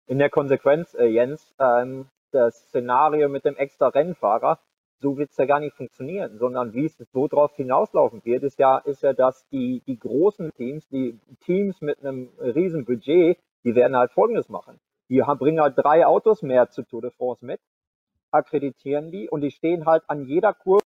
In 0.06 0.18
der 0.18 0.30
Konsequenz, 0.30 0.94
äh, 0.94 1.06
Jens, 1.06 1.54
ähm, 1.60 2.08
das 2.32 2.68
Szenario 2.68 3.28
mit 3.28 3.44
dem 3.44 3.56
extra 3.56 3.88
Rennfahrer, 3.88 4.58
so 5.00 5.16
wird 5.16 5.30
es 5.30 5.36
ja 5.36 5.46
gar 5.46 5.60
nicht 5.60 5.76
funktionieren, 5.76 6.38
sondern 6.38 6.74
wie 6.74 6.84
es 6.84 6.96
worauf 7.12 7.54
hinauslaufen 7.56 8.24
wird, 8.24 8.42
ist 8.42 8.58
ja, 8.58 8.78
ist 8.78 9.02
ja, 9.02 9.12
dass 9.12 9.48
die, 9.48 9.82
die 9.86 9.98
großen 9.98 10.52
Teams, 10.54 10.86
die 10.88 11.18
Teams 11.40 11.80
mit 11.80 12.00
einem 12.00 12.28
riesen 12.38 12.84
Budget, 12.84 13.38
die 13.64 13.74
werden 13.74 13.96
halt 13.96 14.12
Folgendes 14.12 14.48
machen. 14.48 14.80
Die 15.08 15.20
bringen 15.38 15.60
halt 15.60 15.74
drei 15.76 16.06
Autos 16.06 16.42
mehr 16.42 16.70
zu 16.70 16.82
Tour 16.82 17.02
de 17.02 17.10
France 17.10 17.44
mit, 17.44 17.60
akkreditieren 18.30 19.10
die 19.10 19.28
und 19.28 19.40
die 19.40 19.50
stehen 19.50 19.86
halt 19.86 20.04
an 20.06 20.24
jeder 20.24 20.54
Kurve 20.54 20.84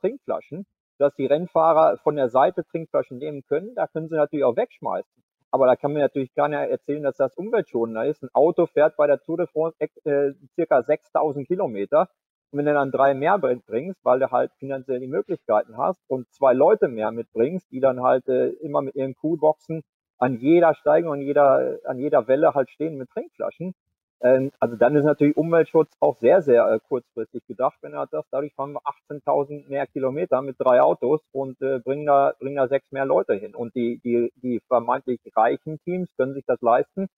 Trinkflaschen, 0.00 0.66
dass 0.98 1.14
die 1.16 1.26
Rennfahrer 1.26 1.98
von 1.98 2.16
der 2.16 2.28
Seite 2.28 2.64
Trinkflaschen 2.64 3.18
nehmen 3.18 3.42
können. 3.44 3.74
Da 3.74 3.86
können 3.86 4.08
sie 4.08 4.14
natürlich 4.14 4.44
auch 4.44 4.56
wegschmeißen. 4.56 5.22
Aber 5.50 5.66
da 5.66 5.76
kann 5.76 5.92
man 5.92 6.02
natürlich 6.02 6.34
gar 6.34 6.48
nicht 6.48 6.58
erzählen, 6.58 7.02
dass 7.02 7.16
das 7.16 7.36
umweltschonender 7.36 8.06
ist. 8.06 8.22
Ein 8.22 8.28
Auto 8.32 8.66
fährt 8.66 8.96
bei 8.96 9.06
der 9.06 9.20
Tour 9.20 9.38
de 9.38 9.46
France 9.46 9.76
äh, 10.04 10.32
circa 10.54 10.82
6000 10.82 11.46
Kilometer. 11.46 12.08
Und 12.50 12.58
wenn 12.58 12.66
du 12.66 12.74
dann 12.74 12.90
drei 12.90 13.14
mehr 13.14 13.38
bringst, 13.38 14.04
weil 14.04 14.18
du 14.18 14.30
halt 14.30 14.52
finanziell 14.58 15.00
die 15.00 15.06
Möglichkeiten 15.06 15.76
hast 15.76 16.00
und 16.08 16.32
zwei 16.32 16.52
Leute 16.52 16.88
mehr 16.88 17.10
mitbringst, 17.12 17.70
die 17.70 17.80
dann 17.80 18.02
halt 18.02 18.28
äh, 18.28 18.48
immer 18.48 18.82
mit 18.82 18.96
ihren 18.96 19.14
Coolboxen 19.14 19.82
an 20.18 20.38
jeder 20.38 20.74
Steigung, 20.74 21.12
an 21.12 21.20
jeder, 21.20 21.78
an 21.84 21.98
jeder 21.98 22.26
Welle 22.28 22.54
halt 22.54 22.70
stehen 22.70 22.96
mit 22.96 23.10
Trinkflaschen. 23.10 23.74
Ähm, 24.20 24.52
also 24.60 24.76
dann 24.76 24.96
ist 24.96 25.04
natürlich 25.04 25.36
Umweltschutz 25.36 25.92
auch 26.00 26.16
sehr, 26.16 26.40
sehr 26.42 26.66
äh, 26.66 26.78
kurzfristig 26.88 27.46
gedacht, 27.46 27.76
wenn 27.82 27.92
er 27.92 28.06
das, 28.06 28.24
dadurch 28.30 28.54
fahren 28.54 28.72
wir 28.72 28.80
18.000 29.10 29.68
mehr 29.68 29.86
Kilometer 29.86 30.40
mit 30.42 30.56
drei 30.58 30.80
Autos 30.80 31.20
und 31.32 31.60
äh, 31.60 31.78
bringen 31.80 32.06
da, 32.06 32.32
bringen 32.38 32.56
da 32.56 32.68
sechs 32.68 32.90
mehr 32.90 33.04
Leute 33.04 33.34
hin. 33.34 33.54
Und 33.54 33.74
die, 33.74 34.00
die, 34.04 34.32
die 34.36 34.60
vermeintlich 34.68 35.20
reichen 35.36 35.78
Teams 35.84 36.08
können 36.16 36.34
sich 36.34 36.44
das 36.46 36.60
leisten 36.62 37.08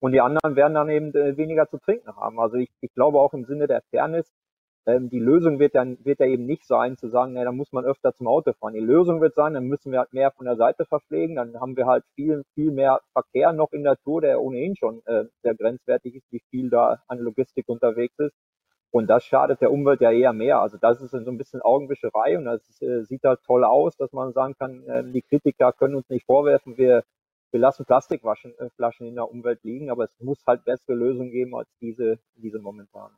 und 0.00 0.12
die 0.12 0.20
anderen 0.20 0.56
werden 0.56 0.74
dann 0.74 0.88
eben 0.90 1.14
äh, 1.14 1.36
weniger 1.36 1.68
zu 1.68 1.78
trinken 1.78 2.14
haben. 2.16 2.40
Also 2.40 2.56
ich, 2.56 2.70
ich 2.80 2.92
glaube 2.94 3.20
auch 3.20 3.32
im 3.32 3.44
Sinne 3.44 3.66
der 3.66 3.82
Fairness 3.90 4.32
ähm, 4.86 5.10
die 5.10 5.18
Lösung 5.18 5.58
wird 5.58 5.74
dann 5.74 5.98
wird 6.04 6.20
ja 6.20 6.26
eben 6.26 6.46
nicht 6.46 6.64
sein, 6.64 6.96
zu 6.96 7.08
sagen, 7.08 7.32
na, 7.34 7.44
dann 7.44 7.56
muss 7.56 7.72
man 7.72 7.84
öfter 7.84 8.14
zum 8.14 8.28
Auto 8.28 8.52
fahren. 8.52 8.74
Die 8.74 8.80
Lösung 8.80 9.20
wird 9.20 9.34
sein, 9.34 9.54
dann 9.54 9.66
müssen 9.66 9.90
wir 9.92 9.98
halt 9.98 10.12
mehr 10.12 10.30
von 10.30 10.46
der 10.46 10.56
Seite 10.56 10.84
verpflegen, 10.86 11.36
dann 11.36 11.60
haben 11.60 11.76
wir 11.76 11.86
halt 11.86 12.04
viel, 12.14 12.44
viel 12.54 12.70
mehr 12.70 13.00
Verkehr 13.12 13.52
noch 13.52 13.72
in 13.72 13.82
der 13.82 13.96
Tour, 14.04 14.20
der 14.20 14.40
ohnehin 14.40 14.76
schon 14.76 15.04
äh, 15.06 15.24
sehr 15.42 15.54
grenzwertig 15.56 16.14
ist, 16.14 16.30
wie 16.30 16.42
viel 16.50 16.70
da 16.70 17.02
an 17.08 17.18
Logistik 17.18 17.68
unterwegs 17.68 18.18
ist. 18.18 18.34
Und 18.92 19.08
das 19.08 19.24
schadet 19.24 19.60
der 19.60 19.72
Umwelt 19.72 20.00
ja 20.00 20.12
eher 20.12 20.32
mehr. 20.32 20.60
Also 20.60 20.78
das 20.78 21.02
ist 21.02 21.10
so 21.10 21.18
ein 21.18 21.36
bisschen 21.38 21.60
Augenwischerei 21.60 22.38
und 22.38 22.44
das 22.44 22.80
äh, 22.80 23.02
sieht 23.04 23.24
halt 23.24 23.40
toll 23.44 23.64
aus, 23.64 23.96
dass 23.96 24.12
man 24.12 24.32
sagen 24.32 24.54
kann, 24.58 24.84
äh, 24.86 25.04
die 25.04 25.22
Kritiker 25.22 25.72
können 25.72 25.96
uns 25.96 26.08
nicht 26.08 26.24
vorwerfen, 26.26 26.78
wir, 26.78 27.02
wir 27.50 27.60
lassen 27.60 27.84
Plastikflaschen 27.84 28.54
äh, 28.58 29.08
in 29.08 29.16
der 29.16 29.30
Umwelt 29.30 29.64
liegen, 29.64 29.90
aber 29.90 30.04
es 30.04 30.16
muss 30.20 30.46
halt 30.46 30.64
bessere 30.64 30.94
Lösungen 30.94 31.30
geben 31.30 31.56
als 31.56 31.68
diese, 31.80 32.18
diese 32.36 32.60
momentan. 32.60 33.10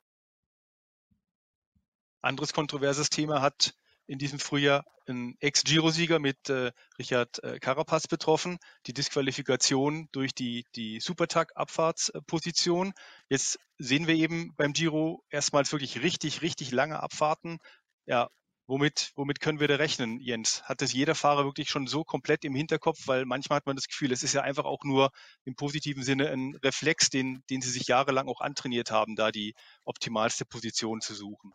Anderes 2.21 2.53
kontroverses 2.53 3.11
Thema 3.11 3.41
hat 3.41 3.75
in 4.09 4.19
diesem 4.19 4.39
Frühjahr 4.39 4.85
ein 5.07 5.37
Ex-Giro-Sieger 5.41 6.19
mit 6.19 6.49
äh, 6.49 6.73
Richard 6.99 7.43
äh, 7.45 7.59
Carapaz 7.59 8.09
betroffen, 8.09 8.59
die 8.87 8.95
Disqualifikation 8.95 10.09
durch 10.13 10.35
die, 10.35 10.65
die 10.75 10.99
Supertag-Abfahrtsposition. 11.01 12.93
Jetzt 13.29 13.59
sehen 13.79 14.07
wir 14.07 14.15
eben 14.15 14.55
beim 14.57 14.73
Giro 14.73 15.23
erstmals 15.31 15.73
wirklich 15.73 16.03
richtig, 16.03 16.43
richtig 16.43 16.71
lange 16.73 17.01
Abfahrten. 17.03 17.59
Ja, 18.07 18.31
womit, 18.67 19.13
womit 19.15 19.41
können 19.41 19.61
wir 19.61 19.69
da 19.69 19.77
rechnen, 19.77 20.21
Jens? 20.21 20.63
Hat 20.63 20.81
das 20.81 20.95
jeder 20.95 21.15
Fahrer 21.15 21.45
wirklich 21.45 21.69
schon 21.69 21.87
so 21.87 22.03
komplett 22.03 22.45
im 22.45 22.55
Hinterkopf? 22.55 23.07
Weil 23.07 23.27
manchmal 23.27 23.57
hat 23.57 23.67
man 23.67 23.77
das 23.77 23.89
Gefühl, 23.89 24.11
es 24.13 24.23
ist 24.23 24.33
ja 24.33 24.41
einfach 24.43 24.65
auch 24.65 24.85
nur 24.85 25.11
im 25.45 25.55
positiven 25.55 26.03
Sinne 26.03 26.31
ein 26.31 26.57
Reflex, 26.63 27.11
den, 27.11 27.43
den 27.51 27.61
sie 27.61 27.71
sich 27.71 27.89
jahrelang 27.89 28.29
auch 28.29 28.41
antrainiert 28.41 28.91
haben, 28.91 29.17
da 29.17 29.31
die 29.31 29.55
optimalste 29.85 30.47
Position 30.47 31.03
zu 31.03 31.15
suchen. 31.15 31.53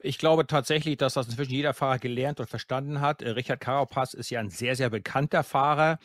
Ich 0.00 0.18
glaube 0.18 0.46
tatsächlich, 0.46 0.96
dass 0.96 1.14
das 1.14 1.26
inzwischen 1.26 1.52
jeder 1.52 1.74
Fahrer 1.74 1.98
gelernt 1.98 2.40
und 2.40 2.48
verstanden 2.48 3.00
hat. 3.00 3.22
Äh, 3.22 3.30
Richard 3.30 3.60
Carapaz 3.60 4.14
ist 4.14 4.30
ja 4.30 4.40
ein 4.40 4.50
sehr, 4.50 4.76
sehr 4.76 4.90
bekannter 4.90 5.42
Fahrer 5.42 5.98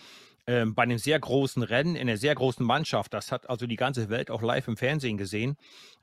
ähm, 0.47 0.75
bei 0.75 0.83
einem 0.83 0.97
sehr 0.97 1.19
großen 1.19 1.63
Rennen 1.63 1.95
in 1.95 2.09
einer 2.09 2.17
sehr 2.17 2.35
großen 2.35 2.65
Mannschaft. 2.65 3.13
Das 3.13 3.31
hat 3.31 3.49
also 3.49 3.65
die 3.67 3.75
ganze 3.75 4.09
Welt 4.09 4.29
auch 4.29 4.41
live 4.41 4.67
im 4.67 4.77
Fernsehen 4.77 5.17
gesehen. 5.17 5.55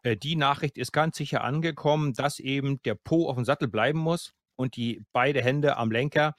Äh, 0.02 0.16
die 0.16 0.36
Nachricht 0.36 0.78
ist 0.78 0.92
ganz 0.92 1.16
sicher 1.16 1.42
angekommen, 1.44 2.14
dass 2.14 2.38
eben 2.38 2.80
der 2.82 2.94
Po 2.94 3.28
auf 3.28 3.36
dem 3.36 3.44
Sattel 3.44 3.68
bleiben 3.68 3.98
muss 3.98 4.32
und 4.56 4.76
die 4.76 5.04
beide 5.12 5.42
Hände 5.42 5.76
am 5.76 5.90
Lenker. 5.90 6.34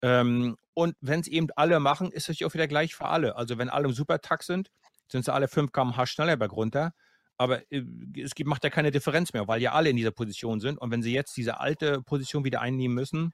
Ähm, 0.00 0.56
und 0.74 0.96
wenn 1.00 1.20
es 1.20 1.28
eben 1.28 1.48
alle 1.56 1.80
machen, 1.80 2.10
ist 2.10 2.28
es 2.28 2.38
ja 2.38 2.46
auch 2.46 2.54
wieder 2.54 2.68
gleich 2.68 2.94
für 2.94 3.06
alle. 3.06 3.36
Also 3.36 3.58
wenn 3.58 3.68
alle 3.68 3.88
im 3.88 3.92
Supertakt 3.92 4.44
sind, 4.44 4.70
sind 5.08 5.24
sie 5.24 5.32
alle 5.32 5.48
5 5.48 5.72
km/h 5.72 6.06
schneller 6.06 6.36
bergunter. 6.36 6.92
Aber 7.36 7.60
äh, 7.72 7.82
es 8.16 8.34
gibt, 8.34 8.48
macht 8.48 8.64
ja 8.64 8.70
keine 8.70 8.90
Differenz 8.90 9.32
mehr, 9.32 9.48
weil 9.48 9.60
ja 9.60 9.72
alle 9.72 9.90
in 9.90 9.96
dieser 9.96 10.10
Position 10.10 10.60
sind. 10.60 10.78
Und 10.78 10.90
wenn 10.90 11.02
sie 11.02 11.12
jetzt 11.12 11.36
diese 11.36 11.60
alte 11.60 12.02
Position 12.02 12.44
wieder 12.44 12.60
einnehmen 12.60 12.94
müssen, 12.94 13.32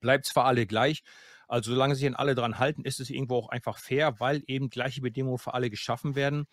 bleibt 0.00 0.26
es 0.26 0.32
für 0.32 0.42
alle 0.42 0.66
gleich. 0.66 1.02
Also 1.48 1.72
solange 1.72 1.94
sich 1.94 2.16
alle 2.16 2.34
dran 2.34 2.58
halten, 2.58 2.82
ist 2.84 3.00
es 3.00 3.10
irgendwo 3.10 3.36
auch 3.36 3.48
einfach 3.48 3.78
fair, 3.78 4.18
weil 4.18 4.42
eben 4.46 4.70
gleiche 4.70 5.02
Bedingungen 5.02 5.38
für 5.38 5.54
alle 5.54 5.70
geschaffen 5.70 6.14
werden. 6.14 6.46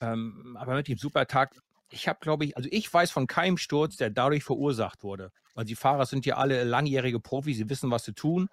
Ähm, 0.00 0.56
aber 0.58 0.74
mit 0.74 0.88
dem 0.88 0.98
Supertag, 0.98 1.54
ich 1.90 2.06
habe, 2.08 2.18
glaube 2.20 2.44
ich, 2.44 2.56
also 2.56 2.68
ich 2.70 2.92
weiß 2.92 3.10
von 3.10 3.26
keinem 3.26 3.56
Sturz, 3.56 3.96
der 3.96 4.10
dadurch 4.10 4.44
verursacht 4.44 5.02
wurde. 5.02 5.30
Weil 5.54 5.64
die 5.64 5.74
Fahrer 5.74 6.06
sind 6.06 6.26
ja 6.26 6.36
alle 6.36 6.64
langjährige 6.64 7.20
Profis, 7.20 7.56
sie 7.56 7.68
wissen, 7.68 7.90
was 7.90 8.04
sie 8.04 8.12
tun. 8.12 8.48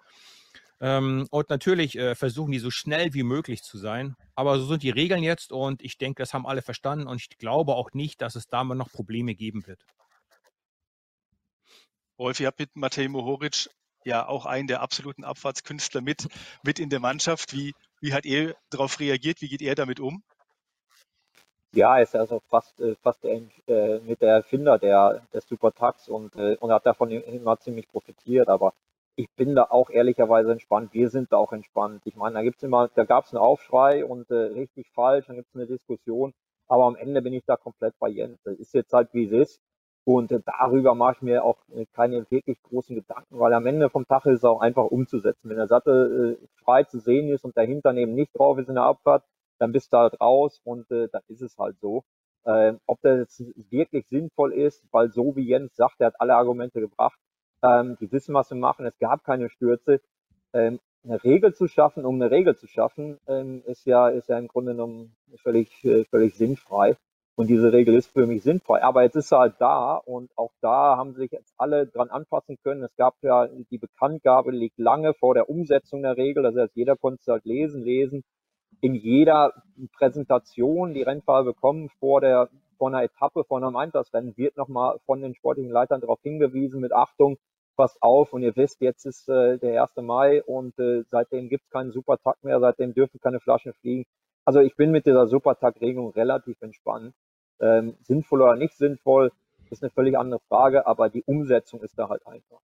Ähm, 0.80 1.26
und 1.30 1.50
natürlich 1.50 1.98
äh, 1.98 2.14
versuchen 2.14 2.52
die 2.52 2.60
so 2.60 2.70
schnell 2.70 3.12
wie 3.12 3.24
möglich 3.24 3.62
zu 3.62 3.78
sein. 3.78 4.14
Aber 4.34 4.58
so 4.58 4.66
sind 4.66 4.82
die 4.82 4.90
Regeln 4.90 5.22
jetzt 5.22 5.52
und 5.52 5.82
ich 5.82 5.98
denke, 5.98 6.22
das 6.22 6.34
haben 6.34 6.46
alle 6.46 6.62
verstanden 6.62 7.08
und 7.08 7.20
ich 7.20 7.38
glaube 7.38 7.74
auch 7.74 7.92
nicht, 7.92 8.22
dass 8.22 8.36
es 8.36 8.46
damit 8.46 8.78
noch 8.78 8.90
Probleme 8.90 9.34
geben 9.34 9.66
wird. 9.66 9.84
Rolf, 12.18 12.40
ihr 12.40 12.48
habt 12.48 12.58
mit 12.58 12.74
Matej 12.76 13.08
Mohoric 13.08 13.68
ja 14.04 14.26
auch 14.26 14.46
einen 14.46 14.68
der 14.68 14.80
absoluten 14.80 15.24
Abfahrtskünstler 15.24 16.00
mit, 16.00 16.28
mit 16.62 16.78
in 16.78 16.90
der 16.90 17.00
Mannschaft. 17.00 17.52
Wie, 17.52 17.74
wie 18.00 18.12
hat 18.12 18.26
er 18.26 18.54
darauf 18.70 19.00
reagiert? 19.00 19.40
Wie 19.40 19.48
geht 19.48 19.62
er 19.62 19.74
damit 19.74 20.00
um? 20.00 20.22
Ja, 21.72 21.96
er 21.96 22.02
ist 22.02 22.16
also 22.16 22.40
fast, 22.48 22.80
äh, 22.80 22.94
fast 23.02 23.22
der, 23.24 23.42
äh, 23.66 24.00
mit 24.00 24.22
der 24.22 24.36
Erfinder 24.36 24.78
der, 24.78 25.26
des 25.34 25.46
Supertax 25.46 26.08
und, 26.08 26.34
äh, 26.36 26.56
und 26.56 26.72
hat 26.72 26.86
davon 26.86 27.10
immer 27.10 27.58
ziemlich 27.60 27.86
profitiert. 27.88 28.48
Aber 28.48 28.72
ich 29.18 29.28
bin 29.34 29.56
da 29.56 29.64
auch 29.64 29.90
ehrlicherweise 29.90 30.52
entspannt. 30.52 30.92
Wir 30.92 31.10
sind 31.10 31.32
da 31.32 31.38
auch 31.38 31.52
entspannt. 31.52 32.02
Ich 32.04 32.14
meine, 32.14 32.36
da 32.36 32.42
gibt's 32.42 32.62
immer, 32.62 32.88
da 32.94 33.04
gab's 33.04 33.34
einen 33.34 33.42
Aufschrei 33.42 34.04
und 34.04 34.30
äh, 34.30 34.34
richtig 34.34 34.92
falsch, 34.94 35.26
dann 35.26 35.34
gibt's 35.34 35.56
eine 35.56 35.66
Diskussion. 35.66 36.32
Aber 36.68 36.84
am 36.84 36.94
Ende 36.94 37.20
bin 37.20 37.32
ich 37.32 37.42
da 37.44 37.56
komplett 37.56 37.94
bei 37.98 38.08
Jens. 38.10 38.40
Das 38.44 38.56
ist 38.58 38.72
jetzt 38.74 38.92
halt 38.92 39.12
wie 39.14 39.24
es 39.24 39.32
ist. 39.32 39.60
Und 40.04 40.30
äh, 40.30 40.40
darüber 40.46 40.94
mache 40.94 41.14
ich 41.16 41.22
mir 41.22 41.42
auch 41.42 41.58
äh, 41.74 41.86
keine 41.94 42.30
wirklich 42.30 42.62
großen 42.62 42.94
Gedanken, 42.94 43.40
weil 43.40 43.52
am 43.54 43.66
Ende 43.66 43.90
vom 43.90 44.06
Tag 44.06 44.24
ist 44.26 44.38
es 44.38 44.44
auch 44.44 44.60
einfach 44.60 44.84
umzusetzen. 44.84 45.50
Wenn 45.50 45.56
der 45.56 45.66
Sattel 45.66 46.38
äh, 46.40 46.46
frei 46.62 46.84
zu 46.84 47.00
sehen 47.00 47.28
ist 47.28 47.44
und 47.44 47.56
dahinter 47.56 47.92
neben 47.92 48.14
nicht 48.14 48.38
drauf 48.38 48.56
ist 48.58 48.68
in 48.68 48.76
der 48.76 48.84
Abfahrt, 48.84 49.24
dann 49.58 49.72
bist 49.72 49.92
du 49.92 49.96
halt 49.96 50.20
raus 50.20 50.60
und 50.62 50.88
äh, 50.92 51.08
dann 51.08 51.22
ist 51.26 51.42
es 51.42 51.58
halt 51.58 51.76
so. 51.80 52.04
Ähm, 52.46 52.78
ob 52.86 53.00
das 53.02 53.18
jetzt 53.18 53.70
wirklich 53.72 54.06
sinnvoll 54.06 54.52
ist, 54.52 54.84
weil 54.92 55.10
so 55.10 55.34
wie 55.34 55.48
Jens 55.48 55.74
sagt, 55.74 55.96
er 56.00 56.06
hat 56.06 56.20
alle 56.20 56.36
Argumente 56.36 56.80
gebracht, 56.80 57.18
ähm, 57.62 57.96
die 58.00 58.10
wissen, 58.12 58.34
was 58.34 58.48
sie 58.48 58.54
machen. 58.54 58.86
Es 58.86 58.98
gab 58.98 59.24
keine 59.24 59.50
Stürze. 59.50 60.00
Ähm, 60.52 60.80
eine 61.04 61.22
Regel 61.22 61.54
zu 61.54 61.68
schaffen, 61.68 62.04
um 62.04 62.16
eine 62.16 62.30
Regel 62.30 62.56
zu 62.56 62.66
schaffen, 62.66 63.18
ähm, 63.26 63.62
ist 63.66 63.86
ja 63.86 64.08
ist 64.08 64.28
ja 64.28 64.38
im 64.38 64.48
Grunde 64.48 64.72
genommen 64.72 65.16
völlig 65.42 65.84
äh, 65.84 66.04
völlig 66.04 66.36
sinnfrei. 66.36 66.96
Und 67.36 67.46
diese 67.46 67.72
Regel 67.72 67.94
ist 67.94 68.08
für 68.12 68.26
mich 68.26 68.42
sinnfrei. 68.42 68.82
Aber 68.82 69.04
jetzt 69.04 69.14
ist 69.14 69.28
sie 69.28 69.38
halt 69.38 69.54
da 69.60 69.94
und 69.94 70.28
auch 70.36 70.50
da 70.60 70.96
haben 70.96 71.14
sich 71.14 71.30
jetzt 71.30 71.54
alle 71.56 71.86
dran 71.86 72.10
anpassen 72.10 72.58
können. 72.64 72.82
Es 72.82 72.96
gab 72.96 73.14
ja 73.22 73.46
die 73.46 73.78
Bekanntgabe 73.78 74.50
liegt 74.50 74.76
lange 74.78 75.14
vor 75.14 75.34
der 75.34 75.48
Umsetzung 75.48 76.02
der 76.02 76.16
Regel. 76.16 76.42
Das 76.42 76.56
heißt, 76.56 76.74
jeder 76.74 76.96
konnte 76.96 77.20
es 77.20 77.28
halt 77.28 77.44
lesen, 77.44 77.82
lesen. 77.84 78.24
In 78.80 78.94
jeder 78.94 79.52
Präsentation, 79.92 80.94
die 80.94 81.02
Rennfahrer 81.02 81.44
bekommen 81.44 81.90
vor 82.00 82.20
der 82.20 82.48
vor 82.78 82.88
einer 82.88 83.02
Etappe, 83.02 83.44
vor 83.44 83.58
einem 83.58 83.76
Einsatzrennen, 83.76 84.36
wird 84.36 84.56
nochmal 84.56 84.98
von 85.04 85.20
den 85.20 85.34
sportlichen 85.34 85.70
Leitern 85.70 86.00
darauf 86.00 86.20
hingewiesen 86.22 86.80
mit 86.80 86.92
Achtung, 86.92 87.36
passt 87.76 88.02
auf 88.02 88.32
und 88.32 88.42
ihr 88.42 88.56
wisst, 88.56 88.80
jetzt 88.80 89.04
ist 89.04 89.28
äh, 89.28 89.58
der 89.58 89.82
1. 89.82 89.96
Mai 89.96 90.42
und 90.42 90.78
äh, 90.78 91.04
seitdem 91.10 91.48
gibt 91.48 91.64
es 91.64 91.70
keinen 91.70 91.92
Supertag 91.92 92.42
mehr, 92.42 92.58
seitdem 92.60 92.94
dürfen 92.94 93.20
keine 93.20 93.40
Flaschen 93.40 93.72
fliegen. 93.74 94.04
Also 94.44 94.60
ich 94.60 94.74
bin 94.76 94.90
mit 94.90 95.06
dieser 95.06 95.26
Supertag-Regelung 95.28 96.10
relativ 96.12 96.60
entspannt. 96.62 97.14
Ähm, 97.60 97.96
sinnvoll 98.02 98.42
oder 98.42 98.56
nicht 98.56 98.76
sinnvoll, 98.76 99.30
ist 99.70 99.82
eine 99.82 99.90
völlig 99.90 100.16
andere 100.16 100.40
Frage, 100.48 100.86
aber 100.86 101.10
die 101.10 101.22
Umsetzung 101.22 101.82
ist 101.82 101.98
da 101.98 102.08
halt 102.08 102.26
einfach. 102.26 102.60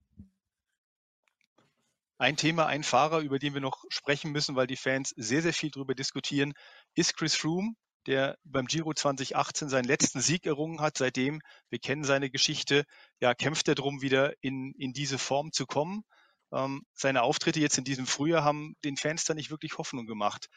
Ein 2.18 2.36
Thema, 2.36 2.66
ein 2.66 2.84
Fahrer, 2.84 3.20
über 3.20 3.38
den 3.38 3.54
wir 3.54 3.60
noch 3.60 3.84
sprechen 3.88 4.32
müssen, 4.32 4.56
weil 4.56 4.66
die 4.66 4.76
Fans 4.76 5.12
sehr, 5.16 5.42
sehr 5.42 5.52
viel 5.52 5.70
darüber 5.70 5.94
diskutieren, 5.94 6.54
ist 6.94 7.16
Chris 7.16 7.34
Froome 7.34 7.74
der 8.06 8.38
beim 8.44 8.66
Giro 8.66 8.92
2018 8.92 9.68
seinen 9.68 9.84
letzten 9.84 10.20
Sieg 10.20 10.46
errungen 10.46 10.80
hat. 10.80 10.98
Seitdem, 10.98 11.40
wir 11.70 11.78
kennen 11.78 12.04
seine 12.04 12.30
Geschichte, 12.30 12.84
ja, 13.20 13.34
kämpft 13.34 13.68
er 13.68 13.74
darum, 13.74 14.02
wieder 14.02 14.34
in, 14.42 14.72
in 14.78 14.92
diese 14.92 15.18
Form 15.18 15.52
zu 15.52 15.66
kommen. 15.66 16.04
Ähm, 16.52 16.82
seine 16.92 17.22
Auftritte 17.22 17.60
jetzt 17.60 17.78
in 17.78 17.84
diesem 17.84 18.06
Frühjahr 18.06 18.44
haben 18.44 18.76
den 18.84 18.96
Fans 18.96 19.24
da 19.24 19.34
nicht 19.34 19.50
wirklich 19.50 19.78
Hoffnung 19.78 20.06
gemacht. 20.06 20.48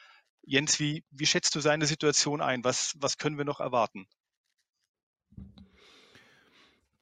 Jens, 0.43 0.79
wie, 0.79 1.03
wie 1.09 1.25
schätzt 1.25 1.55
du 1.55 1.59
seine 1.59 1.85
Situation 1.85 2.41
ein? 2.41 2.63
Was, 2.63 2.93
was 2.97 3.17
können 3.17 3.37
wir 3.37 3.45
noch 3.45 3.59
erwarten? 3.59 4.07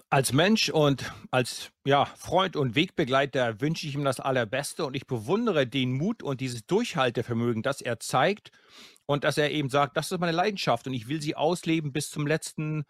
Als 0.09 0.31
Mensch 0.31 0.69
und 0.69 1.11
als 1.31 1.71
ja, 1.83 2.05
Freund 2.05 2.55
und 2.55 2.75
Wegbegleiter 2.75 3.59
wünsche 3.59 3.85
ich 3.87 3.95
ihm 3.95 4.05
das 4.05 4.19
Allerbeste 4.19 4.85
und 4.85 4.95
ich 4.95 5.07
bewundere 5.07 5.67
den 5.67 5.91
Mut 5.91 6.23
und 6.23 6.41
dieses 6.41 6.65
Durchhaltevermögen, 6.65 7.63
das 7.63 7.81
er 7.81 7.99
zeigt 7.99 8.51
und 9.05 9.23
dass 9.23 9.37
er 9.37 9.51
eben 9.51 9.69
sagt, 9.69 9.97
das 9.97 10.11
ist 10.11 10.19
meine 10.19 10.31
Leidenschaft 10.31 10.87
und 10.87 10.93
ich 10.93 11.07
will 11.07 11.21
sie 11.21 11.35
ausleben 11.35 11.93
bis 11.93 12.09
zum 12.09 12.27
letzten 12.27 12.85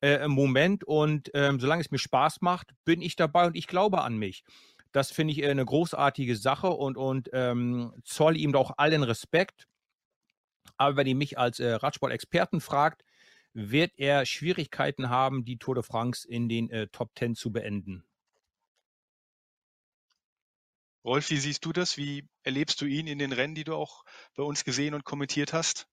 äh, 0.00 0.28
Moment 0.28 0.84
und 0.84 1.30
ähm, 1.34 1.60
solange 1.60 1.82
es 1.82 1.90
mir 1.90 1.98
Spaß 1.98 2.40
macht, 2.40 2.72
bin 2.84 3.02
ich 3.02 3.16
dabei 3.16 3.46
und 3.46 3.56
ich 3.56 3.66
glaube 3.66 4.02
an 4.02 4.16
mich. 4.16 4.44
Das 4.92 5.10
finde 5.10 5.32
ich 5.32 5.42
äh, 5.42 5.50
eine 5.50 5.64
großartige 5.64 6.36
Sache 6.36 6.70
und, 6.70 6.96
und 6.96 7.30
ähm, 7.32 7.92
zoll 8.04 8.36
ihm 8.36 8.52
doch 8.52 8.74
allen 8.76 9.02
Respekt. 9.02 9.66
Aber 10.76 10.96
wenn 10.96 11.06
ihr 11.06 11.16
mich 11.16 11.38
als 11.38 11.60
äh, 11.60 11.72
Radsport-Experten 11.72 12.60
fragt, 12.60 13.04
wird 13.52 13.92
er 13.96 14.24
Schwierigkeiten 14.24 15.10
haben, 15.10 15.44
die 15.44 15.58
Tour 15.58 15.74
de 15.74 15.82
France 15.82 16.28
in 16.28 16.48
den 16.48 16.70
äh, 16.70 16.86
Top 16.88 17.14
Ten 17.14 17.34
zu 17.34 17.52
beenden. 17.52 18.04
Rolf, 21.04 21.30
wie 21.30 21.36
siehst 21.36 21.64
du 21.64 21.72
das? 21.72 21.96
Wie 21.96 22.26
erlebst 22.42 22.80
du 22.80 22.86
ihn 22.86 23.06
in 23.06 23.18
den 23.18 23.32
Rennen, 23.32 23.54
die 23.54 23.64
du 23.64 23.74
auch 23.74 24.04
bei 24.36 24.42
uns 24.42 24.64
gesehen 24.64 24.94
und 24.94 25.04
kommentiert 25.04 25.52
hast? 25.52 25.86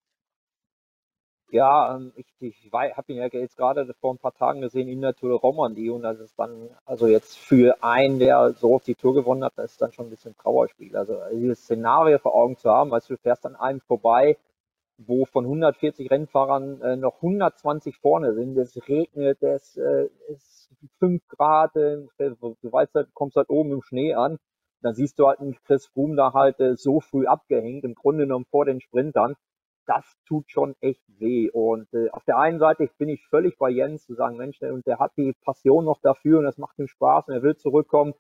Ja, 1.51 1.95
ähm, 1.95 2.11
ich, 2.15 2.25
ich 2.39 2.71
habe 2.73 3.13
ihn 3.13 3.19
ja 3.19 3.27
jetzt 3.27 3.55
gerade 3.55 3.93
vor 4.01 4.13
ein 4.13 4.17
paar 4.17 4.33
Tagen 4.33 4.61
gesehen 4.61 4.87
in 4.87 5.01
der 5.01 5.13
Tour 5.13 5.29
de 5.29 5.37
Romandie 5.37 5.91
und 5.91 6.01
das 6.01 6.19
ist 6.19 6.37
dann, 6.39 6.69
also 6.85 7.07
jetzt 7.07 7.37
für 7.37 7.83
einen, 7.83 8.17
der 8.19 8.53
so 8.53 8.75
auf 8.75 8.83
die 8.83 8.95
Tour 8.95 9.13
gewonnen 9.13 9.43
hat, 9.43 9.53
das 9.55 9.73
ist 9.73 9.81
dann 9.81 9.93
schon 9.93 10.07
ein 10.07 10.09
bisschen 10.09 10.35
Trauerspiel. 10.35 10.97
Also 10.97 11.19
dieses 11.31 11.61
Szenario 11.61 12.17
vor 12.17 12.33
Augen 12.33 12.57
zu 12.57 12.69
haben, 12.69 12.89
weißt 12.89 13.09
du, 13.09 13.13
du 13.15 13.21
fährst 13.21 13.45
an 13.45 13.55
einem 13.55 13.79
vorbei, 13.81 14.37
wo 14.97 15.25
von 15.25 15.45
140 15.45 16.09
Rennfahrern 16.09 16.81
äh, 16.81 16.95
noch 16.95 17.17
120 17.17 17.97
vorne 17.97 18.33
sind, 18.33 18.57
es 18.57 18.75
regnet, 18.87 19.43
es 19.43 19.77
äh, 19.77 20.09
ist 20.29 20.71
5 20.99 21.27
Grad, 21.27 21.75
äh, 21.75 21.99
du 22.17 22.55
weißt 22.63 22.95
halt, 22.95 23.13
kommst 23.13 23.37
halt 23.37 23.49
oben 23.49 23.71
im 23.71 23.81
Schnee 23.83 24.15
an 24.15 24.39
dann 24.85 24.93
siehst 24.93 25.17
du 25.17 25.27
halt 25.27 25.39
einen 25.39 25.55
Chris 25.65 25.87
Froome 25.87 26.15
da 26.15 26.33
halt 26.33 26.59
äh, 26.59 26.75
so 26.75 26.99
früh 26.99 27.25
abgehängt, 27.25 27.83
im 27.83 27.95
Grunde 27.95 28.25
genommen 28.25 28.45
vor 28.45 28.65
den 28.65 28.81
Sprintern. 28.81 29.35
Das 29.87 30.05
tut 30.27 30.51
schon 30.51 30.75
echt 30.79 31.01
weh. 31.19 31.49
Und 31.49 31.91
äh, 31.93 32.09
auf 32.11 32.23
der 32.25 32.37
einen 32.37 32.59
Seite 32.59 32.87
bin 32.99 33.09
ich 33.09 33.25
völlig 33.27 33.57
bei 33.57 33.71
Jens 33.71 34.05
zu 34.05 34.13
sagen, 34.13 34.37
Mensch, 34.37 34.59
der, 34.59 34.73
und 34.73 34.85
der 34.85 34.99
hat 34.99 35.13
die 35.17 35.33
Passion 35.43 35.85
noch 35.85 35.99
dafür 36.01 36.37
und 36.37 36.45
das 36.45 36.59
macht 36.59 36.77
ihm 36.77 36.87
Spaß 36.87 37.27
und 37.27 37.33
er 37.33 37.41
will 37.41 37.55
zurückkommen. 37.55 38.13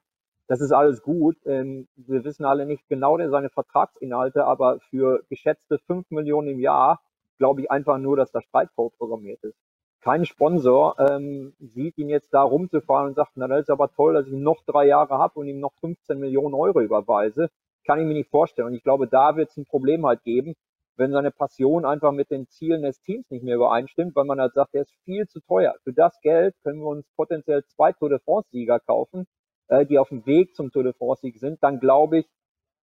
Das 0.47 0.59
ist 0.59 0.71
alles 0.71 1.03
gut. 1.03 1.37
Ähm, 1.45 1.87
wir 1.95 2.23
wissen 2.23 2.45
alle 2.45 2.65
nicht 2.65 2.87
genau 2.87 3.17
seine 3.29 3.49
Vertragsinhalte, 3.49 4.45
aber 4.45 4.79
für 4.89 5.23
geschätzte 5.29 5.77
fünf 5.85 6.09
Millionen 6.09 6.47
im 6.47 6.59
Jahr 6.59 6.99
glaube 7.37 7.61
ich 7.61 7.69
einfach 7.69 7.99
nur, 7.99 8.17
dass 8.17 8.31
das 8.31 8.43
Streitcode 8.45 8.97
programmiert 8.97 9.43
ist. 9.43 9.64
Kein 10.05 10.23
Sponsor 10.25 10.95
ähm, 10.99 11.53
sieht 11.59 11.97
ihn 11.97 12.09
jetzt 12.09 12.31
da 12.31 12.43
rumzufahren 12.43 13.07
und 13.07 13.15
sagt, 13.15 13.31
na, 13.35 13.47
das 13.47 13.61
ist 13.61 13.69
aber 13.71 13.89
toll, 13.91 14.13
dass 14.13 14.27
ich 14.27 14.33
noch 14.33 14.63
drei 14.63 14.85
Jahre 14.85 15.17
habe 15.17 15.39
und 15.39 15.47
ihm 15.47 15.59
noch 15.59 15.73
15 15.79 16.19
Millionen 16.19 16.53
Euro 16.53 16.79
überweise. 16.81 17.49
Kann 17.87 17.99
ich 17.99 18.05
mir 18.05 18.13
nicht 18.13 18.29
vorstellen. 18.29 18.67
Und 18.67 18.75
ich 18.75 18.83
glaube, 18.83 19.07
da 19.07 19.35
wird 19.35 19.49
es 19.49 19.57
ein 19.57 19.65
Problem 19.65 20.05
halt 20.05 20.21
geben, 20.23 20.53
wenn 20.95 21.11
seine 21.11 21.31
Passion 21.31 21.85
einfach 21.85 22.11
mit 22.11 22.29
den 22.29 22.47
Zielen 22.47 22.83
des 22.83 23.01
Teams 23.01 23.31
nicht 23.31 23.43
mehr 23.43 23.55
übereinstimmt, 23.55 24.15
weil 24.15 24.25
man 24.25 24.39
halt 24.39 24.53
sagt, 24.53 24.75
der 24.75 24.83
ist 24.83 24.93
viel 25.05 25.27
zu 25.27 25.39
teuer. 25.39 25.73
Für 25.83 25.91
das 25.91 26.21
Geld 26.21 26.53
können 26.61 26.81
wir 26.81 26.87
uns 26.87 27.07
potenziell 27.15 27.65
zwei 27.65 27.91
Tour 27.91 28.09
de 28.09 28.19
France-Sieger 28.19 28.79
kaufen, 28.81 29.25
äh, 29.69 29.87
die 29.87 29.97
auf 29.97 30.09
dem 30.09 30.23
Weg 30.27 30.55
zum 30.55 30.71
Tour 30.71 30.83
de 30.83 30.93
France-Sieg 30.93 31.39
sind. 31.39 31.63
Dann 31.63 31.79
glaube 31.79 32.19
ich, 32.19 32.27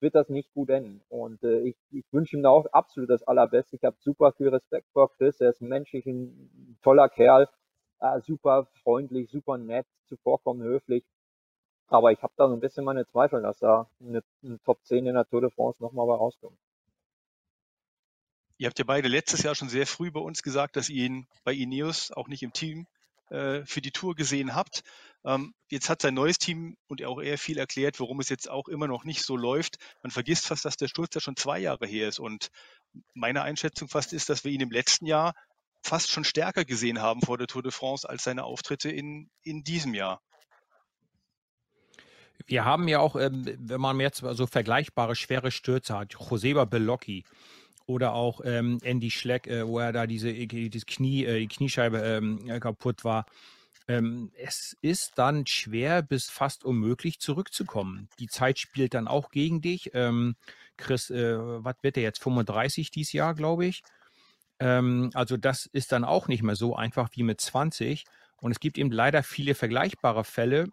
wird 0.02 0.14
das 0.14 0.28
nicht 0.28 0.52
gut 0.52 0.68
enden. 0.68 1.00
Und 1.08 1.42
äh, 1.42 1.60
ich, 1.60 1.76
ich 1.90 2.04
wünsche 2.12 2.36
ihm 2.36 2.42
da 2.42 2.50
auch 2.50 2.66
absolut 2.66 3.08
das 3.08 3.22
Allerbeste. 3.22 3.76
Ich 3.76 3.84
habe 3.84 3.96
super 4.00 4.32
viel 4.32 4.48
Respekt 4.48 4.88
vor 4.92 5.10
Chris. 5.12 5.40
Er 5.40 5.50
ist 5.50 5.62
menschlich 5.62 6.04
ein 6.06 6.78
toller 6.82 7.08
Kerl, 7.08 7.48
äh, 8.00 8.20
super 8.20 8.66
freundlich, 8.82 9.30
super 9.30 9.56
nett, 9.56 9.86
zuvorkommend, 10.08 10.64
höflich. 10.64 11.04
Aber 11.86 12.10
ich 12.10 12.22
habe 12.22 12.32
da 12.36 12.48
so 12.48 12.54
ein 12.54 12.60
bisschen 12.60 12.84
meine 12.84 13.06
Zweifel, 13.06 13.42
dass 13.42 13.58
da 13.58 13.88
eine, 14.00 14.22
eine 14.42 14.60
Top 14.62 14.84
10 14.84 15.06
in 15.06 15.14
der 15.14 15.28
Tour 15.28 15.40
de 15.40 15.50
France 15.50 15.82
nochmal 15.82 16.06
bei 16.06 16.14
rauskommt. 16.14 16.58
Ihr 18.58 18.66
habt 18.68 18.78
ja 18.78 18.84
beide 18.84 19.08
letztes 19.08 19.42
Jahr 19.42 19.54
schon 19.54 19.68
sehr 19.68 19.86
früh 19.86 20.10
bei 20.10 20.20
uns 20.20 20.42
gesagt, 20.42 20.76
dass 20.76 20.88
ihr 20.88 21.06
ihn 21.06 21.26
bei 21.44 21.52
Ineos 21.52 22.12
auch 22.12 22.28
nicht 22.28 22.42
im 22.42 22.52
Team 22.52 22.86
äh, 23.28 23.64
für 23.64 23.80
die 23.80 23.90
Tour 23.90 24.14
gesehen 24.14 24.54
habt. 24.54 24.82
Ähm, 25.24 25.54
jetzt 25.70 25.88
hat 25.88 26.02
sein 26.02 26.14
neues 26.14 26.38
Team 26.38 26.76
und 26.88 27.02
auch 27.04 27.20
er 27.20 27.38
viel 27.38 27.58
erklärt, 27.58 28.00
warum 28.00 28.20
es 28.20 28.28
jetzt 28.28 28.50
auch 28.50 28.68
immer 28.68 28.88
noch 28.88 29.04
nicht 29.04 29.22
so 29.22 29.36
läuft. 29.36 29.76
Man 30.02 30.10
vergisst 30.10 30.46
fast, 30.46 30.64
dass 30.64 30.76
der 30.76 30.88
Sturz 30.88 31.14
ja 31.14 31.20
schon 31.20 31.36
zwei 31.36 31.58
Jahre 31.58 31.86
her 31.86 32.08
ist. 32.08 32.18
Und 32.18 32.48
meine 33.14 33.42
Einschätzung 33.42 33.88
fast 33.88 34.12
ist, 34.12 34.28
dass 34.28 34.44
wir 34.44 34.52
ihn 34.52 34.60
im 34.60 34.70
letzten 34.70 35.06
Jahr 35.06 35.34
fast 35.82 36.10
schon 36.10 36.24
stärker 36.24 36.64
gesehen 36.64 37.00
haben 37.00 37.20
vor 37.22 37.38
der 37.38 37.46
Tour 37.46 37.62
de 37.62 37.72
France 37.72 38.08
als 38.08 38.24
seine 38.24 38.44
Auftritte 38.44 38.90
in, 38.90 39.30
in 39.42 39.64
diesem 39.64 39.94
Jahr. 39.94 40.20
Wir 42.46 42.64
haben 42.64 42.88
ja 42.88 42.98
auch, 42.98 43.14
ähm, 43.16 43.44
wenn 43.58 43.80
man 43.80 44.00
jetzt 44.00 44.18
so 44.32 44.46
vergleichbare 44.46 45.14
schwere 45.14 45.50
Stürze 45.50 45.96
hat, 45.96 46.14
Joseba 46.14 46.64
Bellocchi, 46.64 47.24
oder 47.86 48.14
auch 48.14 48.40
ähm, 48.44 48.78
Andy 48.82 49.10
Schleck, 49.10 49.46
äh, 49.46 49.66
wo 49.66 49.78
er 49.78 49.92
da 49.92 50.06
diese, 50.06 50.30
äh, 50.30 50.68
das 50.68 50.86
Knie, 50.86 51.24
äh, 51.24 51.46
Kniescheibe 51.46 51.98
ähm, 51.98 52.48
äh, 52.48 52.60
kaputt 52.60 53.04
war. 53.04 53.26
Ähm, 53.88 54.30
es 54.36 54.76
ist 54.80 55.12
dann 55.16 55.46
schwer 55.46 56.02
bis 56.02 56.30
fast 56.30 56.64
unmöglich 56.64 57.18
zurückzukommen. 57.20 58.08
Die 58.18 58.28
Zeit 58.28 58.58
spielt 58.58 58.94
dann 58.94 59.08
auch 59.08 59.30
gegen 59.30 59.60
dich. 59.60 59.90
Ähm, 59.94 60.36
Chris, 60.76 61.10
äh, 61.10 61.36
was 61.38 61.76
wird 61.82 61.96
er 61.96 62.02
jetzt? 62.02 62.22
35 62.22 62.90
dieses 62.90 63.12
Jahr, 63.12 63.34
glaube 63.34 63.66
ich. 63.66 63.82
Ähm, 64.58 65.10
also 65.14 65.36
das 65.36 65.66
ist 65.66 65.92
dann 65.92 66.04
auch 66.04 66.28
nicht 66.28 66.42
mehr 66.42 66.56
so 66.56 66.76
einfach 66.76 67.10
wie 67.12 67.22
mit 67.22 67.40
20. 67.40 68.04
Und 68.40 68.52
es 68.52 68.60
gibt 68.60 68.78
eben 68.78 68.90
leider 68.90 69.22
viele 69.22 69.54
vergleichbare 69.54 70.24
Fälle, 70.24 70.68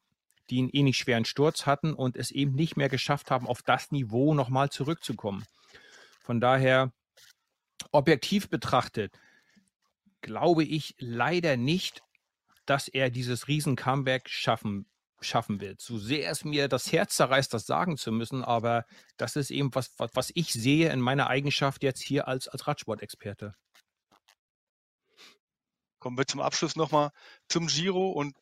die 0.49 0.59
einen 0.59 0.69
ähnlich 0.69 0.97
schweren 0.97 1.25
Sturz 1.25 1.65
hatten 1.65 1.93
und 1.93 2.15
es 2.15 2.31
eben 2.31 2.53
nicht 2.53 2.77
mehr 2.77 2.89
geschafft 2.89 3.31
haben, 3.31 3.47
auf 3.47 3.61
das 3.61 3.91
Niveau 3.91 4.33
nochmal 4.33 4.69
zurückzukommen. 4.69 5.45
Von 6.21 6.39
daher 6.39 6.91
objektiv 7.91 8.49
betrachtet 8.49 9.13
glaube 10.21 10.63
ich 10.63 10.95
leider 10.99 11.57
nicht, 11.57 12.01
dass 12.69 12.87
er 12.87 13.09
dieses 13.09 13.47
Riesen-Comeback 13.47 14.29
schaffen, 14.29 14.85
schaffen 15.21 15.59
wird. 15.59 15.81
So 15.81 15.97
sehr 15.97 16.29
es 16.29 16.45
mir 16.45 16.67
das 16.67 16.91
Herz 16.91 17.15
zerreißt, 17.15 17.51
das 17.53 17.65
sagen 17.65 17.97
zu 17.97 18.11
müssen, 18.11 18.43
aber 18.43 18.85
das 19.17 19.35
ist 19.35 19.49
eben 19.49 19.73
was, 19.73 19.91
was, 19.97 20.11
was 20.13 20.31
ich 20.35 20.53
sehe 20.53 20.91
in 20.91 21.01
meiner 21.01 21.27
Eigenschaft 21.27 21.81
jetzt 21.81 22.01
hier 22.01 22.27
als, 22.27 22.47
als 22.47 22.67
Radsportexperte. 22.67 23.55
Kommen 25.97 26.17
wir 26.17 26.27
zum 26.27 26.41
Abschluss 26.41 26.75
nochmal 26.75 27.09
zum 27.49 27.67
Giro 27.67 28.11
und 28.11 28.35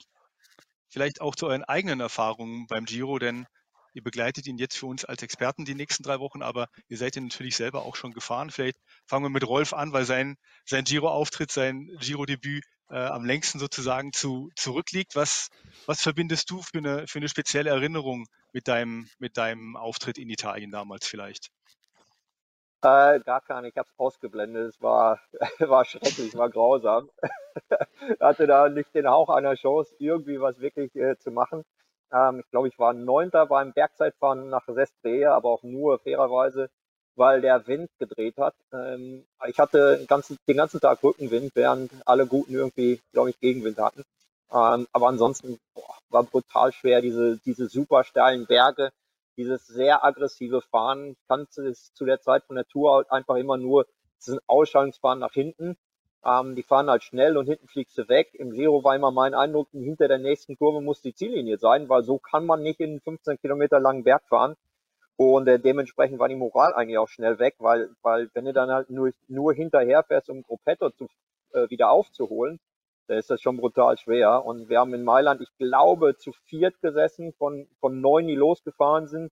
vielleicht 0.89 1.21
auch 1.21 1.36
zu 1.36 1.47
euren 1.47 1.63
eigenen 1.63 2.01
Erfahrungen 2.01 2.67
beim 2.67 2.86
Giro, 2.86 3.19
denn 3.19 3.47
Ihr 3.93 4.03
begleitet 4.03 4.45
ihn 4.45 4.59
jetzt 4.59 4.78
für 4.78 4.86
uns 4.86 5.05
als 5.05 5.23
Experten 5.23 5.65
die 5.65 5.73
nächsten 5.73 6.03
drei 6.03 6.19
Wochen, 6.19 6.43
aber 6.43 6.67
ihr 6.88 6.99
seid 6.99 7.15
ja 7.15 7.21
natürlich 7.23 7.55
selber 7.55 7.84
auch 7.84 7.95
schon 7.95 8.11
gefahren. 8.13 8.51
Vielleicht 8.51 8.78
fangen 9.07 9.25
wir 9.25 9.32
mit 9.32 9.47
Rolf 9.47 9.73
an, 9.73 9.91
weil 9.91 10.05
sein, 10.05 10.38
sein 10.65 10.84
Giro-Auftritt, 10.84 11.51
sein 11.51 11.89
Giro-Debüt 11.99 12.63
äh, 12.90 12.98
am 12.98 13.26
längsten 13.26 13.60
sozusagen 13.60 14.14
zu, 14.14 14.50
zurückliegt. 14.56 15.16
Was, 15.16 15.50
was 15.86 16.02
verbindest 16.02 16.50
du 16.50 16.62
für 16.62 16.78
eine, 16.78 17.08
für 17.08 17.20
eine 17.20 17.30
spezielle 17.30 17.70
Erinnerung 17.70 18.26
mit 18.54 18.68
deinem, 18.68 19.10
mit 19.20 19.38
deinem 19.38 19.76
Auftritt 19.76 20.18
in 20.18 20.30
Italien 20.30 20.72
damals 20.72 21.08
vielleicht? 21.08 21.50
Äh, 22.84 23.20
gar 23.22 23.42
keine, 23.42 23.70
ich 23.70 23.76
habe 23.76 23.90
es 23.90 24.00
ausgeblendet. 24.00 24.76
Es 24.76 24.82
war, 24.82 25.20
war 25.60 25.84
schrecklich, 25.86 26.36
war 26.36 26.50
grausam. 26.50 27.10
Hatte 28.20 28.46
da 28.46 28.70
nicht 28.70 28.94
den 28.94 29.08
Hauch 29.08 29.30
einer 29.30 29.56
Chance, 29.56 29.96
irgendwie 29.98 30.40
was 30.40 30.60
wirklich 30.60 30.96
äh, 30.96 31.18
zu 31.18 31.32
machen. 31.32 31.64
Ähm, 32.14 32.40
ich 32.40 32.50
glaube, 32.52 32.68
ich 32.68 32.78
war 32.78 32.94
Neunter 32.94 33.48
beim 33.48 33.74
Bergzeitfahren 33.74 34.50
nach 34.50 34.68
Sestrea, 34.68 35.36
aber 35.36 35.50
auch 35.50 35.64
nur 35.64 36.00
fairerweise, 36.00 36.70
weil 37.18 37.41
der 37.41 37.68
Wind 37.68 37.89
gedreht 37.99 38.38
hat. 38.38 38.55
Ähm, 38.72 39.26
ich 39.47 39.59
hatte 39.59 39.97
den 39.97 40.07
ganzen, 40.07 40.38
den 40.47 40.57
ganzen 40.57 40.80
Tag 40.80 41.03
Rückenwind, 41.03 41.51
während 41.55 41.91
alle 42.05 42.28
Guten 42.28 42.53
irgendwie, 42.53 43.01
glaube 43.11 43.32
ich, 43.32 43.39
Gegenwind 43.39 43.78
hatten. 43.80 44.03
Ähm, 44.51 44.88
aber 44.93 45.07
ansonsten 45.07 45.59
boah, 45.74 45.97
war 46.09 46.24
brutal 46.24 46.72
schwer, 46.72 47.01
diese, 47.01 47.38
diese 47.38 47.68
super 47.68 48.03
steilen 48.03 48.45
Berge, 48.45 48.91
dieses 49.36 49.68
sehr 49.68 50.05
aggressive 50.05 50.61
Fahren. 50.61 51.11
Ich 51.11 51.28
kannte 51.28 51.68
es 51.68 51.93
zu 51.93 52.05
der 52.05 52.22
Zeit 52.22 52.45
von 52.45 52.55
der 52.55 52.65
Tour 52.65 52.95
halt 52.95 53.11
einfach 53.11 53.36
immer 53.36 53.57
nur 53.57 53.86
diesen 54.20 54.39
Ausschaltungsfahren 54.47 55.20
nach 55.20 55.34
hinten 55.34 55.78
ähm, 56.28 56.55
die 56.55 56.63
fahren 56.63 56.89
halt 56.89 57.03
schnell 57.03 57.38
und 57.38 57.45
hinten 57.47 57.68
fliegst 57.68 57.97
du 57.97 58.09
weg. 58.09 58.30
Im 58.34 58.51
Giro 58.51 58.84
war 58.84 58.95
immer 58.95 59.11
mein 59.11 59.34
Eindruck, 59.34 59.70
hinter 59.72 60.07
der 60.07 60.18
nächsten 60.18 60.57
Kurve 60.57 60.82
muss 60.82 61.01
die 61.01 61.13
Ziellinie 61.13 61.57
sein, 61.57 61.89
weil 61.89 62.03
so 62.03 62.18
kann 62.18 62.45
man 62.45 62.63
nicht 62.63 62.80
in 62.80 62.91
einen 62.91 63.01
15 63.01 63.39
Kilometer 63.39 63.80
langen 63.80 64.03
Berg 64.03 64.24
fahren. 64.28 64.55
Und 65.18 65.47
äh, 65.47 65.59
dementsprechend 65.59 66.20
war 66.20 66.30
die 66.30 66.36
Moral 66.36 66.74
eigentlich 66.74 66.97
auch 66.97 67.09
schnell 67.09 67.39
weg, 67.39 67.55
weil, 67.59 67.89
weil 68.01 68.30
wenn 68.34 68.45
du 68.45 68.53
dann 68.53 68.70
halt 68.70 68.89
nur, 68.89 69.11
nur 69.28 69.53
hinterher 69.53 70.03
fährst, 70.03 70.30
um 70.30 70.43
Gruppetto 70.43 70.91
zu, 70.91 71.07
äh, 71.53 71.70
wieder 71.70 71.89
aufzuholen, 71.89 72.59
dann 73.07 73.18
ist 73.18 73.30
das 73.30 73.41
schon 73.41 73.57
brutal 73.57 73.97
schwer. 73.97 74.45
Und 74.45 74.70
wir 74.70 74.80
haben 74.80 74.93
in 74.93 75.03
Mailand, 75.03 75.41
ich 75.41 75.49
glaube, 75.57 76.18
zu 76.18 76.32
viert 76.45 76.80
gesessen, 76.82 77.34
von, 77.34 77.68
von 77.80 77.99
neun, 77.99 78.28
die 78.28 78.36
losgefahren 78.36 79.07
sind 79.07 79.32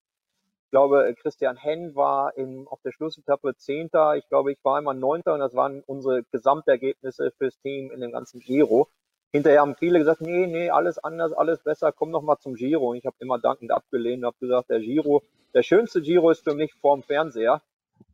glaube, 0.76 1.16
Christian 1.22 1.56
Henn 1.56 1.96
war 1.96 2.36
in, 2.36 2.68
auf 2.68 2.82
der 2.82 2.92
Schlussetappe 2.92 3.56
Zehnter. 3.56 4.18
Ich 4.18 4.28
glaube, 4.28 4.52
ich 4.52 4.60
war 4.66 4.78
einmal 4.78 4.94
Neunter 4.94 5.34
und 5.34 5.40
das 5.40 5.56
waren 5.56 5.82
unsere 5.86 6.24
Gesamtergebnisse 6.34 7.32
fürs 7.38 7.58
Team 7.60 7.92
in 7.92 8.02
dem 8.02 8.12
ganzen 8.12 8.42
Giro. 8.42 8.90
Hinterher 9.36 9.60
haben 9.60 9.76
viele 9.76 10.00
gesagt, 10.00 10.22
nee, 10.22 10.48
nee, 10.48 10.70
alles 10.70 10.98
anders, 10.98 11.34
alles 11.34 11.62
besser, 11.62 11.92
komm 11.92 12.10
noch 12.10 12.22
mal 12.22 12.38
zum 12.38 12.56
Giro. 12.56 12.92
Und 12.92 12.96
ich 12.96 13.06
habe 13.06 13.18
immer 13.20 13.38
dankend 13.38 13.70
abgelehnt 13.70 14.20
und 14.20 14.28
habe 14.28 14.38
gesagt, 14.40 14.70
der 14.70 14.80
Giro, 14.80 15.24
der 15.54 15.62
schönste 15.62 16.02
Giro 16.02 16.32
ist 16.32 16.46
für 16.46 16.56
mich 16.56 16.74
vorm 16.76 17.04
Fernseher 17.04 17.62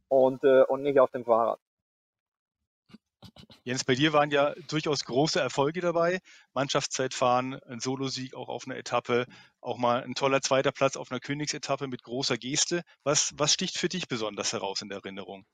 und, 0.07 0.43
äh, 0.43 0.63
und 0.63 0.81
nicht 0.81 0.99
auf 0.99 1.11
dem 1.11 1.23
Fahrrad. 1.23 1.59
Jens, 3.63 3.83
bei 3.83 3.93
dir 3.93 4.13
waren 4.13 4.31
ja 4.31 4.55
durchaus 4.67 5.05
große 5.05 5.39
Erfolge 5.39 5.81
dabei. 5.81 6.21
Mannschaftszeitfahren, 6.55 7.59
ein 7.65 7.79
Solosieg 7.79 8.33
auch 8.33 8.49
auf 8.49 8.63
einer 8.65 8.77
Etappe, 8.77 9.27
auch 9.59 9.77
mal 9.77 10.01
ein 10.01 10.15
toller 10.15 10.41
zweiter 10.41 10.71
Platz 10.71 10.95
auf 10.95 11.11
einer 11.11 11.19
Königsetappe 11.19 11.87
mit 11.87 12.01
großer 12.01 12.37
Geste. 12.39 12.81
Was, 13.03 13.31
was 13.35 13.53
sticht 13.53 13.77
für 13.77 13.89
dich 13.89 14.07
besonders 14.07 14.53
heraus 14.53 14.81
in 14.81 14.89
der 14.89 14.97
Erinnerung? 14.97 15.45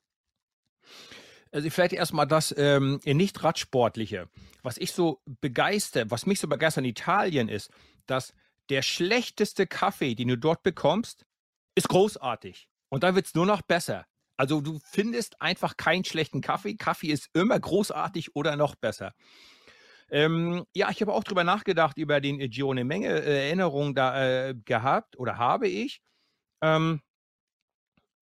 Also 1.52 1.70
vielleicht 1.70 1.94
erstmal 1.94 2.28
das 2.28 2.54
ähm, 2.58 3.00
nicht 3.06 3.44
Radsportliche. 3.44 4.30
Was 4.64 4.78
ich 4.78 4.92
so 4.92 5.22
begeistert, 5.26 6.12
was 6.12 6.26
mich 6.26 6.40
so 6.40 6.48
begeistert 6.48 6.84
in 6.84 6.90
Italien 6.90 7.50
ist, 7.50 7.72
dass 8.06 8.34
der 8.70 8.82
schlechteste 8.82 9.68
Kaffee, 9.68 10.16
den 10.16 10.28
du 10.28 10.38
dort 10.38 10.64
bekommst, 10.64 11.26
ist 11.76 11.90
großartig. 11.90 12.68
Und 12.90 13.04
dann 13.04 13.16
wird 13.16 13.28
es 13.28 13.36
nur 13.36 13.46
noch 13.46 13.62
besser. 13.62 14.06
Also 14.38 14.62
du 14.62 14.80
findest 14.84 15.42
einfach 15.42 15.78
keinen 15.78 16.04
schlechten 16.04 16.42
Kaffee. 16.42 16.76
Kaffee 16.76 17.08
ist 17.08 17.30
immer 17.34 17.60
großartig 17.60 18.36
oder 18.36 18.56
noch 18.56 18.76
besser. 18.76 19.14
Ähm, 20.10 20.66
ja, 20.74 20.90
ich 20.90 21.02
habe 21.02 21.14
auch 21.14 21.24
drüber 21.24 21.44
nachgedacht, 21.44 21.98
über 21.98 22.22
den 22.22 22.38
Giro 22.50 22.72
eine 22.72 22.86
Menge 22.86 23.10
äh, 23.10 23.48
Erinnerungen 23.48 23.94
da 23.94 24.48
äh, 24.50 24.56
gehabt 24.56 25.18
oder 25.18 25.38
habe 25.38 25.68
ich. 25.68 26.02
Ähm, 26.62 27.02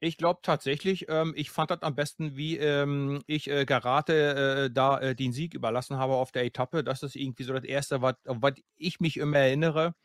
ich 0.05 0.17
glaube 0.17 0.39
tatsächlich, 0.43 1.07
ähm, 1.09 1.33
ich 1.35 1.51
fand 1.51 1.71
das 1.71 1.81
am 1.81 1.95
besten, 1.95 2.35
wie 2.37 2.57
ähm, 2.57 3.21
ich 3.27 3.49
äh, 3.49 3.65
Garate 3.65 4.65
äh, 4.65 4.71
da 4.71 4.99
äh, 4.99 5.15
den 5.15 5.33
Sieg 5.33 5.53
überlassen 5.53 5.97
habe 5.97 6.15
auf 6.15 6.31
der 6.31 6.45
Etappe. 6.45 6.83
Das 6.83 7.03
ist 7.03 7.15
irgendwie 7.15 7.43
so 7.43 7.53
das 7.53 7.63
Erste, 7.63 8.01
was 8.01 8.53
ich 8.77 8.99
mich 8.99 9.17
immer 9.17 9.37
erinnere, 9.37 9.95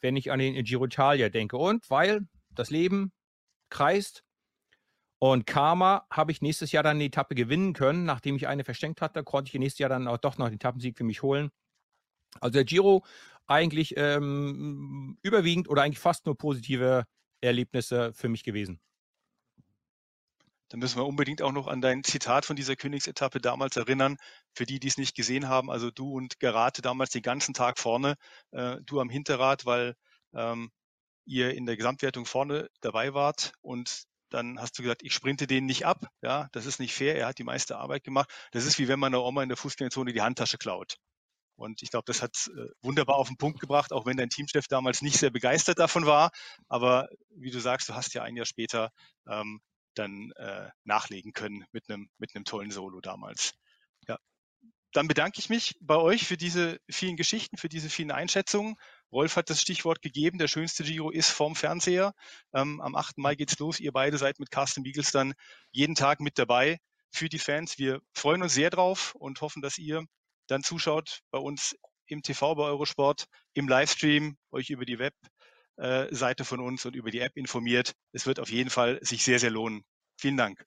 wenn 0.00 0.16
ich 0.16 0.32
an 0.32 0.38
den 0.38 0.62
Giro 0.64 0.86
Italia 0.86 1.28
denke. 1.28 1.56
Und 1.56 1.88
weil 1.90 2.26
das 2.50 2.70
Leben 2.70 3.12
kreist 3.70 4.24
und 5.18 5.46
Karma 5.46 6.06
habe 6.10 6.32
ich 6.32 6.42
nächstes 6.42 6.72
Jahr 6.72 6.82
dann 6.82 6.98
die 6.98 7.06
Etappe 7.06 7.34
gewinnen 7.36 7.74
können. 7.74 8.04
Nachdem 8.04 8.36
ich 8.36 8.48
eine 8.48 8.64
verschenkt 8.64 9.00
hatte, 9.00 9.22
konnte 9.22 9.50
ich 9.50 9.58
nächstes 9.58 9.78
Jahr 9.78 9.90
dann 9.90 10.08
auch 10.08 10.18
doch 10.18 10.36
noch 10.38 10.48
den 10.48 10.56
Etappensieg 10.56 10.98
für 10.98 11.04
mich 11.04 11.22
holen. 11.22 11.50
Also 12.40 12.54
der 12.54 12.64
Giro 12.64 13.04
eigentlich 13.46 13.94
ähm, 13.96 15.18
überwiegend 15.22 15.68
oder 15.68 15.82
eigentlich 15.82 16.00
fast 16.00 16.26
nur 16.26 16.36
positive 16.36 17.04
Erlebnisse 17.40 18.12
für 18.14 18.28
mich 18.28 18.44
gewesen. 18.44 18.80
Dann 20.72 20.80
müssen 20.80 20.96
wir 20.96 21.04
unbedingt 21.04 21.42
auch 21.42 21.52
noch 21.52 21.66
an 21.66 21.82
dein 21.82 22.02
Zitat 22.02 22.46
von 22.46 22.56
dieser 22.56 22.76
Königsetappe 22.76 23.42
damals 23.42 23.76
erinnern. 23.76 24.16
Für 24.54 24.64
die, 24.64 24.80
die 24.80 24.88
es 24.88 24.96
nicht 24.96 25.14
gesehen 25.14 25.46
haben, 25.46 25.70
also 25.70 25.90
du 25.90 26.14
und 26.14 26.40
Gerate 26.40 26.80
damals 26.80 27.10
den 27.10 27.20
ganzen 27.20 27.52
Tag 27.52 27.78
vorne, 27.78 28.14
äh, 28.52 28.78
du 28.86 28.98
am 28.98 29.10
Hinterrad, 29.10 29.66
weil 29.66 29.94
ähm, 30.34 30.70
ihr 31.26 31.54
in 31.54 31.66
der 31.66 31.76
Gesamtwertung 31.76 32.24
vorne 32.24 32.70
dabei 32.80 33.12
wart 33.12 33.52
und 33.60 34.04
dann 34.30 34.58
hast 34.58 34.78
du 34.78 34.82
gesagt, 34.82 35.02
ich 35.02 35.12
sprinte 35.12 35.46
den 35.46 35.66
nicht 35.66 35.84
ab. 35.84 36.06
Ja, 36.22 36.48
das 36.52 36.64
ist 36.64 36.80
nicht 36.80 36.94
fair. 36.94 37.16
Er 37.16 37.26
hat 37.26 37.38
die 37.38 37.44
meiste 37.44 37.76
Arbeit 37.76 38.02
gemacht. 38.02 38.30
Das 38.52 38.64
ist 38.64 38.78
wie 38.78 38.88
wenn 38.88 38.98
man 38.98 39.12
einer 39.14 39.22
Oma 39.22 39.42
in 39.42 39.50
der 39.50 39.58
Fußgängerzone 39.58 40.14
die 40.14 40.22
Handtasche 40.22 40.56
klaut. 40.56 40.96
Und 41.56 41.82
ich 41.82 41.90
glaube, 41.90 42.04
das 42.06 42.22
hat 42.22 42.48
äh, 42.56 42.68
wunderbar 42.80 43.16
auf 43.16 43.28
den 43.28 43.36
Punkt 43.36 43.60
gebracht, 43.60 43.92
auch 43.92 44.06
wenn 44.06 44.16
dein 44.16 44.30
Teamchef 44.30 44.68
damals 44.68 45.02
nicht 45.02 45.18
sehr 45.18 45.30
begeistert 45.30 45.78
davon 45.78 46.06
war. 46.06 46.30
Aber 46.70 47.10
wie 47.36 47.50
du 47.50 47.60
sagst, 47.60 47.90
du 47.90 47.94
hast 47.94 48.14
ja 48.14 48.22
ein 48.22 48.36
Jahr 48.36 48.46
später 48.46 48.90
ähm, 49.28 49.60
dann 49.94 50.32
äh, 50.36 50.68
nachlegen 50.84 51.32
können 51.32 51.64
mit 51.72 51.88
einem 51.88 52.10
mit 52.18 52.34
einem 52.34 52.44
tollen 52.44 52.70
Solo 52.70 53.00
damals. 53.00 53.54
Ja. 54.08 54.18
Dann 54.92 55.08
bedanke 55.08 55.38
ich 55.38 55.48
mich 55.48 55.74
bei 55.80 55.96
euch 55.96 56.26
für 56.26 56.36
diese 56.36 56.78
vielen 56.90 57.16
Geschichten, 57.16 57.56
für 57.56 57.68
diese 57.68 57.88
vielen 57.88 58.10
Einschätzungen. 58.10 58.76
Rolf 59.10 59.36
hat 59.36 59.50
das 59.50 59.60
Stichwort 59.60 60.02
gegeben, 60.02 60.38
der 60.38 60.48
schönste 60.48 60.84
Giro 60.84 61.10
ist 61.10 61.30
vorm 61.30 61.54
Fernseher. 61.54 62.12
Ähm, 62.54 62.80
am 62.80 62.94
8. 62.94 63.18
Mai 63.18 63.34
geht's 63.34 63.58
los. 63.58 63.80
Ihr 63.80 63.92
beide 63.92 64.18
seid 64.18 64.38
mit 64.38 64.50
Carsten 64.50 64.84
Wiegels 64.84 65.12
dann 65.12 65.34
jeden 65.70 65.94
Tag 65.94 66.20
mit 66.20 66.38
dabei 66.38 66.78
für 67.10 67.28
die 67.28 67.38
Fans. 67.38 67.78
Wir 67.78 68.00
freuen 68.14 68.42
uns 68.42 68.54
sehr 68.54 68.70
drauf 68.70 69.14
und 69.14 69.40
hoffen, 69.40 69.62
dass 69.62 69.78
ihr 69.78 70.04
dann 70.46 70.62
zuschaut 70.62 71.20
bei 71.30 71.38
uns 71.38 71.76
im 72.06 72.22
TV 72.22 72.54
bei 72.54 72.64
Eurosport, 72.64 73.26
im 73.54 73.68
Livestream, 73.68 74.36
euch 74.50 74.70
über 74.70 74.84
die 74.84 74.98
Webseite 75.76 76.44
von 76.44 76.60
uns 76.60 76.84
und 76.86 76.96
über 76.96 77.10
die 77.10 77.20
App 77.20 77.36
informiert. 77.36 77.92
Es 78.12 78.26
wird 78.26 78.40
auf 78.40 78.50
jeden 78.50 78.70
Fall 78.70 78.98
sich 79.02 79.24
sehr, 79.24 79.38
sehr 79.38 79.50
lohnen. 79.50 79.84
Vielen 80.18 80.36
Dank. 80.36 80.66